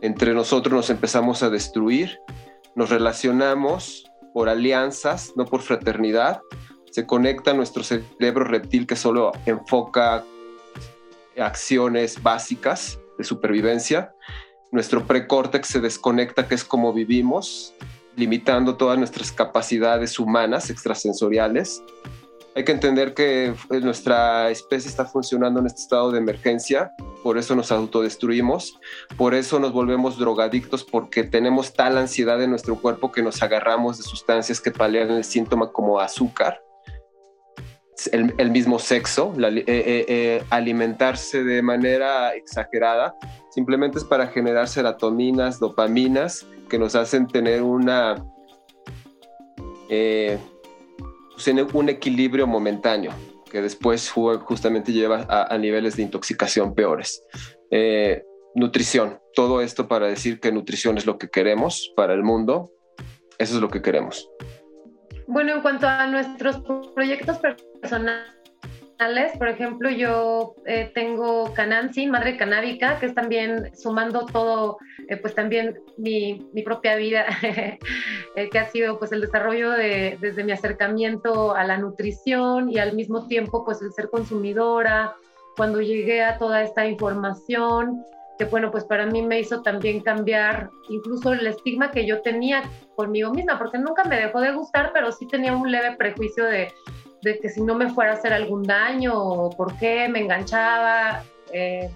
entre 0.01 0.33
nosotros 0.33 0.73
nos 0.73 0.89
empezamos 0.89 1.43
a 1.43 1.49
destruir, 1.49 2.19
nos 2.75 2.89
relacionamos 2.89 4.05
por 4.33 4.49
alianzas, 4.49 5.33
no 5.35 5.45
por 5.45 5.61
fraternidad. 5.61 6.41
Se 6.91 7.05
conecta 7.05 7.53
nuestro 7.53 7.83
cerebro 7.83 8.45
reptil 8.45 8.85
que 8.85 8.95
solo 8.95 9.31
enfoca 9.45 10.23
acciones 11.39 12.21
básicas 12.21 12.99
de 13.17 13.23
supervivencia. 13.23 14.13
Nuestro 14.71 15.05
precórtex 15.05 15.67
se 15.67 15.79
desconecta, 15.79 16.47
que 16.47 16.55
es 16.55 16.63
como 16.63 16.93
vivimos, 16.93 17.73
limitando 18.15 18.75
todas 18.77 18.97
nuestras 18.97 19.31
capacidades 19.31 20.19
humanas 20.19 20.69
extrasensoriales. 20.69 21.81
Hay 22.57 22.63
que 22.63 22.71
entender 22.71 23.13
que 23.13 23.49
eh, 23.49 23.79
nuestra 23.81 24.49
especie 24.49 24.89
está 24.89 25.05
funcionando 25.05 25.59
en 25.59 25.67
este 25.67 25.81
estado 25.81 26.11
de 26.11 26.17
emergencia, 26.17 26.91
por 27.21 27.37
eso 27.37 27.55
nos 27.55 27.71
autodestruimos, 27.71 28.79
por 29.15 29.35
eso 29.35 29.59
nos 29.59 29.71
volvemos 29.73 30.17
drogadictos, 30.17 30.83
porque 30.83 31.23
tenemos 31.23 31.75
tal 31.75 31.99
ansiedad 31.99 32.41
en 32.41 32.49
nuestro 32.49 32.81
cuerpo 32.81 33.11
que 33.11 33.21
nos 33.21 33.43
agarramos 33.43 33.99
de 33.99 34.03
sustancias 34.05 34.59
que 34.59 34.71
palian 34.71 35.11
el 35.11 35.23
síntoma 35.23 35.71
como 35.71 35.99
azúcar, 35.99 36.59
el, 38.11 38.49
mismo 38.49 38.79
sexo, 38.79 39.35
eh, 39.37 39.63
eh, 39.67 40.43
alimentarse 40.49 41.43
de 41.43 41.61
manera 41.61 42.33
exagerada, 42.33 43.13
simplemente 43.51 43.99
es 43.99 44.03
para 44.03 44.25
generar 44.29 44.67
serotoninas, 44.67 45.59
dopaminas, 45.59 46.47
que 46.67 46.79
nos 46.79 46.95
hacen 46.95 47.27
tener 47.27 47.61
una 47.61 48.15
pues, 51.37 51.73
un 51.73 51.89
equilibrio 51.89 52.47
momentáneo 52.47 53.11
que 53.51 53.61
después 53.61 54.09
justamente 54.09 54.91
lleva 54.91 55.25
a, 55.29 55.57
niveles 55.57 55.95
de 55.95 56.03
intoxicación 56.03 56.75
peores. 56.75 57.23
Eh, 57.71 58.23
nutrición, 58.55 59.19
todo 59.33 59.61
esto 59.61 59.87
para 59.87 60.07
decir 60.07 60.39
que 60.39 60.51
nutrición 60.51 60.97
es 60.97 61.05
lo 61.05 61.17
que 61.17 61.29
queremos 61.29 61.93
para 61.95 62.13
el 62.13 62.23
mundo, 62.23 62.71
eso 63.37 63.55
es 63.55 63.61
lo 63.61 63.69
que 63.69 63.81
queremos. 63.81 64.29
Bueno, 65.27 65.53
en 65.53 65.61
cuanto 65.61 65.87
a 65.87 66.07
nuestros 66.07 66.61
proyectos 66.93 67.37
personales, 67.37 68.23
por 69.37 69.47
ejemplo, 69.47 69.89
yo 69.89 70.55
eh, 70.65 70.91
tengo 70.93 71.53
Canansi, 71.53 72.07
Madre 72.07 72.35
Canábica, 72.35 72.99
que 72.99 73.05
es 73.05 73.13
también 73.13 73.71
sumando 73.75 74.25
todo, 74.25 74.77
eh, 75.07 75.17
pues 75.17 75.35
también 75.35 75.79
mi, 75.97 76.47
mi 76.53 76.63
propia 76.63 76.95
vida, 76.95 77.25
eh, 77.43 78.49
que 78.49 78.59
ha 78.59 78.65
sido 78.69 78.97
pues 78.97 79.11
el 79.11 79.21
desarrollo 79.21 79.71
de, 79.71 80.17
desde 80.19 80.43
mi 80.43 80.51
acercamiento 80.51 81.55
a 81.55 81.63
la 81.63 81.77
nutrición 81.77 82.71
y 82.71 82.79
al 82.79 82.93
mismo 82.93 83.27
tiempo 83.27 83.63
pues 83.63 83.81
el 83.81 83.91
ser 83.91 84.09
consumidora, 84.09 85.13
cuando 85.55 85.81
llegué 85.81 86.23
a 86.23 86.37
toda 86.37 86.63
esta 86.63 86.87
información, 86.87 88.03
que 88.37 88.45
bueno, 88.45 88.71
pues 88.71 88.83
para 88.85 89.05
mí 89.05 89.21
me 89.21 89.39
hizo 89.39 89.61
también 89.61 90.01
cambiar 90.01 90.69
incluso 90.89 91.33
el 91.33 91.45
estigma 91.45 91.91
que 91.91 92.05
yo 92.05 92.21
tenía 92.21 92.63
conmigo 92.95 93.31
misma, 93.31 93.57
porque 93.57 93.77
nunca 93.77 94.03
me 94.03 94.19
dejó 94.19 94.41
de 94.41 94.51
gustar, 94.53 94.91
pero 94.93 95.11
sí 95.11 95.27
tenía 95.27 95.55
un 95.55 95.71
leve 95.71 95.95
prejuicio 95.97 96.45
de 96.45 96.71
de 97.21 97.39
que 97.39 97.49
si 97.49 97.61
no 97.61 97.75
me 97.75 97.89
fuera 97.89 98.11
a 98.11 98.15
hacer 98.15 98.33
algún 98.33 98.63
daño 98.63 99.13
o 99.15 99.49
por 99.49 99.77
qué 99.77 100.07
me 100.09 100.19
enganchaba. 100.19 101.23
Eh, 101.51 101.89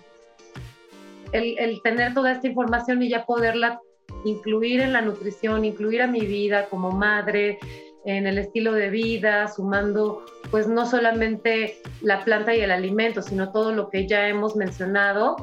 el, 1.32 1.82
tener 1.82 2.13
toda 2.13 2.34
esta 2.34 2.47
información 2.47 3.01
y 3.01 3.09
ya 3.09 3.26
poderla 3.26 3.80
incluir 4.26 4.82
en 4.82 4.93
la 4.93 5.01
nutrición, 5.01 5.65
incluir 5.65 6.01
a 6.01 6.07
mi 6.07 6.22
vida 6.22 6.67
como 6.69 6.91
madre, 6.91 7.57
en 8.03 8.26
el 8.28 8.38
estilo 8.38 8.74
de 8.74 8.89
vida, 8.89 9.47
sumando 9.47 10.26
pues 10.49 10.67
no 10.67 10.86
solamente 10.86 11.78
la 12.01 12.24
planta 12.24 12.55
y 12.55 12.61
el 12.61 12.72
alimento, 12.72 13.22
sino 13.22 13.51
todo 13.51 13.72
lo 13.72 13.89
que 13.89 14.07
ya 14.07 14.28
hemos 14.28 14.55
mencionado, 14.55 15.36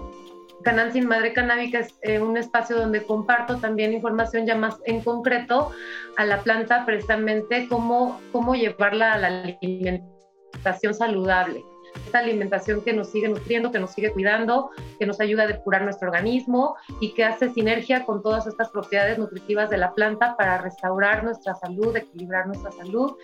Canal 0.62 0.92
Sin 0.92 1.06
Madre 1.06 1.32
Canábica 1.32 1.78
es 1.80 1.94
eh, 2.02 2.20
un 2.20 2.36
espacio 2.36 2.76
donde 2.76 3.02
comparto 3.02 3.59
también 3.59 3.92
información 3.92 4.46
ya 4.46 4.56
más 4.56 4.78
en 4.84 5.02
concreto 5.02 5.70
a 6.16 6.24
la 6.24 6.42
planta, 6.42 6.84
precisamente 6.84 7.68
cómo, 7.68 8.20
cómo 8.32 8.54
llevarla 8.54 9.12
a 9.14 9.18
la 9.18 9.26
alimentación 9.28 10.94
saludable. 10.94 11.62
Esta 12.07 12.20
alimentación 12.20 12.82
que 12.82 12.93
nos 12.93 13.11
sigue 13.11 13.28
nutriendo, 13.28 13.70
que 13.70 13.78
nos 13.78 13.93
sigue 13.93 14.12
cuidando, 14.12 14.70
que 14.99 15.07
nos 15.07 15.20
ayuda 15.20 15.45
a 15.45 15.47
depurar 15.47 15.82
nuestro 15.82 16.09
organismo 16.09 16.76
y 17.01 17.14
que 17.14 17.24
hace 17.24 17.51
sinergia 17.51 18.05
con 18.05 18.22
todas 18.22 18.47
estas 18.47 18.70
propiedades 18.70 19.18
nutritivas 19.18 19.70
de 19.70 19.78
la 19.78 19.95
planta 19.95 20.36
para 20.36 20.59
restaurar 20.59 21.24
nuestra 21.24 21.55
salud, 21.55 21.97
equilibrar 21.97 22.47
nuestra 22.47 22.72
salud. 22.72 23.16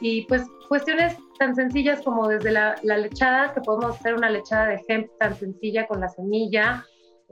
Y 0.00 0.26
pues 0.26 0.42
cuestiones 0.68 1.16
tan 1.38 1.54
sencillas 1.54 2.02
como 2.02 2.28
desde 2.28 2.50
la, 2.50 2.74
la 2.82 2.96
lechada, 2.96 3.52
que 3.52 3.60
podemos 3.60 3.96
hacer 3.98 4.14
una 4.14 4.30
lechada 4.30 4.66
de 4.66 4.82
hemp 4.88 5.08
tan 5.18 5.34
sencilla 5.36 5.86
con 5.86 6.00
la 6.00 6.08
semilla, 6.08 6.84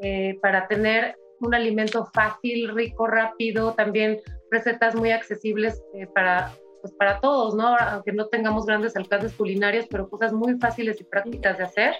eh, 0.03 0.38
para 0.41 0.66
tener 0.66 1.16
un 1.41 1.55
alimento 1.55 2.07
fácil, 2.14 2.68
rico, 2.74 3.07
rápido, 3.07 3.74
también 3.74 4.18
recetas 4.51 4.95
muy 4.95 5.11
accesibles 5.11 5.82
eh, 5.95 6.07
para, 6.14 6.53
pues 6.81 6.93
para 6.95 7.20
todos, 7.20 7.55
¿no? 7.55 7.76
Aunque 7.76 8.12
no 8.12 8.26
tengamos 8.26 8.66
grandes 8.66 8.97
alcances 8.97 9.33
culinarios, 9.35 9.87
pero 9.91 10.09
cosas 10.09 10.33
muy 10.33 10.59
fáciles 10.59 11.01
y 11.01 11.05
prácticas 11.05 11.59
de 11.59 11.64
hacer 11.64 11.95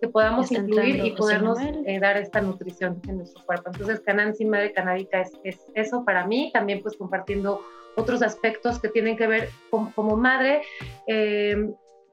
que 0.00 0.08
podamos 0.08 0.52
incluir 0.52 1.04
y 1.04 1.10
podernos 1.10 1.58
eh, 1.60 1.98
dar 2.00 2.16
esta 2.16 2.40
nutrición 2.40 3.00
en 3.08 3.18
nuestro 3.18 3.44
cuerpo. 3.44 3.70
Entonces, 3.72 4.00
Canan 4.00 4.34
sin 4.34 4.48
Madre 4.48 4.72
Canábica 4.72 5.20
es, 5.20 5.32
es, 5.42 5.58
eso 5.74 6.04
para 6.04 6.24
mí, 6.24 6.50
también 6.52 6.82
pues 6.82 6.96
compartiendo 6.96 7.62
otros 7.96 8.22
aspectos 8.22 8.78
que 8.78 8.88
tienen 8.88 9.16
que 9.16 9.26
ver 9.26 9.48
con, 9.70 9.90
como 9.90 10.16
madre, 10.16 10.62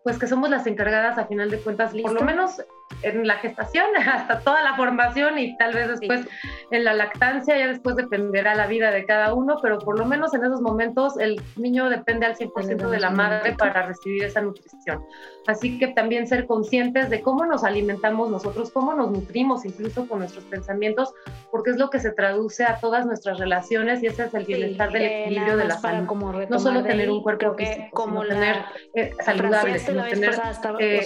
pues 0.03 0.18
que 0.18 0.28
somos 0.28 0.49
las 0.49 0.66
encargadas 0.68 1.18
a 1.18 1.26
final 1.26 1.49
de 1.51 1.59
cuentas, 1.59 1.93
por 1.93 2.13
lo 2.13 2.22
menos 2.22 2.61
en 3.01 3.27
la 3.27 3.36
gestación 3.36 3.86
hasta 3.95 4.39
toda 4.39 4.61
la 4.63 4.75
formación 4.75 5.38
y 5.39 5.55
tal 5.57 5.73
vez 5.73 5.88
después 5.88 6.27
en 6.71 6.83
la 6.83 6.93
lactancia, 6.93 7.57
ya 7.57 7.67
después 7.67 7.95
dependerá 7.95 8.55
la 8.55 8.67
vida 8.67 8.91
de 8.91 9.05
cada 9.05 9.33
uno, 9.33 9.57
pero 9.61 9.79
por 9.79 9.97
lo 9.97 10.05
menos 10.05 10.33
en 10.33 10.43
esos 10.43 10.61
momentos 10.61 11.17
el 11.19 11.41
niño 11.55 11.89
depende 11.89 12.25
al 12.25 12.36
100% 12.36 12.89
de 12.89 12.99
la 12.99 13.09
madre 13.09 13.53
para 13.53 13.86
recibir 13.86 14.23
esa 14.23 14.41
nutrición. 14.41 15.03
Así 15.47 15.77
que 15.77 15.89
también 15.89 16.27
ser 16.27 16.47
conscientes 16.47 17.09
de 17.09 17.21
cómo 17.21 17.45
nos 17.45 17.63
alimentamos 17.63 18.29
nosotros, 18.29 18.71
cómo 18.71 18.93
nos 18.93 19.11
nutrimos 19.11 19.65
incluso 19.65 20.07
con 20.07 20.19
nuestros 20.19 20.43
pensamientos, 20.45 21.13
porque 21.51 21.71
es 21.71 21.77
lo 21.77 21.89
que 21.89 21.99
se 21.99 22.11
traduce 22.11 22.63
a 22.63 22.79
todas 22.79 23.05
nuestras 23.05 23.39
relaciones 23.39 24.01
y 24.01 24.07
ese 24.07 24.25
es 24.25 24.33
el 24.33 24.45
bienestar 24.45 24.91
del 24.91 25.03
eh, 25.03 25.23
equilibrio 25.25 25.57
de 25.57 25.65
la 25.65 25.77
salud. 25.77 26.05
No 26.49 26.59
solo 26.59 26.83
tener 26.83 27.09
un 27.09 27.21
cuerpo 27.21 27.53
físico, 27.55 27.89
como 27.91 28.23
sino 28.23 28.36
tener 28.36 28.55
eh, 28.95 29.13
saludable, 29.23 29.79
sino 29.79 30.03
tener 30.03 30.33
eh, 30.79 31.05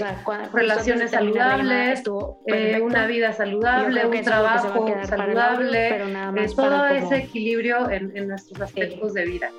relaciones 0.53 1.11
saludables 1.11 1.68
eh, 1.71 2.81
una 2.81 3.05
vida 3.07 3.33
saludable, 3.33 4.05
un 4.05 4.21
trabajo 4.21 4.87
saludable, 5.05 5.89
eh, 5.89 6.47
todo 6.55 6.87
ese 6.87 7.17
equilibrio 7.17 7.89
en, 7.89 8.27
nuestros 8.27 8.61
aspectos 8.61 9.13
de 9.13 9.25
vida. 9.25 9.51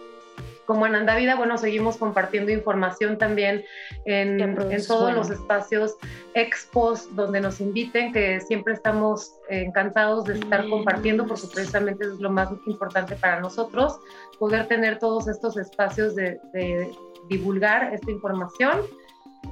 Como 0.66 0.86
en 0.86 0.94
Andavida, 0.94 1.34
bueno, 1.34 1.58
seguimos 1.58 1.96
compartiendo 1.96 2.52
información 2.52 3.18
también 3.18 3.64
en, 4.04 4.40
en 4.40 4.86
todos 4.86 5.12
los 5.12 5.28
espacios 5.28 5.96
expos 6.34 7.14
donde 7.16 7.40
nos 7.40 7.60
inviten, 7.60 8.12
que 8.12 8.40
siempre 8.40 8.74
estamos 8.74 9.34
encantados 9.48 10.26
de 10.26 10.34
estar 10.34 10.68
compartiendo, 10.68 11.26
porque 11.26 11.48
precisamente 11.52 12.04
es 12.04 12.20
lo 12.20 12.30
más 12.30 12.50
importante 12.66 13.16
para 13.16 13.40
nosotros, 13.40 13.98
poder 14.38 14.68
tener 14.68 15.00
todos 15.00 15.26
estos 15.26 15.56
espacios 15.56 16.14
de, 16.14 16.38
de 16.52 16.92
divulgar 17.28 17.92
esta 17.94 18.10
información. 18.10 18.82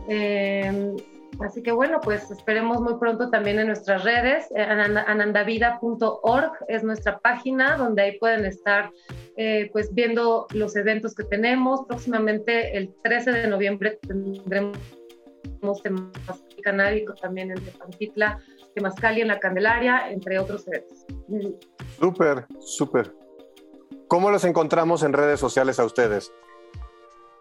Eh, 0.09 0.97
Así 1.41 1.63
que 1.63 1.73
bueno, 1.73 2.01
pues 2.01 2.31
esperemos 2.31 2.81
muy 2.81 2.99
pronto 2.99 3.31
también 3.31 3.59
en 3.59 3.69
nuestras 3.69 4.03
redes. 4.05 4.47
Eh, 4.55 4.63
anandavida.org 4.63 6.53
es 6.69 6.83
nuestra 6.83 7.19
página 7.19 7.77
donde 7.77 8.03
ahí 8.03 8.19
pueden 8.19 8.45
estar 8.45 8.91
eh, 9.37 9.71
pues 9.73 9.95
viendo 9.95 10.47
los 10.53 10.75
eventos 10.75 11.15
que 11.15 11.25
tenemos. 11.25 11.83
Próximamente 11.87 12.77
el 12.77 12.95
13 13.03 13.33
de 13.33 13.47
noviembre 13.47 13.99
tendremos 14.07 14.79
Temazcal 15.83 16.39
Canábico 16.63 17.15
también 17.15 17.51
en 17.51 17.65
Tepantitla, 17.65 18.41
Temazcali 18.75 19.21
en 19.21 19.29
la 19.29 19.39
Candelaria, 19.39 20.11
entre 20.11 20.39
otros 20.39 20.67
eventos. 20.67 21.07
Súper, 21.99 22.47
súper. 22.61 23.15
¿Cómo 24.09 24.31
los 24.31 24.45
encontramos 24.45 25.03
en 25.03 25.13
redes 25.13 25.39
sociales 25.39 25.79
a 25.79 25.85
ustedes? 25.85 26.33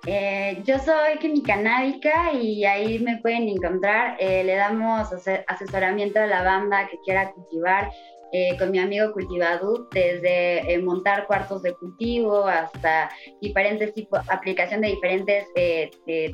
Eh, 0.10 0.64
yo 0.64 0.80
soy 0.80 1.18
química 1.20 1.58
návica 1.58 2.32
y 2.32 2.64
ahí 2.64 2.98
me 3.00 3.18
pueden 3.18 3.50
encontrar. 3.50 4.16
Eh, 4.20 4.42
le 4.46 4.56
damos 4.56 5.10
asesoramiento 5.48 6.22
a 6.22 6.28
la 6.28 6.44
banda 6.44 6.88
que 6.90 6.98
quiera 7.04 7.30
cultivar 7.34 7.92
eh, 8.32 8.58
con 8.58 8.72
mi 8.72 8.80
amigo 8.80 9.12
Cultivadú, 9.12 9.90
desde 9.92 10.80
montar 10.82 11.28
cuartos 11.28 11.62
de 11.62 11.74
cultivo 11.74 12.46
hasta 12.46 13.10
diferentes 13.42 13.94
tipos, 13.94 14.22
aplicación 14.30 14.80
de 14.80 14.90
diferentes 14.90 15.46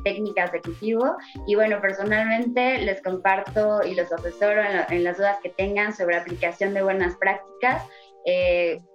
técnicas 0.04 0.52
de 0.52 0.60
cultivo. 0.60 1.16
Y 1.48 1.56
bueno, 1.56 1.80
personalmente 1.80 2.78
les 2.78 3.02
comparto 3.02 3.84
y 3.84 3.96
los 3.96 4.12
asesoro 4.12 4.62
en, 4.88 5.02
las 5.02 5.16
dudas 5.16 5.38
que 5.42 5.48
tengan 5.48 5.92
sobre 5.92 6.16
aplicación 6.16 6.74
de 6.74 6.82
buenas 6.82 7.16
prácticas 7.16 7.82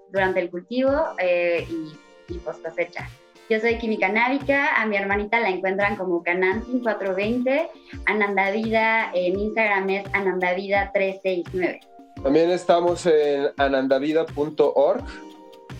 durante 0.10 0.40
el 0.40 0.50
cultivo 0.50 1.04
y, 1.20 2.34
y 2.34 2.38
post 2.40 2.64
cosecha. 2.64 3.10
Yo 3.50 3.60
soy 3.60 3.80
Química 3.80 4.10
Návica, 4.10 4.80
a 4.80 4.86
mi 4.86 4.95
hermanita 4.95 5.39
la 5.39 5.50
encuentran 5.50 5.95
como 5.95 6.24
Canantin420, 6.24 7.68
Anandavida 8.06 9.12
en 9.16 9.39
Instagram 9.39 9.89
es 9.89 10.04
Anandavida369. 10.12 11.80
También 12.22 12.52
estamos 12.52 13.08
en 13.08 13.47
anandavida.org 13.58 15.04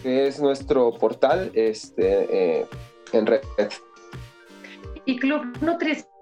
que 0.02 0.28
es 0.28 0.40
nuestro 0.40 0.94
portal 0.94 1.52
este, 1.54 2.62
eh, 2.62 2.66
en 3.14 3.28
red. 3.28 3.42
Y 5.06 5.20
Club 5.20 5.44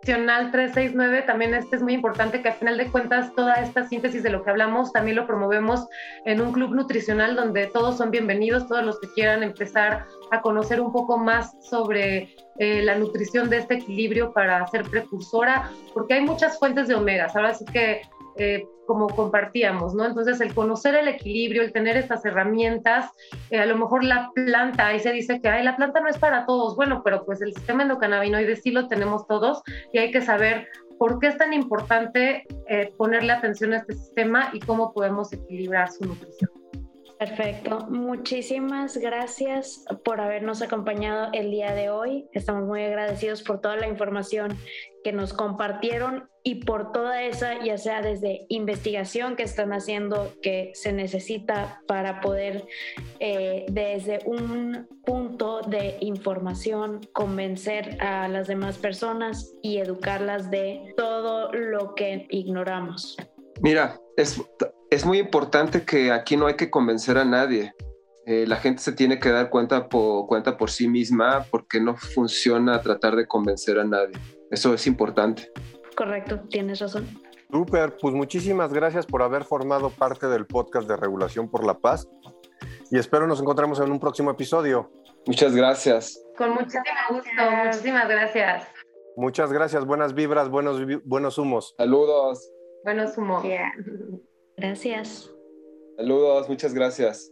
Nutricional 0.08 0.52
369 0.52 1.24
también 1.24 1.54
este 1.54 1.76
es 1.76 1.82
muy 1.82 1.94
importante 1.94 2.42
que 2.42 2.48
al 2.48 2.54
final 2.54 2.78
de 2.78 2.90
cuentas 2.90 3.36
toda 3.36 3.56
esta 3.56 3.86
síntesis 3.90 4.24
de 4.24 4.30
lo 4.30 4.42
que 4.42 4.50
hablamos 4.50 4.94
también 4.94 5.18
lo 5.18 5.28
promovemos 5.28 5.86
en 6.24 6.40
un 6.40 6.54
club 6.54 6.74
nutricional 6.74 7.36
donde 7.36 7.68
todos 7.68 7.98
son 7.98 8.10
bienvenidos, 8.10 8.70
todos 8.70 8.86
los 8.86 9.02
que 9.02 9.10
quieran 9.10 9.44
empezar 9.44 10.06
a 10.32 10.42
conocer 10.42 10.80
un 10.80 10.94
poco 10.94 11.18
más 11.18 11.58
sobre 11.60 12.34
eh, 12.58 12.84
la 12.84 12.96
nutrición 12.96 13.50
de 13.50 13.58
este 13.58 13.74
equilibrio 13.74 14.32
para 14.32 14.66
ser 14.68 14.84
precursora, 14.84 15.70
porque 15.94 16.14
hay 16.14 16.22
muchas 16.22 16.58
fuentes 16.58 16.88
de 16.88 16.96
omegas. 16.96 17.36
Ahora 17.36 17.54
sí 17.54 17.66
que 17.66 18.04
eh, 18.38 18.68
como 18.86 19.08
compartíamos, 19.08 19.94
¿no? 19.94 20.06
Entonces, 20.06 20.40
el 20.42 20.54
conocer 20.54 20.96
el 20.96 21.08
equilibrio, 21.08 21.62
el 21.62 21.74
tener 21.74 21.98
estas 21.98 22.26
herramientas, 22.26 23.12
eh, 23.50 23.60
a 23.60 23.66
lo 23.66 23.78
mejor 23.78 24.04
la 24.04 24.32
planta, 24.34 24.88
ahí 24.88 25.00
se 25.00 25.12
dice 25.12 25.42
que 25.42 25.50
Ay, 25.50 25.64
la 25.64 25.76
planta 25.76 26.00
no 26.00 26.08
es 26.08 26.18
para 26.18 26.46
todos, 26.46 26.76
bueno, 26.76 27.02
pero 27.04 27.26
pues 27.26 27.42
el 27.42 27.54
sistema 27.54 27.84
endocannabinoide 27.84 28.56
sí 28.56 28.72
lo 28.72 28.88
tenemos 28.88 29.28
todos 29.28 29.62
y 29.92 30.00
hay 30.00 30.12
que 30.12 30.22
saber 30.22 30.68
por 30.98 31.20
qué 31.20 31.28
es 31.28 31.38
tan 31.38 31.54
importante 31.54 32.46
eh, 32.68 32.94
ponerle 32.98 33.34
atención 33.34 33.74
a 33.74 33.78
este 33.78 33.94
sistema 33.94 34.50
y 34.54 34.60
cómo 34.60 34.94
podemos 34.94 35.32
equilibrar 35.34 35.92
su 35.92 36.06
nutrición. 36.06 36.50
Perfecto. 37.20 37.88
Muchísimas 37.90 38.98
gracias 38.98 39.86
por 40.04 40.22
habernos 40.22 40.62
acompañado 40.62 41.30
el 41.34 41.50
día 41.50 41.74
de 41.74 41.90
hoy. 41.90 42.28
Estamos 42.32 42.68
muy 42.68 42.84
agradecidos 42.84 43.42
por 43.42 43.60
toda 43.60 43.76
la 43.76 43.88
información 43.88 44.56
que 45.04 45.12
nos 45.14 45.34
compartieron 45.34 46.30
y 46.44 46.64
por 46.64 46.92
toda 46.92 47.24
esa, 47.24 47.64
ya 47.64 47.78
sea 47.78 48.02
desde 48.02 48.46
investigación 48.50 49.36
que 49.36 49.44
están 49.44 49.74
haciendo, 49.74 50.32
que 50.44 50.72
se 50.76 50.94
necesita 50.94 51.82
para 51.88 52.22
poder 52.22 52.66
eh, 53.20 53.66
desde 53.70 54.20
un 54.26 54.88
punto 55.04 55.62
de 55.62 55.98
información 56.02 57.02
convencer 57.14 57.98
a 58.02 58.28
las 58.28 58.48
demás 58.48 58.78
personas 58.78 59.54
y 59.64 59.78
educarlas 59.78 60.52
de 60.52 60.94
todo 60.96 61.52
lo 61.52 61.96
que 61.96 62.28
ignoramos. 62.30 63.18
Mira, 63.62 64.00
es, 64.18 64.40
es 64.90 65.06
muy 65.06 65.20
importante 65.20 65.84
que 65.84 66.12
aquí 66.12 66.38
no 66.38 66.48
hay 66.48 66.56
que 66.56 66.70
convencer 66.70 67.18
a 67.18 67.26
nadie. 67.26 67.74
Eh, 68.26 68.46
la 68.48 68.58
gente 68.58 68.82
se 68.82 68.92
tiene 68.92 69.20
que 69.20 69.30
dar 69.30 69.50
cuenta 69.50 69.88
por, 69.88 70.28
cuenta 70.28 70.58
por 70.58 70.70
sí 70.70 70.88
misma 70.88 71.46
porque 71.50 71.80
no 71.80 71.96
funciona 71.96 72.82
tratar 72.82 73.16
de 73.16 73.26
convencer 73.26 73.80
a 73.80 73.86
nadie. 73.86 74.16
Eso 74.52 74.74
es 74.74 74.86
importante. 74.88 75.52
Correcto, 75.96 76.42
tienes 76.50 76.80
razón. 76.80 77.08
Super, 77.50 77.96
pues 78.02 78.14
muchísimas 78.14 78.74
gracias 78.74 79.06
por 79.06 79.22
haber 79.22 79.46
formado 79.46 79.90
parte 79.90 80.28
del 80.28 80.46
podcast 80.46 80.88
de 80.88 80.98
Regulación 80.98 81.50
por 81.50 81.66
la 81.66 81.80
Paz 81.80 82.08
y 82.92 82.98
espero 82.98 83.28
nos 83.28 83.40
encontremos 83.40 83.80
en 83.80 83.92
un 83.92 84.00
próximo 84.00 84.32
episodio. 84.32 84.92
Muchas 85.26 85.56
gracias. 85.56 86.22
Con 86.38 86.52
muchísimo 86.52 86.84
gusto, 87.10 87.32
muchísimas 87.64 88.10
gracias. 88.10 88.68
Muchas 89.16 89.52
gracias, 89.52 89.86
buenas 89.86 90.14
vibras, 90.14 90.50
buenos, 90.50 90.82
buenos 91.06 91.38
humos. 91.38 91.74
Saludos. 91.78 92.52
Buenos 92.84 93.18
humos. 93.18 93.44
Gracias. 94.58 95.32
Saludos, 95.96 96.50
muchas 96.50 96.74
gracias. 96.74 97.32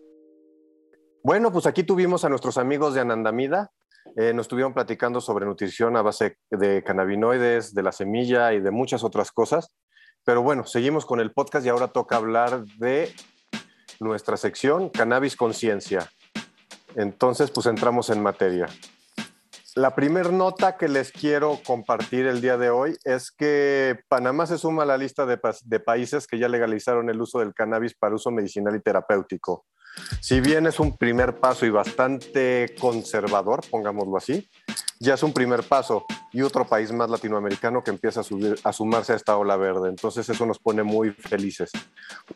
Bueno, 1.23 1.51
pues 1.51 1.65
aquí 1.65 1.84
tuvimos 1.84 2.23
a 2.23 2.30
nuestros 2.30 2.57
amigos 2.59 2.93
de 2.93 3.01
Anandamida. 3.01 3.71
Eh, 4.15 4.32
nos 4.34 4.43
estuvieron 4.45 4.76
platicando 4.76 5.19
sobre 5.19 5.47
nutrición 5.47 5.97
a 5.97 6.03
base 6.03 6.38
de 6.51 6.84
cannabinoides, 6.84 7.73
de 7.73 7.82
la 7.82 7.91
semilla 7.91 8.53
y 8.53 8.61
de 8.61 8.69
muchas 8.69 9.03
otras 9.03 9.32
cosas. 9.32 9.73
Pero 10.23 10.43
bueno, 10.43 10.65
seguimos 10.65 11.05
con 11.05 11.19
el 11.19 11.34
podcast 11.34 11.65
y 11.65 11.69
ahora 11.69 11.88
toca 11.88 12.17
hablar 12.17 12.63
de 12.78 13.11
nuestra 13.99 14.38
sección 14.38 14.89
Cannabis 14.89 15.36
Conciencia. 15.36 16.09
Entonces, 16.95 17.49
pues 17.49 17.65
entramos 17.65 18.11
en 18.11 18.21
materia. 18.21 18.67
La 19.76 19.93
primera 19.93 20.32
nota 20.32 20.78
que 20.78 20.88
les 20.88 21.11
quiero 21.11 21.59
compartir 21.65 22.28
el 22.28 22.39
día 22.39 22.57
de 22.57 22.69
hoy 22.69 22.95
es 23.03 23.30
que 23.30 23.99
Panamá 24.07 24.45
se 24.45 24.57
suma 24.57 24.84
a 24.84 24.86
la 24.86 24.97
lista 24.97 25.26
de, 25.26 25.80
países 25.82 26.28
que 26.28 26.39
ya 26.39 26.47
legalizaron 26.47 27.09
el 27.09 27.19
uso 27.19 27.39
del 27.39 27.53
cannabis 27.53 27.93
para 27.93 28.15
uso 28.15 28.32
medicinal 28.32 28.73
y 28.78 28.80
terapéutico. 28.80 29.65
Si 30.21 30.39
bien 30.39 30.65
es 30.65 30.80
un 30.80 30.95
primer 30.95 31.41
paso 31.41 31.65
y 31.65 31.71
bastante 31.71 32.73
conservador, 32.80 33.65
pongámoslo 33.69 34.15
así, 34.15 34.49
ya 34.99 35.13
es 35.13 35.23
un 35.23 35.34
primer 35.34 35.63
paso 35.63 36.05
y 36.32 36.41
otro 36.41 36.65
país 36.65 36.91
más 36.91 37.09
latinoamericano 37.09 37.84
que 37.84 37.91
empieza 37.91 38.21
a, 38.21 38.73
sumarse 38.73 39.13
a 39.13 39.15
esta 39.15 39.38
ola 39.38 39.55
verde. 39.55 39.89
Entonces 39.89 40.28
eso 40.30 40.45
nos 40.45 40.59
pone 40.59 40.84
muy 40.84 41.11
felices. 41.11 41.71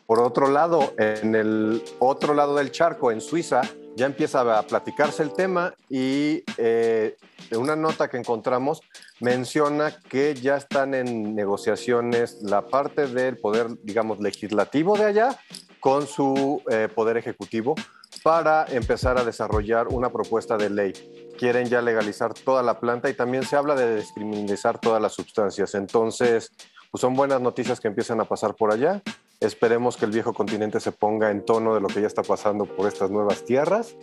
Por 0.06 0.20
otro 0.20 0.48
lado, 0.48 0.94
en 0.98 1.34
el 1.34 1.82
otro 1.98 2.34
lado 2.34 2.56
del 2.56 2.70
charco, 2.70 3.12
en 3.12 3.20
Suiza, 3.20 3.62
ya 3.96 4.06
empieza 4.06 4.58
a 4.58 4.62
platicarse 4.62 5.22
el 5.22 5.32
tema 5.32 5.74
y 5.88 6.42
eh, 6.56 7.16
una 7.52 7.76
nota 7.76 8.08
que 8.08 8.16
encontramos 8.16 8.80
menciona 9.20 9.90
que 9.90 10.34
ya 10.34 10.56
están 10.56 10.94
en 10.94 11.34
negociaciones 11.34 12.38
la 12.42 12.66
parte 12.66 13.06
del 13.06 13.36
poder, 13.36 13.68
digamos, 13.82 14.20
legislativo 14.20 14.96
de 14.96 15.04
allá 15.04 15.38
con 15.80 16.06
su 16.06 16.62
eh, 16.70 16.88
poder 16.94 17.16
ejecutivo 17.16 17.74
para 18.22 18.66
empezar 18.68 19.18
a 19.18 19.24
desarrollar 19.24 19.88
una 19.88 20.10
propuesta 20.10 20.56
de 20.56 20.70
ley. 20.70 20.92
Quieren 21.38 21.66
ya 21.66 21.80
legalizar 21.80 22.34
toda 22.34 22.62
la 22.62 22.78
planta 22.78 23.08
y 23.08 23.14
también 23.14 23.44
se 23.44 23.56
habla 23.56 23.74
de 23.74 23.94
descriminalizar 23.96 24.78
todas 24.78 25.00
las 25.00 25.14
sustancias. 25.14 25.74
Entonces, 25.74 26.52
pues 26.90 27.00
son 27.00 27.14
buenas 27.14 27.40
noticias 27.40 27.80
que 27.80 27.88
empiezan 27.88 28.20
a 28.20 28.24
pasar 28.24 28.54
por 28.54 28.72
allá. 28.72 29.00
Esperemos 29.40 29.96
que 29.96 30.04
el 30.04 30.10
viejo 30.10 30.34
continente 30.34 30.80
se 30.80 30.92
ponga 30.92 31.30
en 31.30 31.44
tono 31.44 31.74
de 31.74 31.80
lo 31.80 31.88
que 31.88 32.02
ya 32.02 32.06
está 32.06 32.22
pasando 32.22 32.66
por 32.66 32.86
estas 32.86 33.10
nuevas 33.10 33.44
tierras 33.46 33.96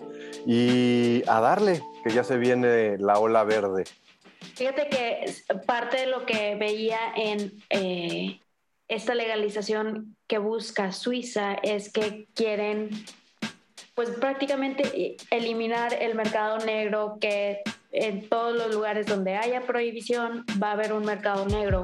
y 0.47 1.21
a 1.27 1.39
darle, 1.39 1.83
que 2.03 2.09
ya 2.09 2.23
se 2.23 2.37
viene 2.37 2.97
la 2.97 3.19
ola 3.19 3.43
verde. 3.43 3.83
Fíjate 4.55 4.89
que 4.89 5.31
parte 5.67 5.97
de 5.97 6.07
lo 6.07 6.25
que 6.25 6.55
veía 6.55 6.99
en 7.15 7.53
eh, 7.69 8.39
esta 8.87 9.13
legalización 9.13 10.15
que 10.27 10.39
busca 10.39 10.91
Suiza 10.91 11.53
es 11.61 11.91
que 11.91 12.27
quieren 12.33 12.89
pues 13.97 14.11
prácticamente 14.11 15.17
eliminar 15.31 15.91
el 15.91 16.13
mercado 16.13 16.59
negro 16.59 17.17
que 17.19 17.63
en 17.91 18.29
todos 18.29 18.55
los 18.55 18.71
lugares 18.71 19.07
donde 19.07 19.35
haya 19.35 19.61
prohibición 19.61 20.45
va 20.61 20.69
a 20.69 20.71
haber 20.73 20.93
un 20.93 21.03
mercado 21.03 21.47
negro. 21.47 21.81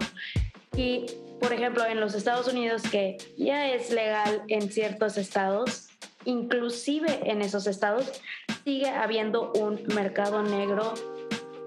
Y, 0.78 1.07
por 1.41 1.51
ejemplo, 1.51 1.84
en 1.88 1.99
los 1.99 2.14
Estados 2.14 2.47
Unidos, 2.47 2.84
que 2.84 3.18
ya 3.36 3.74
es 3.74 3.89
legal 3.89 4.43
en 4.47 4.72
ciertos 4.72 5.18
estados, 5.18 5.88
inclusive 6.24 7.32
en 7.32 7.41
esos 7.41 7.66
estados, 7.66 8.22
sigue 8.64 8.89
habiendo 8.89 9.51
un 9.53 9.82
mercado 9.95 10.43
negro 10.43 10.93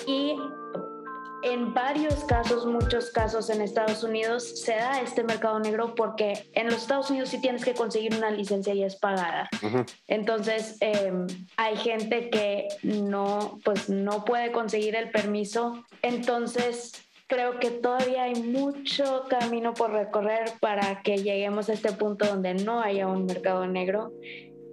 y 0.07 0.37
en 1.53 1.73
varios 1.73 2.25
casos, 2.25 2.67
muchos 2.67 3.11
casos 3.11 3.51
en 3.51 3.61
Estados 3.61 4.03
Unidos, 4.03 4.61
se 4.61 4.75
da 4.75 5.01
este 5.01 5.23
mercado 5.23 5.61
negro 5.61 5.95
porque 5.95 6.49
en 6.53 6.67
los 6.67 6.77
Estados 6.77 7.11
Unidos 7.11 7.29
sí 7.29 7.41
tienes 7.41 7.65
que 7.65 7.75
conseguir 7.75 8.17
una 8.17 8.31
licencia 8.31 8.75
y 8.75 8.83
es 8.83 8.97
pagada. 8.97 9.49
Entonces, 10.09 10.77
em, 10.81 11.27
hay 11.57 11.77
gente 11.77 12.31
que 12.31 12.69
no, 12.83 13.59
pues 13.65 13.89
no 13.89 14.25
puede 14.25 14.51
conseguir 14.51 14.97
el 14.97 15.11
permiso. 15.11 15.85
Entonces, 16.03 16.93
creo 17.29 17.59
que 17.59 17.71
todavía 17.71 18.25
hay 18.25 18.35
mucho 18.43 19.25
camino 19.29 19.75
por 19.75 19.93
recorrer 19.93 20.53
para 20.61 21.03
que 21.03 21.19
lleguemos 21.19 21.69
a 21.69 21.75
este 21.75 21.93
punto 21.93 22.27
donde 22.27 22.55
no 22.55 22.81
haya 22.81 23.07
un 23.07 23.27
mercado 23.27 23.67
negro 23.67 24.13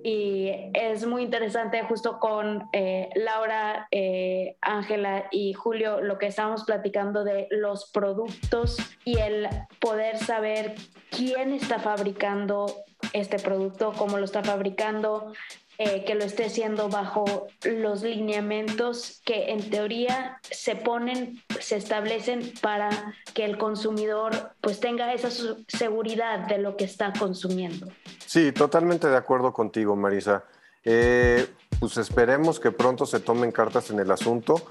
y 0.03 0.51
es 0.73 1.05
muy 1.05 1.23
interesante 1.23 1.81
justo 1.83 2.19
con 2.19 2.67
eh, 2.73 3.09
Laura, 3.15 3.87
eh, 3.89 4.57
Ángela 4.59 5.27
y 5.31 5.53
Julio 5.53 6.01
lo 6.01 6.17
que 6.17 6.27
estamos 6.27 6.65
platicando 6.65 7.23
de 7.23 7.47
los 7.51 7.89
productos 7.89 8.77
y 9.05 9.17
el 9.19 9.47
poder 9.79 10.17
saber 10.17 10.75
quién 11.09 11.53
está 11.53 11.79
fabricando 11.79 12.65
este 13.13 13.39
producto, 13.39 13.93
cómo 13.97 14.17
lo 14.17 14.25
está 14.25 14.43
fabricando, 14.43 15.31
eh, 15.79 16.05
que 16.05 16.13
lo 16.13 16.23
esté 16.23 16.45
haciendo 16.45 16.87
bajo 16.89 17.47
los 17.63 18.03
lineamientos 18.03 19.21
que 19.25 19.51
en 19.51 19.69
teoría 19.69 20.39
se 20.43 20.75
ponen, 20.75 21.41
se 21.59 21.77
establecen 21.77 22.53
para 22.61 23.15
que 23.33 23.43
el 23.43 23.57
consumidor 23.57 24.51
pues 24.61 24.79
tenga 24.79 25.11
esa 25.13 25.29
seguridad 25.67 26.47
de 26.47 26.59
lo 26.59 26.77
que 26.77 26.85
está 26.85 27.11
consumiendo. 27.17 27.87
Sí, 28.25 28.51
totalmente 28.51 29.07
de 29.07 29.17
acuerdo 29.17 29.51
contigo, 29.51 29.95
Marisa. 29.95 30.43
Eh, 30.83 31.47
pues 31.79 31.97
esperemos 31.97 32.59
que 32.59 32.71
pronto 32.71 33.05
se 33.05 33.19
tomen 33.19 33.51
cartas 33.51 33.89
en 33.89 33.99
el 33.99 34.11
asunto. 34.11 34.61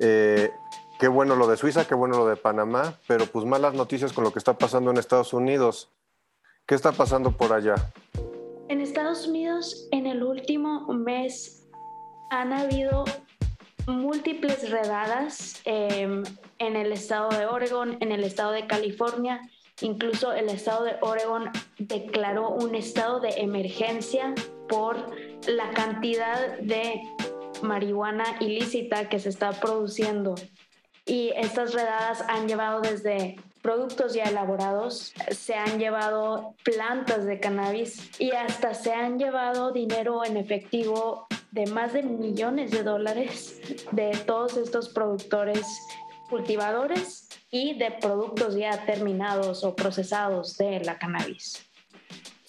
Eh, 0.00 0.50
qué 0.98 1.08
bueno 1.08 1.36
lo 1.36 1.46
de 1.46 1.56
Suiza, 1.56 1.86
qué 1.86 1.94
bueno 1.94 2.16
lo 2.16 2.26
de 2.26 2.36
Panamá, 2.36 2.94
pero 3.06 3.26
pues 3.26 3.44
malas 3.44 3.74
noticias 3.74 4.12
con 4.12 4.24
lo 4.24 4.32
que 4.32 4.38
está 4.38 4.56
pasando 4.56 4.90
en 4.90 4.96
Estados 4.96 5.32
Unidos. 5.32 5.90
¿Qué 6.66 6.74
está 6.74 6.92
pasando 6.92 7.32
por 7.32 7.52
allá? 7.52 7.74
En 8.68 8.82
Estados 8.82 9.26
Unidos, 9.26 9.88
en 9.92 10.06
el 10.06 10.22
último 10.22 10.86
mes, 10.92 11.66
han 12.28 12.52
habido 12.52 13.06
múltiples 13.86 14.70
redadas 14.70 15.62
em, 15.64 16.22
en 16.58 16.76
el 16.76 16.92
estado 16.92 17.30
de 17.30 17.46
Oregon, 17.46 17.96
en 18.00 18.12
el 18.12 18.24
estado 18.24 18.52
de 18.52 18.66
California. 18.66 19.40
Incluso 19.80 20.34
el 20.34 20.50
estado 20.50 20.84
de 20.84 20.96
Oregon 21.00 21.50
declaró 21.78 22.50
un 22.50 22.74
estado 22.74 23.20
de 23.20 23.30
emergencia 23.40 24.34
por 24.68 25.16
la 25.46 25.70
cantidad 25.70 26.58
de 26.58 27.00
marihuana 27.62 28.36
ilícita 28.40 29.08
que 29.08 29.18
se 29.18 29.30
está 29.30 29.52
produciendo. 29.52 30.34
Y 31.06 31.32
estas 31.36 31.72
redadas 31.72 32.22
han 32.28 32.46
llevado 32.46 32.82
desde 32.82 33.36
productos 33.62 34.14
ya 34.14 34.24
elaborados, 34.24 35.12
se 35.30 35.54
han 35.54 35.78
llevado 35.78 36.54
plantas 36.64 37.24
de 37.24 37.40
cannabis 37.40 38.10
y 38.18 38.32
hasta 38.32 38.74
se 38.74 38.92
han 38.92 39.18
llevado 39.18 39.72
dinero 39.72 40.24
en 40.24 40.36
efectivo 40.36 41.26
de 41.50 41.66
más 41.66 41.92
de 41.92 42.02
millones 42.02 42.70
de 42.70 42.82
dólares 42.82 43.60
de 43.92 44.10
todos 44.26 44.56
estos 44.56 44.88
productores 44.90 45.66
cultivadores 46.28 47.28
y 47.50 47.78
de 47.78 47.90
productos 47.90 48.54
ya 48.54 48.84
terminados 48.84 49.64
o 49.64 49.74
procesados 49.74 50.56
de 50.58 50.80
la 50.80 50.98
cannabis. 50.98 51.67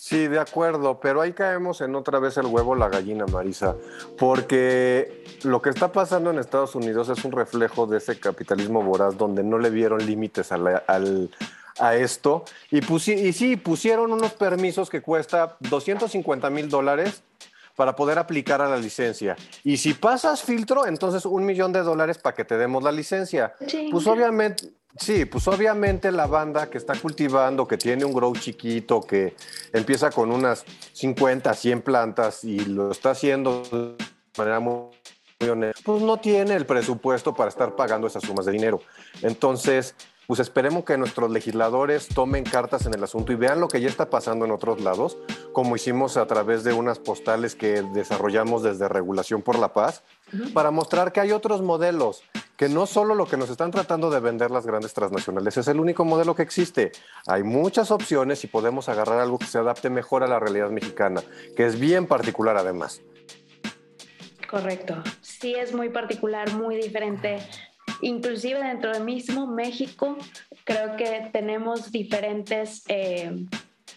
Sí, 0.09 0.27
de 0.27 0.39
acuerdo, 0.39 0.99
pero 0.99 1.21
ahí 1.21 1.33
caemos 1.33 1.81
en 1.81 1.93
otra 1.93 2.17
vez 2.17 2.35
el 2.37 2.47
huevo 2.47 2.73
la 2.73 2.89
gallina, 2.89 3.27
Marisa, 3.27 3.75
porque 4.17 5.23
lo 5.43 5.61
que 5.61 5.69
está 5.69 5.91
pasando 5.91 6.31
en 6.31 6.39
Estados 6.39 6.73
Unidos 6.73 7.09
es 7.09 7.23
un 7.25 7.31
reflejo 7.31 7.85
de 7.85 7.99
ese 7.99 8.19
capitalismo 8.19 8.81
voraz 8.81 9.15
donde 9.19 9.43
no 9.43 9.59
le 9.59 9.69
vieron 9.69 10.03
límites 10.03 10.51
a, 10.51 11.95
esto 11.95 12.43
y, 12.71 12.79
y 12.79 13.33
sí, 13.33 13.55
pusieron 13.57 14.11
unos 14.11 14.33
permisos 14.33 14.89
que 14.89 15.03
cuesta 15.03 15.57
250 15.59 16.49
mil 16.49 16.69
dólares 16.69 17.21
para 17.75 17.95
poder 17.95 18.17
aplicar 18.17 18.63
a 18.63 18.67
la 18.67 18.77
licencia. 18.77 19.37
Y 19.63 19.77
si 19.77 19.93
pasas 19.93 20.41
filtro, 20.41 20.87
entonces 20.87 21.23
un 21.23 21.45
millón 21.45 21.71
de 21.71 21.83
dólares 21.83 22.17
para 22.17 22.35
que 22.35 22.45
te 22.45 22.57
demos 22.57 22.81
la 22.81 22.91
licencia. 22.91 23.53
Pues 23.91 24.07
obviamente, 24.07 24.71
sí, 24.97 25.25
pues 25.25 25.47
obviamente 25.47 26.11
la 26.11 26.27
banda 26.27 26.69
que 26.69 26.77
está 26.77 26.95
cultivando, 26.95 27.67
que 27.67 27.77
tiene 27.77 28.05
un 28.05 28.13
grow 28.13 28.33
chiquito, 28.35 29.01
que 29.01 29.35
empieza 29.73 30.09
con 30.11 30.31
unas 30.31 30.65
50, 30.93 31.53
100 31.53 31.81
plantas 31.81 32.43
y 32.43 32.59
lo 32.59 32.91
está 32.91 33.11
haciendo 33.11 33.63
de 33.63 33.95
manera 34.37 34.59
muy 34.59 34.89
pues 35.85 36.01
no 36.01 36.17
tiene 36.17 36.53
el 36.55 36.65
presupuesto 36.65 37.33
para 37.33 37.49
estar 37.49 37.75
pagando 37.75 38.07
esas 38.07 38.23
sumas 38.23 38.45
de 38.45 38.51
dinero. 38.51 38.81
Entonces, 39.21 39.95
pues 40.29 40.39
esperemos 40.41 40.83
que 40.83 40.95
nuestros 40.95 41.31
legisladores 41.31 42.07
tomen 42.07 42.43
cartas 42.43 42.85
en 42.85 42.93
el 42.93 43.03
asunto 43.03 43.31
y 43.31 43.35
vean 43.35 43.59
lo 43.59 43.67
que 43.67 43.81
ya 43.81 43.89
está 43.89 44.11
pasando 44.11 44.45
en 44.45 44.51
otros 44.51 44.79
lados, 44.79 45.17
como 45.53 45.75
hicimos 45.75 46.17
a 46.17 46.27
través 46.27 46.63
de 46.63 46.71
unas 46.71 46.99
postales 46.99 47.55
que 47.55 47.81
desarrollamos 47.95 48.61
desde 48.61 48.87
Regulación 48.87 49.41
por 49.41 49.57
la 49.57 49.73
Paz, 49.73 50.03
para 50.53 50.69
mostrar 50.69 51.11
que 51.11 51.19
hay 51.19 51.31
otros 51.31 51.63
modelos, 51.63 52.21
que 52.57 52.69
no 52.69 52.85
solo 52.85 53.15
lo 53.15 53.25
que 53.25 53.37
nos 53.37 53.49
están 53.49 53.71
tratando 53.71 54.11
de 54.11 54.19
vender 54.19 54.51
las 54.51 54.67
grandes 54.67 54.93
transnacionales 54.93 55.57
es 55.57 55.67
el 55.67 55.79
único 55.79 56.05
modelo 56.05 56.35
que 56.35 56.43
existe. 56.43 56.91
Hay 57.25 57.41
muchas 57.41 57.89
opciones 57.89 58.43
y 58.43 58.47
podemos 58.47 58.87
agarrar 58.87 59.21
algo 59.21 59.39
que 59.39 59.47
se 59.47 59.57
adapte 59.57 59.89
mejor 59.89 60.21
a 60.21 60.27
la 60.27 60.39
realidad 60.39 60.69
mexicana, 60.69 61.23
que 61.57 61.65
es 61.65 61.79
bien 61.79 62.05
particular 62.05 62.55
además. 62.55 63.01
Correcto. 64.47 65.01
Sí 65.21 65.55
es 65.55 65.73
muy 65.73 65.89
particular, 65.89 66.53
muy 66.53 66.75
diferente 66.75 67.39
inclusive 68.01 68.59
dentro 68.59 68.91
del 68.91 69.03
mismo 69.03 69.47
México, 69.47 70.17
creo 70.63 70.95
que 70.95 71.29
tenemos 71.31 71.91
diferentes, 71.91 72.83
eh, 72.87 73.45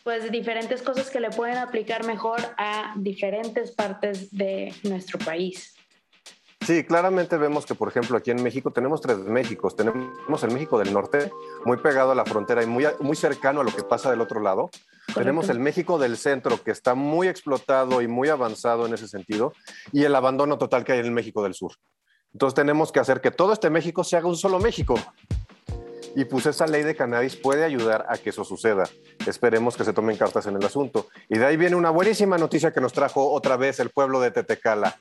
pues 0.04 0.30
diferentes 0.30 0.82
cosas 0.82 1.10
que 1.10 1.20
le 1.20 1.30
pueden 1.30 1.58
aplicar 1.58 2.04
mejor 2.06 2.40
a 2.58 2.94
diferentes 2.96 3.72
partes 3.72 4.30
de 4.30 4.74
nuestro 4.84 5.18
país. 5.18 5.74
Sí, 6.66 6.84
claramente 6.84 7.36
vemos 7.38 7.66
que, 7.66 7.74
por 7.74 7.88
ejemplo, 7.88 8.16
aquí 8.16 8.30
en 8.30 8.40
México 8.40 8.70
tenemos 8.70 9.00
tres 9.00 9.18
Méxicos. 9.18 9.74
Tenemos 9.74 10.44
el 10.44 10.52
México 10.52 10.78
del 10.78 10.92
norte, 10.92 11.32
muy 11.64 11.78
pegado 11.78 12.12
a 12.12 12.14
la 12.14 12.24
frontera 12.24 12.62
y 12.62 12.66
muy, 12.66 12.86
muy 13.00 13.16
cercano 13.16 13.62
a 13.62 13.64
lo 13.64 13.74
que 13.74 13.82
pasa 13.82 14.10
del 14.10 14.20
otro 14.20 14.40
lado. 14.40 14.70
Tenemos 15.12 15.48
el 15.48 15.58
México 15.58 15.98
del 15.98 16.16
centro, 16.16 16.62
que 16.62 16.70
está 16.70 16.94
muy 16.94 17.26
explotado 17.26 18.00
y 18.00 18.06
muy 18.06 18.28
avanzado 18.28 18.86
en 18.86 18.94
ese 18.94 19.08
sentido, 19.08 19.52
y 19.90 20.04
el 20.04 20.14
abandono 20.14 20.56
total 20.56 20.84
que 20.84 20.92
hay 20.92 21.00
en 21.00 21.06
el 21.06 21.10
México 21.10 21.42
del 21.42 21.54
sur. 21.54 21.72
Entonces 22.32 22.54
tenemos 22.54 22.92
que 22.92 23.00
hacer 23.00 23.20
que 23.20 23.30
todo 23.30 23.52
este 23.52 23.70
México 23.70 24.04
se 24.04 24.16
haga 24.16 24.26
un 24.26 24.36
solo 24.36 24.58
México. 24.58 24.94
Y 26.14 26.24
pues 26.26 26.46
esa 26.46 26.66
ley 26.66 26.82
de 26.82 26.94
cannabis 26.94 27.36
puede 27.36 27.64
ayudar 27.64 28.04
a 28.08 28.18
que 28.18 28.30
eso 28.30 28.44
suceda. 28.44 28.84
Esperemos 29.26 29.76
que 29.76 29.84
se 29.84 29.92
tomen 29.92 30.16
cartas 30.16 30.46
en 30.46 30.56
el 30.56 30.64
asunto. 30.64 31.08
Y 31.28 31.38
de 31.38 31.46
ahí 31.46 31.56
viene 31.56 31.76
una 31.76 31.90
buenísima 31.90 32.36
noticia 32.36 32.72
que 32.72 32.80
nos 32.80 32.92
trajo 32.92 33.32
otra 33.32 33.56
vez 33.56 33.80
el 33.80 33.90
pueblo 33.90 34.20
de 34.20 34.30
Tetecala. 34.30 34.98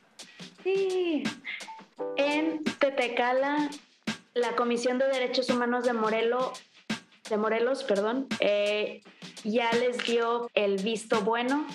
Sí, 0.63 1.23
en 2.15 2.63
Tetecala, 2.63 3.69
la 4.33 4.55
Comisión 4.55 4.99
de 4.99 5.07
Derechos 5.07 5.49
Humanos 5.49 5.83
de 5.83 5.93
Morelos, 5.93 6.51
de 7.29 7.37
Morelos, 7.37 7.83
perdón, 7.83 8.27
eh, 8.39 9.01
ya 9.43 9.71
les 9.73 9.97
dio 10.05 10.49
el 10.53 10.77
visto 10.77 11.21
bueno 11.21 11.65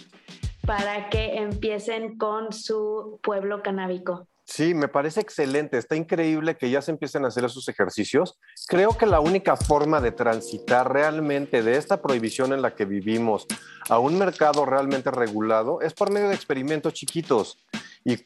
para 0.67 1.09
que 1.11 1.37
empiecen 1.37 2.17
con 2.17 2.53
su 2.53 3.21
pueblo 3.23 3.63
canábico. 3.63 4.27
Sí, 4.47 4.75
me 4.75 4.87
parece 4.87 5.21
excelente. 5.21 5.77
Está 5.77 5.97
increíble 5.97 6.57
que 6.57 6.71
ya 6.71 6.81
se 6.81 6.93
empiecen 6.93 7.25
a 7.25 7.29
hacer 7.29 7.45
esos 7.45 7.69
ejercicios. 7.69 8.39
Creo 8.69 8.97
que 8.97 9.05
la 9.05 9.19
única 9.19 9.57
forma 9.57 10.01
de 10.01 10.13
transitar 10.13 10.93
realmente 10.93 11.65
de 11.65 11.77
esta 11.77 12.01
prohibición 12.01 12.53
en 12.53 12.63
la 12.63 12.73
que 12.75 12.85
vivimos 12.85 13.47
a 13.89 13.99
un 13.99 14.17
mercado 14.17 14.65
realmente 14.65 15.11
regulado 15.11 15.81
es 15.81 15.95
por 15.95 16.13
medio 16.13 16.29
de 16.29 16.37
experimentos 16.37 16.95
chiquitos. 16.95 17.59
Y 18.05 18.19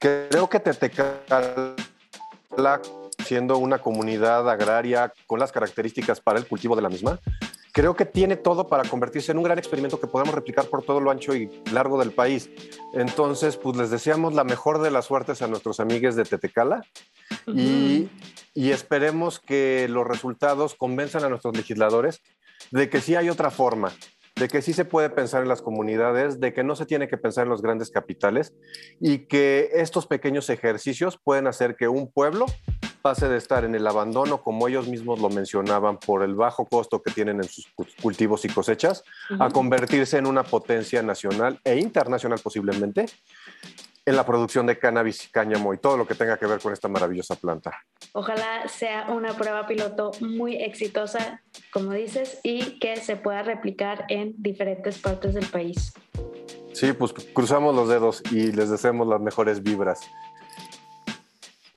creo 0.00 0.48
que 0.48 0.58
Tetecala, 0.58 1.76
siendo 3.26 3.58
una 3.58 3.78
comunidad 3.78 4.48
agraria 4.48 5.12
con 5.26 5.38
las 5.38 5.52
características 5.52 6.18
para 6.18 6.38
el 6.38 6.46
cultivo 6.46 6.76
de 6.76 6.82
la 6.82 6.88
misma, 6.88 7.20
creo 7.72 7.94
que 7.94 8.04
tiene 8.04 8.36
todo 8.36 8.68
para 8.68 8.88
convertirse 8.88 9.32
en 9.32 9.38
un 9.38 9.44
gran 9.44 9.58
experimento 9.58 10.00
que 10.00 10.06
podemos 10.06 10.34
replicar 10.34 10.66
por 10.66 10.84
todo 10.84 11.00
lo 11.00 11.10
ancho 11.10 11.34
y 11.34 11.50
largo 11.72 11.98
del 11.98 12.12
país. 12.12 12.50
Entonces, 12.92 13.56
pues 13.56 13.76
les 13.76 13.90
deseamos 13.90 14.34
la 14.34 14.44
mejor 14.44 14.80
de 14.80 14.90
las 14.90 15.06
suertes 15.06 15.42
a 15.42 15.48
nuestros 15.48 15.80
amigos 15.80 16.16
de 16.16 16.24
Tetecala 16.24 16.82
y, 17.46 18.08
y 18.54 18.70
esperemos 18.70 19.40
que 19.40 19.86
los 19.88 20.06
resultados 20.06 20.74
convenzan 20.74 21.24
a 21.24 21.28
nuestros 21.28 21.56
legisladores 21.56 22.22
de 22.70 22.88
que 22.90 23.00
sí 23.00 23.14
hay 23.14 23.30
otra 23.30 23.50
forma, 23.50 23.92
de 24.36 24.48
que 24.48 24.62
sí 24.62 24.72
se 24.72 24.84
puede 24.84 25.10
pensar 25.10 25.42
en 25.42 25.48
las 25.48 25.62
comunidades, 25.62 26.40
de 26.40 26.52
que 26.52 26.64
no 26.64 26.76
se 26.76 26.86
tiene 26.86 27.08
que 27.08 27.18
pensar 27.18 27.44
en 27.44 27.50
los 27.50 27.62
grandes 27.62 27.90
capitales 27.90 28.54
y 29.00 29.26
que 29.26 29.70
estos 29.74 30.06
pequeños 30.06 30.48
ejercicios 30.50 31.18
pueden 31.22 31.46
hacer 31.46 31.76
que 31.76 31.88
un 31.88 32.10
pueblo 32.10 32.46
pase 33.08 33.26
de 33.26 33.38
estar 33.38 33.64
en 33.64 33.74
el 33.74 33.86
abandono, 33.86 34.42
como 34.42 34.68
ellos 34.68 34.86
mismos 34.86 35.18
lo 35.18 35.30
mencionaban, 35.30 35.96
por 35.96 36.22
el 36.22 36.34
bajo 36.34 36.66
costo 36.66 37.00
que 37.00 37.10
tienen 37.10 37.36
en 37.36 37.48
sus 37.48 37.66
cultivos 38.02 38.44
y 38.44 38.50
cosechas, 38.50 39.02
a 39.40 39.48
convertirse 39.48 40.18
en 40.18 40.26
una 40.26 40.42
potencia 40.42 41.00
nacional 41.02 41.58
e 41.64 41.78
internacional 41.78 42.38
posiblemente 42.38 43.06
en 44.04 44.14
la 44.14 44.26
producción 44.26 44.66
de 44.66 44.78
cannabis 44.78 45.26
cáñamo 45.32 45.72
y 45.72 45.78
todo 45.78 45.96
lo 45.96 46.06
que 46.06 46.14
tenga 46.14 46.36
que 46.36 46.44
ver 46.44 46.60
con 46.60 46.74
esta 46.74 46.88
maravillosa 46.88 47.34
planta. 47.36 47.72
Ojalá 48.12 48.68
sea 48.68 49.06
una 49.08 49.32
prueba 49.34 49.66
piloto 49.66 50.10
muy 50.20 50.56
exitosa, 50.56 51.42
como 51.72 51.92
dices, 51.92 52.40
y 52.42 52.78
que 52.78 52.96
se 52.96 53.16
pueda 53.16 53.42
replicar 53.42 54.04
en 54.10 54.34
diferentes 54.36 54.98
partes 54.98 55.32
del 55.32 55.46
país. 55.46 55.94
Sí, 56.74 56.92
pues 56.92 57.14
cruzamos 57.32 57.74
los 57.74 57.88
dedos 57.88 58.22
y 58.30 58.52
les 58.52 58.68
deseamos 58.68 59.08
las 59.08 59.22
mejores 59.22 59.62
vibras. 59.62 60.00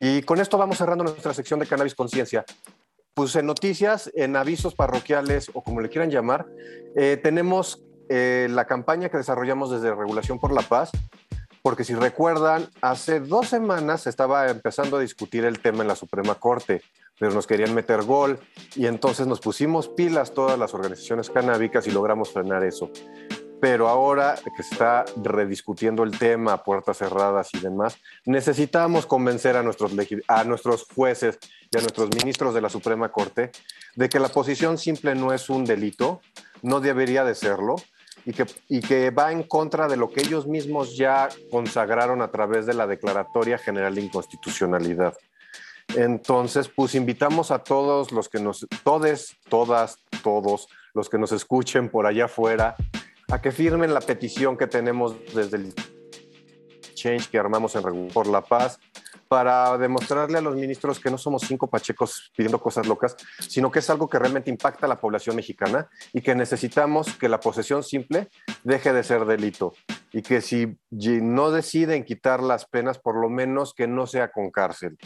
Y 0.04 0.24
con 0.24 0.40
esto 0.40 0.58
vamos 0.58 0.80
cerrando 0.80 1.04
nuestra 1.04 1.32
sección 1.32 1.60
de 1.60 1.68
Cannabis 1.68 1.94
Conciencia. 1.94 2.44
Pues 3.14 3.36
en 3.36 3.46
noticias, 3.46 4.10
en 4.16 4.36
avisos 4.36 4.74
parroquiales 4.74 5.52
o 5.54 5.62
como 5.62 5.80
le 5.80 5.90
quieran 5.90 6.10
llamar, 6.10 6.48
eh, 6.96 7.20
tenemos 7.22 7.84
eh, 8.10 8.48
la 8.50 8.66
campaña 8.66 9.10
que 9.10 9.18
desarrollamos 9.18 9.70
desde 9.70 9.94
Regulación 9.94 10.40
por 10.40 10.54
la 10.54 10.64
Paz, 10.64 10.90
porque 11.62 11.84
si 11.84 11.94
recuerdan, 11.94 12.68
hace 12.82 13.20
dos 13.20 13.48
semanas 13.48 14.02
se 14.02 14.10
estaba 14.10 14.50
empezando 14.50 14.98
a 14.98 15.02
discutir 15.02 15.46
el 15.46 15.60
tema 15.60 15.84
en 15.84 15.90
la 15.90 15.96
Suprema 15.96 16.34
Corte, 16.34 16.82
pero 17.20 17.32
nos 17.32 17.46
querían 17.46 17.76
meter 17.76 18.02
gol 18.02 18.40
y 18.76 18.88
entonces 18.88 19.28
nos 19.28 19.40
pusimos 19.40 19.88
pilas 19.88 20.34
todas 20.34 20.58
las 20.58 20.74
organizaciones 20.74 21.30
canábicas 21.30 21.86
y 21.86 21.92
logramos 21.92 22.32
frenar 22.34 22.64
eso 22.64 22.90
pero 23.62 23.88
ahora 23.88 24.36
que 24.44 24.64
se 24.64 24.74
está 24.74 25.06
rediscutiendo 25.16 26.04
el 26.04 26.18
tema, 26.18 26.64
puertas 26.64 26.98
cerradas 26.98 27.54
y 27.54 27.60
demás, 27.60 27.96
necesitamos 28.26 29.06
convencer 29.06 29.56
a 29.56 29.62
nuestros, 29.62 29.94
a 30.28 30.44
nuestros 30.44 30.88
jueces 30.94 31.38
y 31.72 31.78
a 31.78 31.82
nuestros 31.82 32.10
ministros 32.16 32.56
de 32.56 32.62
la 32.62 32.70
Suprema 32.70 33.10
Corte 33.10 33.52
de 33.96 34.10
que 34.10 34.20
la 34.20 34.30
posición 34.30 34.80
simple 34.80 35.14
no 35.14 35.32
es 35.32 35.50
un 35.50 35.64
delito, 35.64 36.22
no 36.64 36.80
debería 36.80 37.24
de 37.24 37.36
serlo, 37.36 37.76
y 38.26 38.34
que, 38.34 38.46
y 38.68 38.82
que 38.82 39.10
va 39.12 39.32
en 39.32 39.44
contra 39.44 39.88
de 39.88 39.98
lo 39.98 40.12
que 40.12 40.22
ellos 40.22 40.48
mismos 40.48 40.96
ya 40.96 41.30
consagraron 41.50 42.22
a 42.22 42.32
través 42.32 42.66
de 42.66 42.74
la 42.74 42.88
Declaratoria 42.88 43.58
General 43.58 43.94
de 43.94 44.02
Inconstitucionalidad. 44.02 45.16
Entonces, 45.96 46.70
pues 46.70 46.96
invitamos 46.96 47.52
a 47.52 47.60
todos 47.60 48.12
los 48.12 48.30
que 48.30 48.40
nos, 48.40 48.68
todes, 48.84 49.38
todas, 49.50 49.98
todos, 50.24 50.68
los 50.94 51.10
que 51.10 51.18
nos 51.18 51.32
escuchen 51.32 51.90
por 51.90 52.06
allá 52.06 52.26
afuera, 52.26 52.76
a 53.32 53.42
que 53.42 53.52
firmen 53.52 53.94
la 53.94 54.02
petición 54.02 54.58
que 54.58 54.68
tenemos 54.68 55.16
desde 55.34 55.56
el 55.58 55.74
Change 56.94 57.30
que 57.30 57.40
armamos 57.40 57.76
en 57.76 58.10
por 58.10 58.28
la 58.28 58.42
Paz 58.42 58.78
para 59.30 59.78
demostrarle 59.78 60.38
a 60.38 60.42
los 60.42 60.56
ministros 60.56 61.00
que 61.00 61.10
no 61.10 61.18
somos 61.18 61.44
cinco 61.44 61.68
pachecos 61.68 62.34
pidiendo 62.36 62.60
cosas 62.60 62.86
locas, 62.86 63.16
sino 63.40 63.72
que 63.72 63.80
es 63.80 63.90
algo 63.90 64.10
que 64.10 64.20
realmente 64.20 64.50
impacta 64.50 64.86
a 64.86 64.90
la 64.90 65.00
población 65.00 65.38
mexicana 65.38 65.90
y 66.12 66.20
que 66.20 66.36
necesitamos 66.36 67.16
que 67.16 67.30
la 67.30 67.40
posesión 67.40 67.84
simple 67.84 68.28
deje 68.66 68.92
de 68.92 69.04
ser 69.04 69.26
delito. 69.26 69.74
y 70.14 70.22
que 70.24 70.42
si 70.42 70.78
no 70.92 71.52
deciden 71.52 72.04
quitar 72.04 72.44
las 72.44 72.66
penas, 72.66 73.00
por 73.00 73.16
lo 73.16 73.30
menos 73.30 73.74
que 73.74 73.88
no 73.88 74.08
sea 74.08 74.30
con 74.30 74.52
cárcel. 74.52 74.98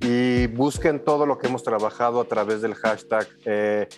Y 0.00 0.48
busquen 0.48 1.02
todo 1.02 1.24
lo 1.24 1.38
que 1.38 1.46
hemos 1.46 1.62
trabajado 1.62 2.20
a 2.20 2.26
través 2.26 2.60
del 2.60 2.74
hashtag 2.74 3.26
eh, 3.46 3.88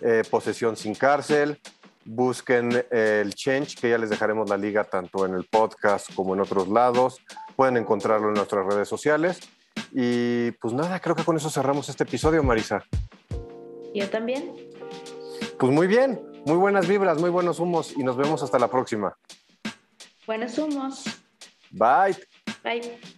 eh, 0.00 0.22
posesión 0.30 0.76
sin 0.76 0.94
cárcel. 0.94 1.60
Busquen 2.04 2.84
el 2.90 3.34
Change, 3.34 3.76
que 3.80 3.90
ya 3.90 3.98
les 3.98 4.10
dejaremos 4.10 4.48
la 4.48 4.56
liga 4.56 4.84
tanto 4.84 5.24
en 5.26 5.34
el 5.34 5.44
podcast 5.44 6.12
como 6.14 6.34
en 6.34 6.40
otros 6.40 6.68
lados. 6.68 7.20
Pueden 7.56 7.76
encontrarlo 7.76 8.28
en 8.28 8.34
nuestras 8.34 8.66
redes 8.66 8.88
sociales. 8.88 9.40
Y 9.92 10.52
pues 10.52 10.74
nada, 10.74 11.00
creo 11.00 11.14
que 11.14 11.24
con 11.24 11.36
eso 11.36 11.50
cerramos 11.50 11.88
este 11.88 12.04
episodio, 12.04 12.42
Marisa. 12.42 12.84
Yo 13.94 14.08
también. 14.08 14.54
Pues 15.58 15.72
muy 15.72 15.86
bien, 15.86 16.20
muy 16.46 16.56
buenas 16.56 16.88
vibras, 16.88 17.20
muy 17.20 17.30
buenos 17.30 17.60
humos 17.60 17.92
y 17.96 18.02
nos 18.02 18.16
vemos 18.16 18.42
hasta 18.42 18.58
la 18.58 18.68
próxima. 18.68 19.16
Buenos 20.26 20.58
humos. 20.58 21.04
Bye. 21.70 22.16
Bye. 22.62 23.12